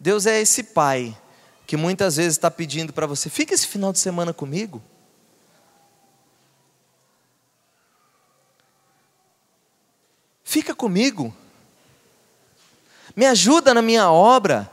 Deus 0.00 0.24
é 0.24 0.40
esse 0.40 0.62
pai 0.62 1.16
que 1.66 1.76
muitas 1.76 2.16
vezes 2.16 2.32
está 2.32 2.50
pedindo 2.50 2.92
para 2.92 3.06
você: 3.06 3.28
fica 3.28 3.52
esse 3.52 3.66
final 3.66 3.92
de 3.92 3.98
semana 3.98 4.32
comigo. 4.32 4.82
Fica 10.42 10.74
comigo. 10.74 11.36
Me 13.14 13.26
ajuda 13.26 13.74
na 13.74 13.82
minha 13.82 14.10
obra. 14.10 14.70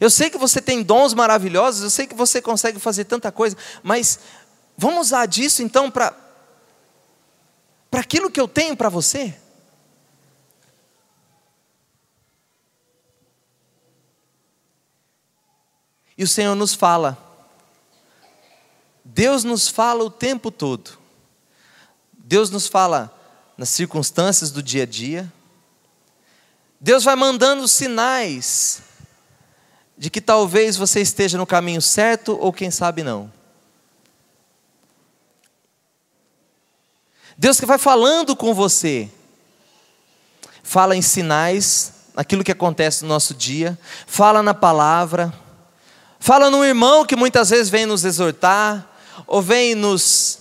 Eu 0.00 0.10
sei 0.10 0.28
que 0.28 0.38
você 0.38 0.60
tem 0.60 0.82
dons 0.82 1.14
maravilhosos, 1.14 1.82
eu 1.82 1.90
sei 1.90 2.06
que 2.06 2.14
você 2.14 2.42
consegue 2.42 2.78
fazer 2.78 3.04
tanta 3.04 3.30
coisa, 3.30 3.56
mas 3.82 4.18
vamos 4.76 5.08
usar 5.08 5.26
disso 5.26 5.62
então 5.62 5.90
para 5.90 6.24
para 7.90 8.00
aquilo 8.00 8.28
que 8.28 8.40
eu 8.40 8.48
tenho 8.48 8.76
para 8.76 8.88
você? 8.88 9.32
E 16.18 16.24
o 16.24 16.28
Senhor 16.28 16.56
nos 16.56 16.74
fala, 16.74 17.16
Deus 19.04 19.44
nos 19.44 19.68
fala 19.68 20.02
o 20.02 20.10
tempo 20.10 20.50
todo. 20.50 20.98
Deus 22.12 22.50
nos 22.50 22.66
fala 22.66 23.16
nas 23.56 23.68
circunstâncias 23.68 24.50
do 24.50 24.60
dia 24.60 24.82
a 24.82 24.86
dia. 24.86 25.32
Deus 26.80 27.04
vai 27.04 27.14
mandando 27.14 27.68
sinais 27.68 28.82
de 29.96 30.10
que 30.10 30.20
talvez 30.20 30.76
você 30.76 31.00
esteja 31.00 31.38
no 31.38 31.46
caminho 31.46 31.80
certo 31.80 32.36
ou 32.40 32.52
quem 32.52 32.70
sabe 32.70 33.02
não. 33.02 33.32
Deus 37.36 37.58
que 37.58 37.66
vai 37.66 37.78
falando 37.78 38.36
com 38.36 38.54
você, 38.54 39.08
fala 40.62 40.96
em 40.96 41.02
sinais, 41.02 41.92
naquilo 42.14 42.44
que 42.44 42.52
acontece 42.52 43.02
no 43.02 43.08
nosso 43.08 43.34
dia, 43.34 43.78
fala 44.06 44.42
na 44.42 44.54
palavra, 44.54 45.32
fala 46.20 46.48
no 46.48 46.64
irmão 46.64 47.04
que 47.04 47.16
muitas 47.16 47.50
vezes 47.50 47.68
vem 47.68 47.86
nos 47.86 48.04
exortar, 48.04 48.88
ou 49.26 49.42
vem 49.42 49.74
nos 49.74 50.38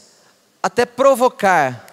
até 0.61 0.85
provocar 0.85 1.87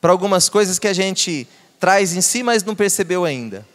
para 0.00 0.12
algumas 0.12 0.48
coisas 0.48 0.78
que 0.78 0.88
a 0.88 0.92
gente 0.92 1.46
traz 1.78 2.14
em 2.14 2.20
si, 2.20 2.42
mas 2.42 2.64
não 2.64 2.74
percebeu 2.74 3.24
ainda. 3.24 3.66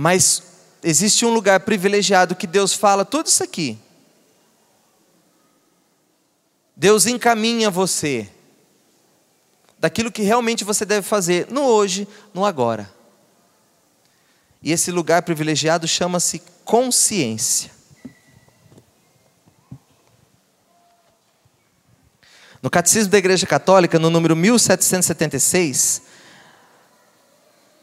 Mas 0.00 0.42
existe 0.82 1.26
um 1.26 1.34
lugar 1.34 1.60
privilegiado 1.60 2.34
que 2.34 2.46
Deus 2.46 2.72
fala 2.72 3.04
tudo 3.04 3.26
isso 3.26 3.42
aqui. 3.42 3.78
Deus 6.74 7.04
encaminha 7.04 7.68
você 7.68 8.26
daquilo 9.78 10.10
que 10.10 10.22
realmente 10.22 10.64
você 10.64 10.86
deve 10.86 11.06
fazer 11.06 11.48
no 11.50 11.60
hoje, 11.64 12.08
no 12.32 12.46
agora. 12.46 12.90
E 14.62 14.72
esse 14.72 14.90
lugar 14.90 15.20
privilegiado 15.20 15.86
chama-se 15.86 16.40
consciência. 16.64 17.70
No 22.62 22.70
Catecismo 22.70 23.10
da 23.10 23.18
Igreja 23.18 23.46
Católica, 23.46 23.98
no 23.98 24.08
número 24.08 24.34
1776, 24.34 26.00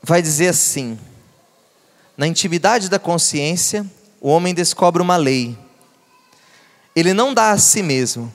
vai 0.01 0.19
dizer 0.19 0.47
assim: 0.47 0.97
Na 2.17 2.25
intimidade 2.25 2.89
da 2.89 2.97
consciência, 2.97 3.85
o 4.19 4.29
homem 4.29 4.51
descobre 4.51 5.03
uma 5.03 5.15
lei. 5.17 5.55
Ele 6.95 7.13
não 7.13 7.31
dá 7.31 7.51
a 7.51 7.59
si 7.59 7.83
mesmo, 7.83 8.33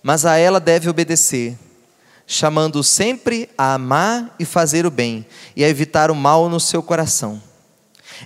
mas 0.00 0.24
a 0.24 0.36
ela 0.36 0.60
deve 0.60 0.88
obedecer, 0.88 1.58
chamando-o 2.28 2.84
sempre 2.84 3.50
a 3.58 3.74
amar 3.74 4.32
e 4.38 4.44
fazer 4.44 4.86
o 4.86 4.90
bem, 4.90 5.26
e 5.56 5.64
a 5.64 5.68
evitar 5.68 6.12
o 6.12 6.14
mal 6.14 6.48
no 6.48 6.60
seu 6.60 6.80
coração. 6.80 7.42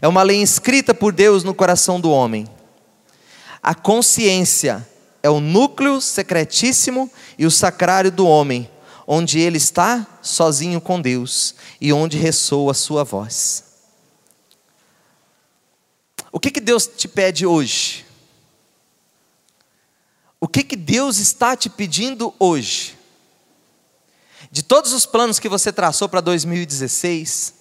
É 0.02 0.06
uma 0.06 0.22
lei 0.22 0.36
inscrita 0.36 0.92
por 0.92 1.10
Deus 1.10 1.42
no 1.42 1.54
coração 1.54 1.98
do 1.98 2.10
homem. 2.10 2.46
A 3.62 3.74
consciência 3.74 4.86
é 5.22 5.30
o 5.30 5.40
núcleo 5.40 6.02
secretíssimo 6.02 7.10
e 7.38 7.46
o 7.46 7.50
sacrário 7.50 8.12
do 8.12 8.26
homem, 8.26 8.70
onde 9.06 9.40
ele 9.40 9.56
está 9.56 10.06
sozinho 10.20 10.82
com 10.82 11.00
Deus 11.00 11.54
e 11.80 11.94
onde 11.94 12.18
ressoa 12.18 12.72
a 12.72 12.74
sua 12.74 13.04
voz. 13.04 13.69
O 16.32 16.38
que, 16.38 16.50
que 16.50 16.60
Deus 16.60 16.86
te 16.86 17.08
pede 17.08 17.44
hoje? 17.44 18.06
O 20.40 20.48
que, 20.48 20.62
que 20.62 20.76
Deus 20.76 21.18
está 21.18 21.56
te 21.56 21.68
pedindo 21.68 22.34
hoje? 22.38 22.98
De 24.50 24.62
todos 24.62 24.92
os 24.92 25.04
planos 25.04 25.38
que 25.38 25.48
você 25.48 25.72
traçou 25.72 26.08
para 26.08 26.20
2016, 26.20 27.54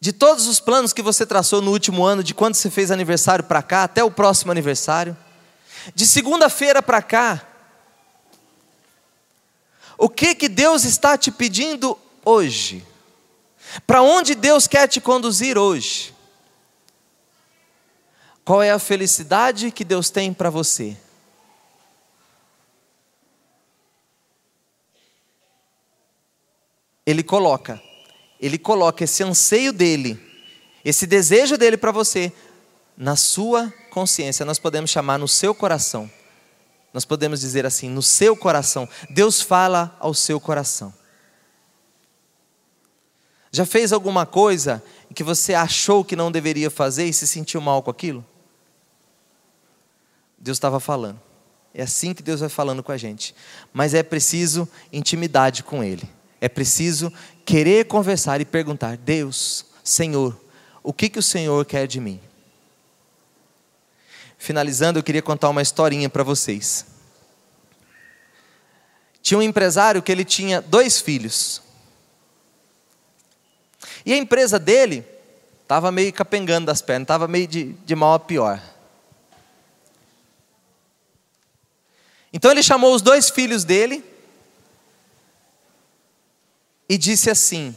de 0.00 0.12
todos 0.12 0.46
os 0.46 0.60
planos 0.60 0.92
que 0.92 1.02
você 1.02 1.24
traçou 1.24 1.62
no 1.62 1.72
último 1.72 2.04
ano, 2.04 2.22
de 2.22 2.34
quando 2.34 2.54
você 2.54 2.70
fez 2.70 2.90
aniversário 2.90 3.44
para 3.44 3.62
cá, 3.62 3.84
até 3.84 4.04
o 4.04 4.10
próximo 4.10 4.52
aniversário, 4.52 5.16
de 5.94 6.06
segunda-feira 6.06 6.82
para 6.82 7.02
cá, 7.02 7.46
o 9.96 10.08
que 10.08 10.34
que 10.34 10.48
Deus 10.48 10.84
está 10.84 11.18
te 11.18 11.30
pedindo 11.30 11.98
hoje? 12.24 12.86
Para 13.86 14.02
onde 14.02 14.34
Deus 14.34 14.66
quer 14.66 14.86
te 14.86 15.00
conduzir 15.00 15.58
hoje? 15.58 16.14
Qual 18.44 18.62
é 18.62 18.70
a 18.70 18.78
felicidade 18.78 19.70
que 19.70 19.84
Deus 19.84 20.08
tem 20.08 20.32
para 20.32 20.48
você? 20.48 20.96
Ele 27.04 27.22
coloca, 27.22 27.80
ele 28.38 28.58
coloca 28.58 29.04
esse 29.04 29.22
anseio 29.22 29.72
dele, 29.72 30.18
esse 30.84 31.06
desejo 31.06 31.56
dele 31.56 31.76
para 31.76 31.90
você, 31.90 32.32
na 32.96 33.16
sua 33.16 33.72
consciência, 33.90 34.44
nós 34.44 34.58
podemos 34.58 34.90
chamar 34.90 35.18
no 35.18 35.28
seu 35.28 35.54
coração. 35.54 36.10
Nós 36.92 37.04
podemos 37.04 37.40
dizer 37.40 37.64
assim, 37.64 37.88
no 37.88 38.02
seu 38.02 38.36
coração. 38.36 38.88
Deus 39.10 39.40
fala 39.40 39.96
ao 40.00 40.12
seu 40.12 40.40
coração. 40.40 40.92
Já 43.50 43.64
fez 43.64 43.92
alguma 43.92 44.26
coisa 44.26 44.82
que 45.14 45.24
você 45.24 45.54
achou 45.54 46.04
que 46.04 46.14
não 46.14 46.30
deveria 46.30 46.70
fazer 46.70 47.06
e 47.06 47.12
se 47.12 47.26
sentiu 47.26 47.60
mal 47.60 47.82
com 47.82 47.90
aquilo? 47.90 48.24
Deus 50.38 50.56
estava 50.56 50.78
falando. 50.78 51.20
É 51.74 51.82
assim 51.82 52.14
que 52.14 52.22
Deus 52.22 52.40
vai 52.40 52.48
falando 52.48 52.82
com 52.82 52.92
a 52.92 52.96
gente. 52.96 53.34
Mas 53.72 53.94
é 53.94 54.02
preciso 54.02 54.68
intimidade 54.92 55.62
com 55.62 55.82
Ele. 55.82 56.08
É 56.40 56.48
preciso 56.48 57.12
querer 57.44 57.86
conversar 57.86 58.40
e 58.40 58.44
perguntar: 58.44 58.96
Deus, 58.96 59.66
Senhor, 59.82 60.38
o 60.82 60.92
que, 60.92 61.08
que 61.08 61.18
o 61.18 61.22
Senhor 61.22 61.64
quer 61.64 61.86
de 61.86 62.00
mim? 62.00 62.20
Finalizando, 64.36 64.98
eu 64.98 65.02
queria 65.02 65.22
contar 65.22 65.48
uma 65.48 65.62
historinha 65.62 66.08
para 66.08 66.22
vocês. 66.22 66.86
Tinha 69.20 69.38
um 69.38 69.42
empresário 69.42 70.00
que 70.00 70.12
ele 70.12 70.24
tinha 70.24 70.62
dois 70.62 71.00
filhos. 71.00 71.60
E 74.04 74.12
a 74.12 74.16
empresa 74.16 74.58
dele 74.58 75.04
estava 75.62 75.92
meio 75.92 76.12
capengando 76.12 76.66
das 76.66 76.80
pernas, 76.80 77.04
estava 77.04 77.28
meio 77.28 77.46
de, 77.46 77.72
de 77.72 77.94
mal 77.94 78.14
a 78.14 78.18
pior. 78.18 78.62
Então 82.32 82.50
ele 82.50 82.62
chamou 82.62 82.94
os 82.94 83.02
dois 83.02 83.30
filhos 83.30 83.64
dele 83.64 84.04
e 86.88 86.96
disse 86.96 87.30
assim: 87.30 87.76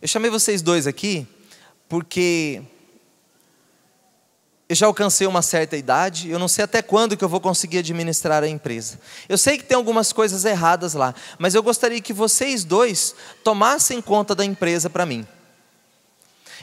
Eu 0.00 0.08
chamei 0.08 0.30
vocês 0.30 0.62
dois 0.62 0.86
aqui 0.86 1.26
porque 1.88 2.62
eu 4.68 4.74
já 4.74 4.86
alcancei 4.86 5.26
uma 5.26 5.42
certa 5.42 5.76
idade, 5.76 6.28
eu 6.28 6.38
não 6.38 6.48
sei 6.48 6.64
até 6.64 6.82
quando 6.82 7.16
que 7.16 7.22
eu 7.22 7.28
vou 7.28 7.40
conseguir 7.40 7.78
administrar 7.78 8.42
a 8.42 8.48
empresa. 8.48 8.98
Eu 9.28 9.38
sei 9.38 9.58
que 9.58 9.64
tem 9.64 9.76
algumas 9.76 10.12
coisas 10.12 10.44
erradas 10.44 10.94
lá, 10.94 11.14
mas 11.38 11.54
eu 11.54 11.62
gostaria 11.62 12.00
que 12.00 12.12
vocês 12.12 12.64
dois 12.64 13.14
tomassem 13.44 14.02
conta 14.02 14.34
da 14.34 14.44
empresa 14.44 14.90
para 14.90 15.06
mim. 15.06 15.26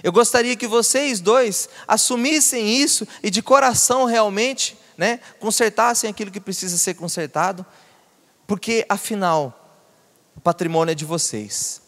Eu 0.03 0.11
gostaria 0.11 0.55
que 0.57 0.67
vocês 0.67 1.21
dois 1.21 1.69
assumissem 1.87 2.75
isso 2.75 3.07
e 3.21 3.29
de 3.29 3.41
coração 3.41 4.03
realmente 4.03 4.77
né, 4.97 5.21
consertassem 5.39 6.09
aquilo 6.09 6.29
que 6.29 6.41
precisa 6.41 6.77
ser 6.77 6.95
consertado, 6.95 7.65
porque 8.45 8.85
afinal, 8.89 9.79
o 10.35 10.41
patrimônio 10.41 10.91
é 10.91 10.95
de 10.95 11.05
vocês. 11.05 11.81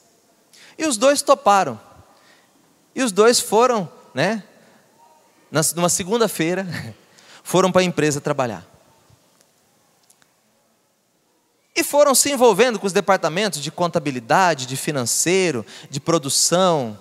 E 0.78 0.86
os 0.86 0.95
dois 0.95 1.22
toparam. 1.22 1.80
E 2.95 3.03
os 3.03 3.11
dois 3.11 3.41
foram, 3.41 3.91
né, 4.13 4.43
numa 5.75 5.89
segunda-feira, 5.89 6.67
foram 7.43 7.71
para 7.71 7.81
a 7.81 7.85
empresa 7.85 8.19
trabalhar. 8.19 8.65
E 11.75 11.83
foram 11.83 12.15
se 12.15 12.31
envolvendo 12.31 12.79
com 12.79 12.87
os 12.87 12.93
departamentos 12.93 13.61
de 13.61 13.69
contabilidade, 13.69 14.65
de 14.65 14.77
financeiro, 14.77 15.65
de 15.89 15.99
produção, 15.99 16.97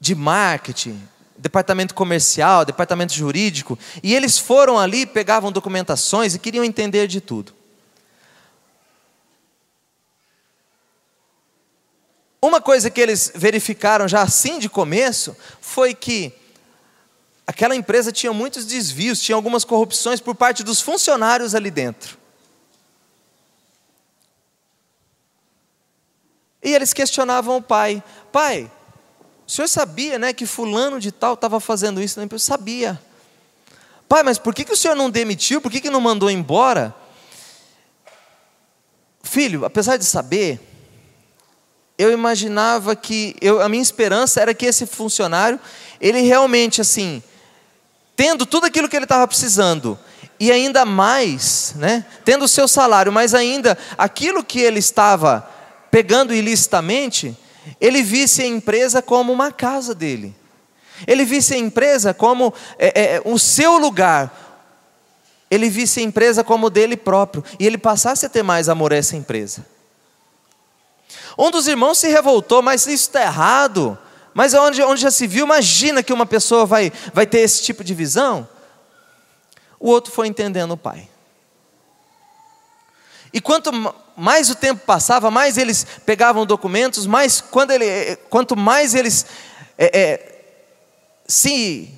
de 0.00 0.14
marketing, 0.14 1.00
departamento 1.36 1.94
comercial, 1.94 2.64
departamento 2.64 3.12
jurídico, 3.12 3.78
e 4.02 4.14
eles 4.14 4.38
foram 4.38 4.78
ali, 4.78 5.04
pegavam 5.04 5.52
documentações 5.52 6.34
e 6.34 6.38
queriam 6.38 6.64
entender 6.64 7.06
de 7.06 7.20
tudo. 7.20 7.59
Uma 12.42 12.60
coisa 12.60 12.88
que 12.88 13.00
eles 13.00 13.30
verificaram 13.34 14.08
já 14.08 14.22
assim 14.22 14.58
de 14.58 14.68
começo 14.68 15.36
foi 15.60 15.94
que 15.94 16.32
aquela 17.46 17.76
empresa 17.76 18.10
tinha 18.10 18.32
muitos 18.32 18.64
desvios, 18.64 19.20
tinha 19.20 19.36
algumas 19.36 19.64
corrupções 19.64 20.20
por 20.20 20.34
parte 20.34 20.64
dos 20.64 20.80
funcionários 20.80 21.54
ali 21.54 21.70
dentro. 21.70 22.18
E 26.62 26.72
eles 26.74 26.92
questionavam 26.94 27.58
o 27.58 27.62
pai: 27.62 28.02
Pai, 28.32 28.70
o 29.46 29.50
senhor 29.50 29.68
sabia 29.68 30.18
né, 30.18 30.32
que 30.32 30.46
fulano 30.46 30.98
de 30.98 31.12
tal 31.12 31.34
estava 31.34 31.60
fazendo 31.60 32.00
isso 32.02 32.20
empresa? 32.22 32.44
Sabia. 32.44 33.00
Pai, 34.08 34.22
mas 34.22 34.38
por 34.38 34.54
que, 34.54 34.64
que 34.64 34.72
o 34.72 34.76
senhor 34.76 34.94
não 34.94 35.10
demitiu? 35.10 35.60
Por 35.60 35.70
que, 35.70 35.80
que 35.80 35.90
não 35.90 36.00
mandou 36.00 36.30
embora? 36.30 36.94
Filho, 39.22 39.64
apesar 39.64 39.96
de 39.96 40.04
saber, 40.04 40.69
eu 42.00 42.10
imaginava 42.10 42.96
que 42.96 43.36
eu, 43.42 43.60
a 43.60 43.68
minha 43.68 43.82
esperança 43.82 44.40
era 44.40 44.54
que 44.54 44.64
esse 44.64 44.86
funcionário, 44.86 45.60
ele 46.00 46.22
realmente 46.22 46.80
assim, 46.80 47.22
tendo 48.16 48.46
tudo 48.46 48.64
aquilo 48.64 48.88
que 48.88 48.96
ele 48.96 49.04
estava 49.04 49.28
precisando, 49.28 49.98
e 50.38 50.50
ainda 50.50 50.86
mais, 50.86 51.74
né, 51.76 52.06
tendo 52.24 52.46
o 52.46 52.48
seu 52.48 52.66
salário, 52.66 53.12
mas 53.12 53.34
ainda 53.34 53.76
aquilo 53.98 54.42
que 54.42 54.60
ele 54.60 54.78
estava 54.78 55.46
pegando 55.90 56.32
ilicitamente, 56.32 57.36
ele 57.78 58.02
visse 58.02 58.40
a 58.42 58.46
empresa 58.46 59.02
como 59.02 59.30
uma 59.30 59.52
casa 59.52 59.94
dele. 59.94 60.34
Ele 61.06 61.26
visse 61.26 61.52
a 61.52 61.58
empresa 61.58 62.14
como 62.14 62.54
é, 62.78 63.16
é, 63.16 63.22
o 63.26 63.38
seu 63.38 63.76
lugar. 63.76 64.64
Ele 65.50 65.68
visse 65.68 66.00
a 66.00 66.02
empresa 66.02 66.42
como 66.42 66.70
dele 66.70 66.96
próprio. 66.96 67.44
E 67.58 67.66
ele 67.66 67.76
passasse 67.76 68.24
a 68.24 68.28
ter 68.28 68.42
mais 68.42 68.68
amor 68.68 68.92
a 68.92 68.96
essa 68.96 69.16
empresa. 69.16 69.66
Um 71.40 71.50
dos 71.50 71.66
irmãos 71.66 71.96
se 71.96 72.06
revoltou, 72.08 72.60
mas 72.60 72.82
isso 72.82 73.04
está 73.04 73.22
errado. 73.22 73.98
Mas 74.34 74.52
onde, 74.52 74.82
onde 74.82 75.00
já 75.00 75.10
se 75.10 75.26
viu, 75.26 75.46
imagina 75.46 76.02
que 76.02 76.12
uma 76.12 76.26
pessoa 76.26 76.66
vai, 76.66 76.92
vai 77.14 77.26
ter 77.26 77.38
esse 77.38 77.62
tipo 77.62 77.82
de 77.82 77.94
visão. 77.94 78.46
O 79.78 79.88
outro 79.88 80.12
foi 80.12 80.26
entendendo 80.26 80.72
o 80.72 80.76
pai. 80.76 81.08
E 83.32 83.40
quanto 83.40 83.70
mais 84.14 84.50
o 84.50 84.54
tempo 84.54 84.84
passava, 84.84 85.30
mais 85.30 85.56
eles 85.56 85.86
pegavam 86.04 86.44
documentos, 86.44 87.06
mais 87.06 87.40
quando 87.40 87.70
ele, 87.70 88.16
quanto 88.28 88.54
mais 88.54 88.94
eles 88.94 89.24
é, 89.78 89.98
é, 89.98 90.42
se 91.26 91.88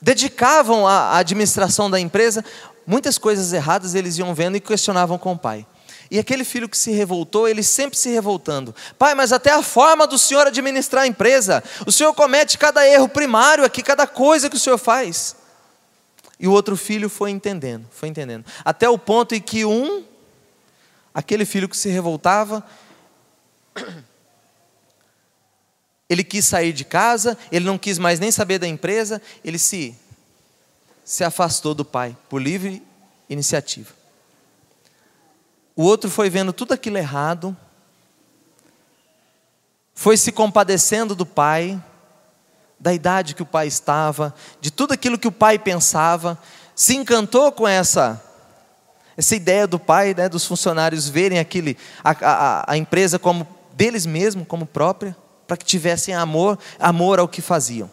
dedicavam 0.00 0.86
à 0.86 1.18
administração 1.18 1.90
da 1.90 2.00
empresa, 2.00 2.42
muitas 2.86 3.18
coisas 3.18 3.52
erradas 3.52 3.94
eles 3.94 4.16
iam 4.16 4.34
vendo 4.34 4.56
e 4.56 4.60
questionavam 4.60 5.18
com 5.18 5.32
o 5.32 5.38
pai. 5.38 5.66
E 6.10 6.18
aquele 6.18 6.42
filho 6.42 6.68
que 6.68 6.76
se 6.76 6.90
revoltou, 6.90 7.48
ele 7.48 7.62
sempre 7.62 7.96
se 7.96 8.10
revoltando. 8.10 8.74
Pai, 8.98 9.14
mas 9.14 9.32
até 9.32 9.52
a 9.52 9.62
forma 9.62 10.08
do 10.08 10.18
senhor 10.18 10.44
administrar 10.46 11.04
a 11.04 11.06
empresa, 11.06 11.62
o 11.86 11.92
senhor 11.92 12.12
comete 12.14 12.58
cada 12.58 12.84
erro 12.86 13.08
primário 13.08 13.64
aqui, 13.64 13.80
cada 13.80 14.08
coisa 14.08 14.50
que 14.50 14.56
o 14.56 14.58
senhor 14.58 14.76
faz. 14.76 15.36
E 16.38 16.48
o 16.48 16.52
outro 16.52 16.76
filho 16.76 17.08
foi 17.08 17.30
entendendo, 17.30 17.86
foi 17.92 18.08
entendendo. 18.08 18.44
Até 18.64 18.88
o 18.88 18.98
ponto 18.98 19.36
em 19.36 19.40
que 19.40 19.64
um, 19.64 20.04
aquele 21.14 21.44
filho 21.44 21.68
que 21.68 21.76
se 21.76 21.88
revoltava, 21.88 22.66
ele 26.10 26.24
quis 26.24 26.44
sair 26.44 26.72
de 26.72 26.84
casa, 26.84 27.38
ele 27.52 27.64
não 27.64 27.78
quis 27.78 27.98
mais 27.98 28.18
nem 28.18 28.32
saber 28.32 28.58
da 28.58 28.66
empresa, 28.66 29.22
ele 29.44 29.60
se, 29.60 29.94
se 31.04 31.22
afastou 31.22 31.72
do 31.72 31.84
pai, 31.84 32.16
por 32.28 32.42
livre 32.42 32.82
iniciativa. 33.28 33.99
O 35.76 35.82
outro 35.82 36.10
foi 36.10 36.28
vendo 36.28 36.52
tudo 36.52 36.72
aquilo 36.72 36.98
errado, 36.98 37.56
foi 39.94 40.16
se 40.16 40.32
compadecendo 40.32 41.14
do 41.14 41.26
pai, 41.26 41.82
da 42.78 42.92
idade 42.92 43.34
que 43.34 43.42
o 43.42 43.46
pai 43.46 43.66
estava, 43.66 44.34
de 44.60 44.70
tudo 44.70 44.92
aquilo 44.92 45.18
que 45.18 45.28
o 45.28 45.32
pai 45.32 45.58
pensava, 45.58 46.38
se 46.74 46.96
encantou 46.96 47.52
com 47.52 47.68
essa 47.68 48.22
essa 49.16 49.36
ideia 49.36 49.66
do 49.66 49.78
pai, 49.78 50.14
né, 50.16 50.30
dos 50.30 50.46
funcionários 50.46 51.06
verem 51.06 51.38
aquele, 51.38 51.76
a, 52.02 52.10
a, 52.10 52.72
a 52.72 52.76
empresa 52.78 53.18
como 53.18 53.46
deles 53.74 54.06
mesmos, 54.06 54.46
como 54.48 54.64
própria 54.64 55.14
para 55.46 55.56
que 55.56 55.64
tivessem 55.64 56.14
amor, 56.14 56.58
amor 56.78 57.18
ao 57.18 57.28
que 57.28 57.42
faziam. 57.42 57.90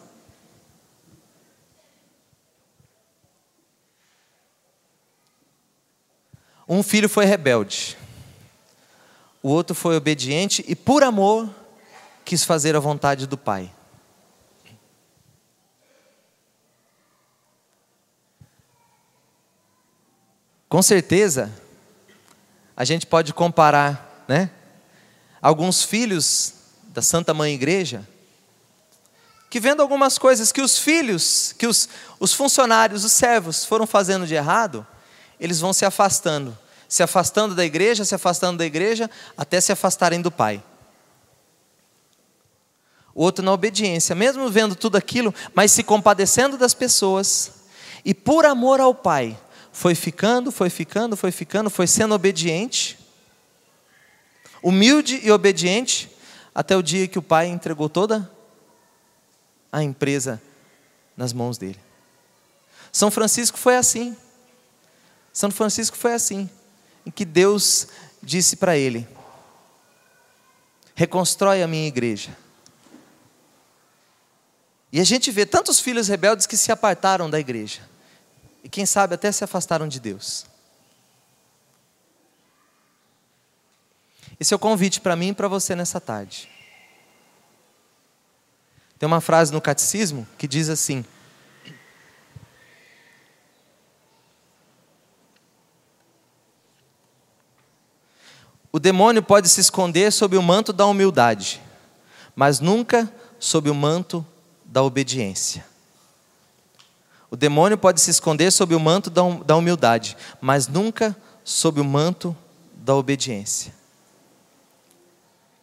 Um 6.68 6.82
filho 6.82 7.08
foi 7.08 7.24
rebelde, 7.24 7.96
o 9.42 9.48
outro 9.48 9.74
foi 9.74 9.96
obediente 9.96 10.62
e, 10.68 10.76
por 10.76 11.02
amor, 11.02 11.48
quis 12.24 12.44
fazer 12.44 12.76
a 12.76 12.80
vontade 12.80 13.26
do 13.26 13.38
pai. 13.38 13.72
Com 20.68 20.82
certeza, 20.82 21.50
a 22.76 22.84
gente 22.84 23.06
pode 23.06 23.32
comparar, 23.32 24.24
né? 24.28 24.50
Alguns 25.40 25.82
filhos 25.82 26.52
da 26.88 27.00
Santa 27.00 27.32
Mãe 27.32 27.54
Igreja, 27.54 28.06
que 29.48 29.58
vendo 29.58 29.80
algumas 29.80 30.18
coisas 30.18 30.52
que 30.52 30.60
os 30.60 30.78
filhos, 30.78 31.54
que 31.58 31.66
os, 31.66 31.88
os 32.20 32.34
funcionários, 32.34 33.04
os 33.04 33.12
servos 33.12 33.64
foram 33.64 33.86
fazendo 33.86 34.26
de 34.26 34.34
errado, 34.34 34.86
eles 35.40 35.60
vão 35.60 35.72
se 35.72 35.84
afastando, 35.84 36.56
se 36.88 37.02
afastando 37.02 37.54
da 37.54 37.64
igreja, 37.64 38.04
se 38.04 38.14
afastando 38.14 38.58
da 38.58 38.66
igreja, 38.66 39.10
até 39.36 39.60
se 39.60 39.72
afastarem 39.72 40.20
do 40.20 40.30
Pai. 40.30 40.62
O 43.14 43.22
outro 43.22 43.44
na 43.44 43.52
obediência, 43.52 44.14
mesmo 44.14 44.48
vendo 44.48 44.74
tudo 44.74 44.96
aquilo, 44.96 45.34
mas 45.54 45.72
se 45.72 45.82
compadecendo 45.82 46.56
das 46.56 46.74
pessoas, 46.74 47.52
e 48.04 48.14
por 48.14 48.46
amor 48.46 48.80
ao 48.80 48.94
Pai, 48.94 49.38
foi 49.72 49.94
ficando, 49.94 50.50
foi 50.50 50.70
ficando, 50.70 51.16
foi 51.16 51.30
ficando, 51.30 51.70
foi 51.70 51.86
sendo 51.86 52.14
obediente, 52.14 52.98
humilde 54.62 55.20
e 55.22 55.30
obediente, 55.30 56.10
até 56.54 56.76
o 56.76 56.82
dia 56.82 57.06
que 57.06 57.18
o 57.18 57.22
pai 57.22 57.46
entregou 57.46 57.88
toda 57.88 58.28
a 59.70 59.82
empresa 59.82 60.42
nas 61.16 61.32
mãos 61.32 61.56
dele. 61.56 61.78
São 62.90 63.10
Francisco 63.10 63.56
foi 63.56 63.76
assim. 63.76 64.16
São 65.38 65.52
Francisco 65.52 65.96
foi 65.96 66.14
assim, 66.14 66.50
em 67.06 67.12
que 67.12 67.24
Deus 67.24 67.86
disse 68.20 68.56
para 68.56 68.76
ele: 68.76 69.06
reconstrói 70.96 71.62
a 71.62 71.68
minha 71.68 71.86
igreja. 71.86 72.36
E 74.90 75.00
a 75.00 75.04
gente 75.04 75.30
vê 75.30 75.46
tantos 75.46 75.78
filhos 75.78 76.08
rebeldes 76.08 76.44
que 76.44 76.56
se 76.56 76.72
apartaram 76.72 77.30
da 77.30 77.38
igreja. 77.38 77.88
E 78.64 78.68
quem 78.68 78.84
sabe 78.84 79.14
até 79.14 79.30
se 79.30 79.44
afastaram 79.44 79.86
de 79.86 80.00
Deus. 80.00 80.44
Esse 84.40 84.52
é 84.52 84.56
o 84.56 84.58
convite 84.58 85.00
para 85.00 85.14
mim 85.14 85.28
e 85.28 85.34
para 85.34 85.46
você 85.46 85.76
nessa 85.76 86.00
tarde. 86.00 86.48
Tem 88.98 89.06
uma 89.06 89.20
frase 89.20 89.52
no 89.52 89.60
catecismo 89.60 90.26
que 90.36 90.48
diz 90.48 90.68
assim: 90.68 91.04
O 98.72 98.78
demônio 98.78 99.22
pode 99.22 99.48
se 99.48 99.60
esconder 99.60 100.12
sob 100.12 100.36
o 100.36 100.42
manto 100.42 100.72
da 100.72 100.86
humildade, 100.86 101.60
mas 102.36 102.60
nunca 102.60 103.10
sob 103.38 103.70
o 103.70 103.74
manto 103.74 104.24
da 104.64 104.82
obediência. 104.82 105.64
O 107.30 107.36
demônio 107.36 107.76
pode 107.76 108.00
se 108.00 108.10
esconder 108.10 108.50
sob 108.50 108.74
o 108.74 108.80
manto 108.80 109.10
da 109.10 109.56
humildade, 109.56 110.16
mas 110.40 110.68
nunca 110.68 111.16
sob 111.44 111.80
o 111.80 111.84
manto 111.84 112.36
da 112.74 112.94
obediência 112.94 113.78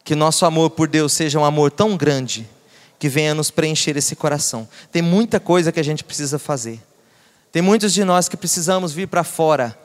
que 0.06 0.14
nosso 0.14 0.46
amor 0.46 0.70
por 0.70 0.86
Deus 0.86 1.12
seja 1.12 1.36
um 1.36 1.44
amor 1.44 1.72
tão 1.72 1.96
grande 1.96 2.48
que 2.96 3.08
venha 3.08 3.34
nos 3.34 3.50
preencher 3.50 3.96
esse 3.96 4.14
coração. 4.14 4.68
Tem 4.92 5.02
muita 5.02 5.40
coisa 5.40 5.72
que 5.72 5.80
a 5.80 5.82
gente 5.82 6.04
precisa 6.04 6.38
fazer. 6.38 6.80
Tem 7.50 7.60
muitos 7.60 7.92
de 7.92 8.04
nós 8.04 8.28
que 8.28 8.36
precisamos 8.36 8.92
vir 8.92 9.08
para 9.08 9.24
fora 9.24 9.76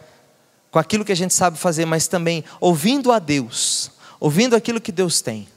com 0.72 0.80
aquilo 0.80 1.04
que 1.04 1.12
a 1.12 1.16
gente 1.16 1.34
sabe 1.34 1.58
fazer, 1.58 1.86
mas 1.86 2.08
também 2.08 2.44
ouvindo 2.60 3.12
a 3.12 3.20
Deus, 3.20 3.92
ouvindo 4.20 4.56
aquilo 4.56 4.80
que 4.80 4.92
Deus 4.92 5.22
tem. 5.22 5.48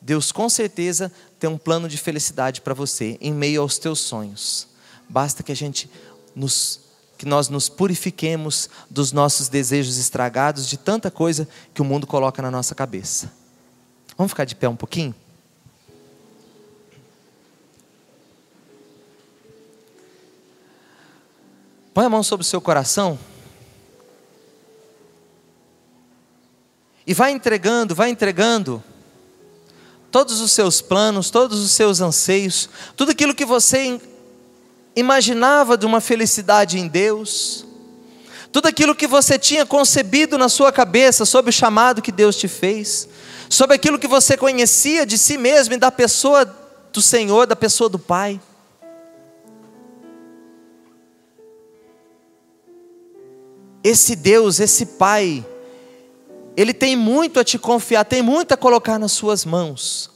Deus 0.00 0.30
com 0.30 0.48
certeza 0.48 1.10
tem 1.40 1.50
um 1.50 1.58
plano 1.58 1.88
de 1.88 1.98
felicidade 1.98 2.60
para 2.60 2.72
você 2.72 3.18
em 3.20 3.32
meio 3.32 3.60
aos 3.60 3.76
teus 3.76 3.98
sonhos. 3.98 4.68
Basta 5.08 5.42
que 5.42 5.50
a 5.50 5.56
gente 5.56 5.90
nos 6.34 6.86
que 7.18 7.24
nós 7.24 7.48
nos 7.48 7.70
purifiquemos 7.70 8.68
dos 8.90 9.10
nossos 9.10 9.48
desejos 9.48 9.96
estragados 9.96 10.68
de 10.68 10.76
tanta 10.76 11.10
coisa 11.10 11.48
que 11.72 11.80
o 11.80 11.84
mundo 11.84 12.06
coloca 12.06 12.42
na 12.42 12.50
nossa 12.50 12.74
cabeça. 12.74 13.32
Vamos 14.18 14.32
ficar 14.32 14.44
de 14.44 14.54
pé 14.54 14.68
um 14.68 14.76
pouquinho? 14.76 15.14
Põe 21.94 22.04
a 22.04 22.10
mão 22.10 22.22
sobre 22.22 22.44
o 22.44 22.46
seu 22.46 22.60
coração. 22.60 23.18
E 27.06 27.14
vai 27.14 27.30
entregando, 27.32 27.94
vai 27.94 28.10
entregando 28.10 28.82
todos 30.10 30.40
os 30.40 30.52
seus 30.52 30.80
planos, 30.80 31.30
todos 31.30 31.60
os 31.60 31.70
seus 31.70 32.00
anseios, 32.00 32.68
tudo 32.96 33.12
aquilo 33.12 33.34
que 33.34 33.44
você 33.44 34.00
imaginava 34.94 35.76
de 35.76 35.86
uma 35.86 36.00
felicidade 36.00 36.78
em 36.78 36.88
Deus, 36.88 37.64
tudo 38.50 38.66
aquilo 38.66 38.94
que 38.94 39.06
você 39.06 39.38
tinha 39.38 39.64
concebido 39.64 40.38
na 40.38 40.48
sua 40.48 40.72
cabeça 40.72 41.24
sobre 41.24 41.50
o 41.50 41.52
chamado 41.52 42.02
que 42.02 42.10
Deus 42.10 42.36
te 42.36 42.48
fez 42.48 43.08
sobre 43.48 43.76
aquilo 43.76 43.98
que 43.98 44.08
você 44.08 44.36
conhecia 44.36 45.06
de 45.06 45.16
si 45.16 45.38
mesmo 45.38 45.74
e 45.74 45.78
da 45.78 45.92
pessoa 45.92 46.44
do 46.92 47.00
Senhor, 47.00 47.46
da 47.46 47.54
pessoa 47.54 47.88
do 47.88 47.98
Pai. 47.98 48.40
esse 53.88 54.16
Deus, 54.16 54.58
esse 54.58 54.84
Pai, 54.84 55.46
Ele 56.56 56.72
tem 56.72 56.96
muito 56.96 57.38
a 57.38 57.44
te 57.44 57.58
confiar, 57.58 58.04
tem 58.04 58.22
muito 58.22 58.52
a 58.52 58.56
colocar 58.56 58.98
nas 58.98 59.12
suas 59.12 59.44
mãos. 59.44 60.10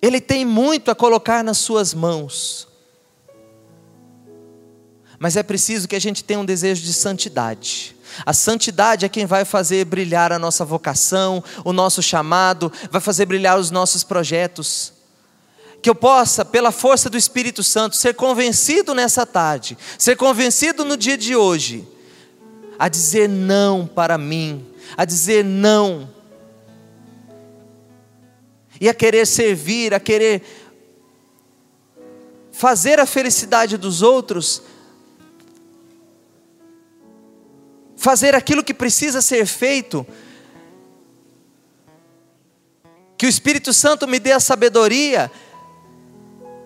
Ele 0.00 0.20
tem 0.20 0.44
muito 0.44 0.90
a 0.90 0.94
colocar 0.94 1.42
nas 1.42 1.58
suas 1.58 1.92
mãos. 1.92 2.68
Mas 5.18 5.36
é 5.36 5.42
preciso 5.42 5.88
que 5.88 5.96
a 5.96 6.00
gente 6.00 6.22
tenha 6.22 6.38
um 6.38 6.44
desejo 6.44 6.82
de 6.82 6.92
santidade. 6.92 7.96
A 8.24 8.32
santidade 8.32 9.04
é 9.04 9.08
quem 9.08 9.26
vai 9.26 9.44
fazer 9.44 9.84
brilhar 9.84 10.32
a 10.32 10.38
nossa 10.38 10.64
vocação, 10.64 11.42
o 11.64 11.72
nosso 11.72 12.00
chamado, 12.00 12.72
vai 12.92 13.00
fazer 13.00 13.26
brilhar 13.26 13.58
os 13.58 13.72
nossos 13.72 14.04
projetos. 14.04 14.92
Que 15.82 15.90
eu 15.90 15.96
possa, 15.96 16.44
pela 16.44 16.70
força 16.70 17.10
do 17.10 17.16
Espírito 17.16 17.64
Santo, 17.64 17.96
ser 17.96 18.14
convencido 18.14 18.94
nessa 18.94 19.26
tarde, 19.26 19.76
ser 19.98 20.16
convencido 20.16 20.84
no 20.84 20.96
dia 20.96 21.18
de 21.18 21.34
hoje, 21.34 21.86
a 22.78 22.88
dizer 22.88 23.28
não 23.28 23.86
para 23.86 24.16
mim, 24.16 24.64
a 24.96 25.04
dizer 25.04 25.44
não, 25.44 26.08
e 28.80 28.88
a 28.88 28.94
querer 28.94 29.26
servir, 29.26 29.92
a 29.92 30.00
querer 30.00 30.42
fazer 32.52 33.00
a 33.00 33.06
felicidade 33.06 33.76
dos 33.76 34.02
outros 34.02 34.62
fazer 37.98 38.34
aquilo 38.34 38.62
que 38.62 38.72
precisa 38.72 39.20
ser 39.20 39.44
feito. 39.44 40.06
Que 43.18 43.26
o 43.26 43.28
Espírito 43.28 43.72
Santo 43.72 44.06
me 44.06 44.20
dê 44.20 44.32
a 44.32 44.40
sabedoria 44.40 45.30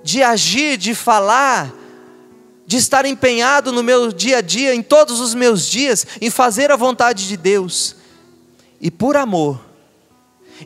de 0.04 0.22
agir, 0.22 0.76
de 0.76 0.94
falar, 0.94 1.72
de 2.72 2.78
estar 2.78 3.04
empenhado 3.04 3.70
no 3.70 3.82
meu 3.82 4.10
dia 4.10 4.38
a 4.38 4.40
dia, 4.40 4.74
em 4.74 4.82
todos 4.82 5.20
os 5.20 5.34
meus 5.34 5.66
dias, 5.66 6.06
em 6.22 6.30
fazer 6.30 6.70
a 6.70 6.76
vontade 6.76 7.28
de 7.28 7.36
Deus. 7.36 7.94
E 8.80 8.90
por 8.90 9.14
amor, 9.14 9.62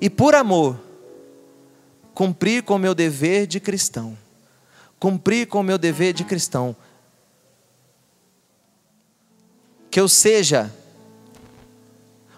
e 0.00 0.08
por 0.08 0.32
amor, 0.32 0.78
cumprir 2.14 2.62
com 2.62 2.76
o 2.76 2.78
meu 2.78 2.94
dever 2.94 3.48
de 3.48 3.58
cristão. 3.58 4.16
Cumprir 5.00 5.48
com 5.48 5.58
o 5.58 5.64
meu 5.64 5.76
dever 5.76 6.12
de 6.12 6.22
cristão 6.22 6.76
que 9.90 9.98
eu 9.98 10.08
seja 10.08 10.72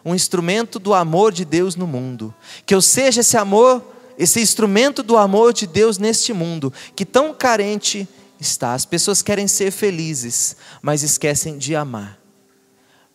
um 0.03 0.15
instrumento 0.15 0.79
do 0.79 0.95
amor 0.95 1.31
de 1.31 1.45
Deus 1.45 1.77
no 1.77 1.87
mundo, 1.87 2.35
que 2.65 2.75
eu 2.75 2.81
seja 2.81 3.21
esse 3.21 3.37
amor, 3.37 3.85
esse 4.17 4.41
instrumento 4.41 5.03
do 5.03 5.19
amor 5.19 5.53
de 5.53 5.67
Deus 5.67 5.99
neste 5.99 6.33
mundo, 6.33 6.73
que 6.97 7.05
tão 7.05 7.35
carente 7.35 8.09
está. 8.41 8.75
As 8.75 8.85
pessoas 8.85 9.23
querem 9.23 9.49
ser 9.49 9.71
felizes, 9.71 10.57
mas 10.81 11.03
esquecem 11.03 11.59
de 11.59 11.75
amar. 11.75 12.19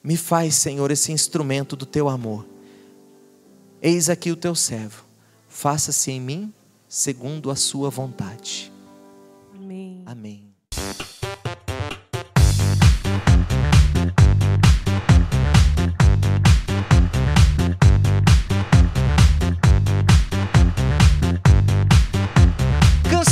Me 0.04 0.18
faz, 0.18 0.56
Senhor, 0.56 0.92
esse 0.92 1.12
instrumento 1.12 1.76
do 1.76 1.86
teu 1.86 2.10
amor. 2.10 2.46
Eis 3.82 4.10
aqui 4.10 4.32
o 4.32 4.36
teu 4.36 4.56
servo, 4.56 5.04
faça-se 5.50 6.12
em 6.12 6.20
mim 6.20 6.54
segundo 6.88 7.50
a 7.50 7.56
sua 7.56 7.90
vontade. 7.90 8.72
Amém. 9.54 10.04
Amém. 10.06 10.53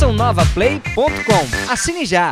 cançãonovaplay.com. 0.01 1.71
Assine 1.71 2.05
já! 2.05 2.29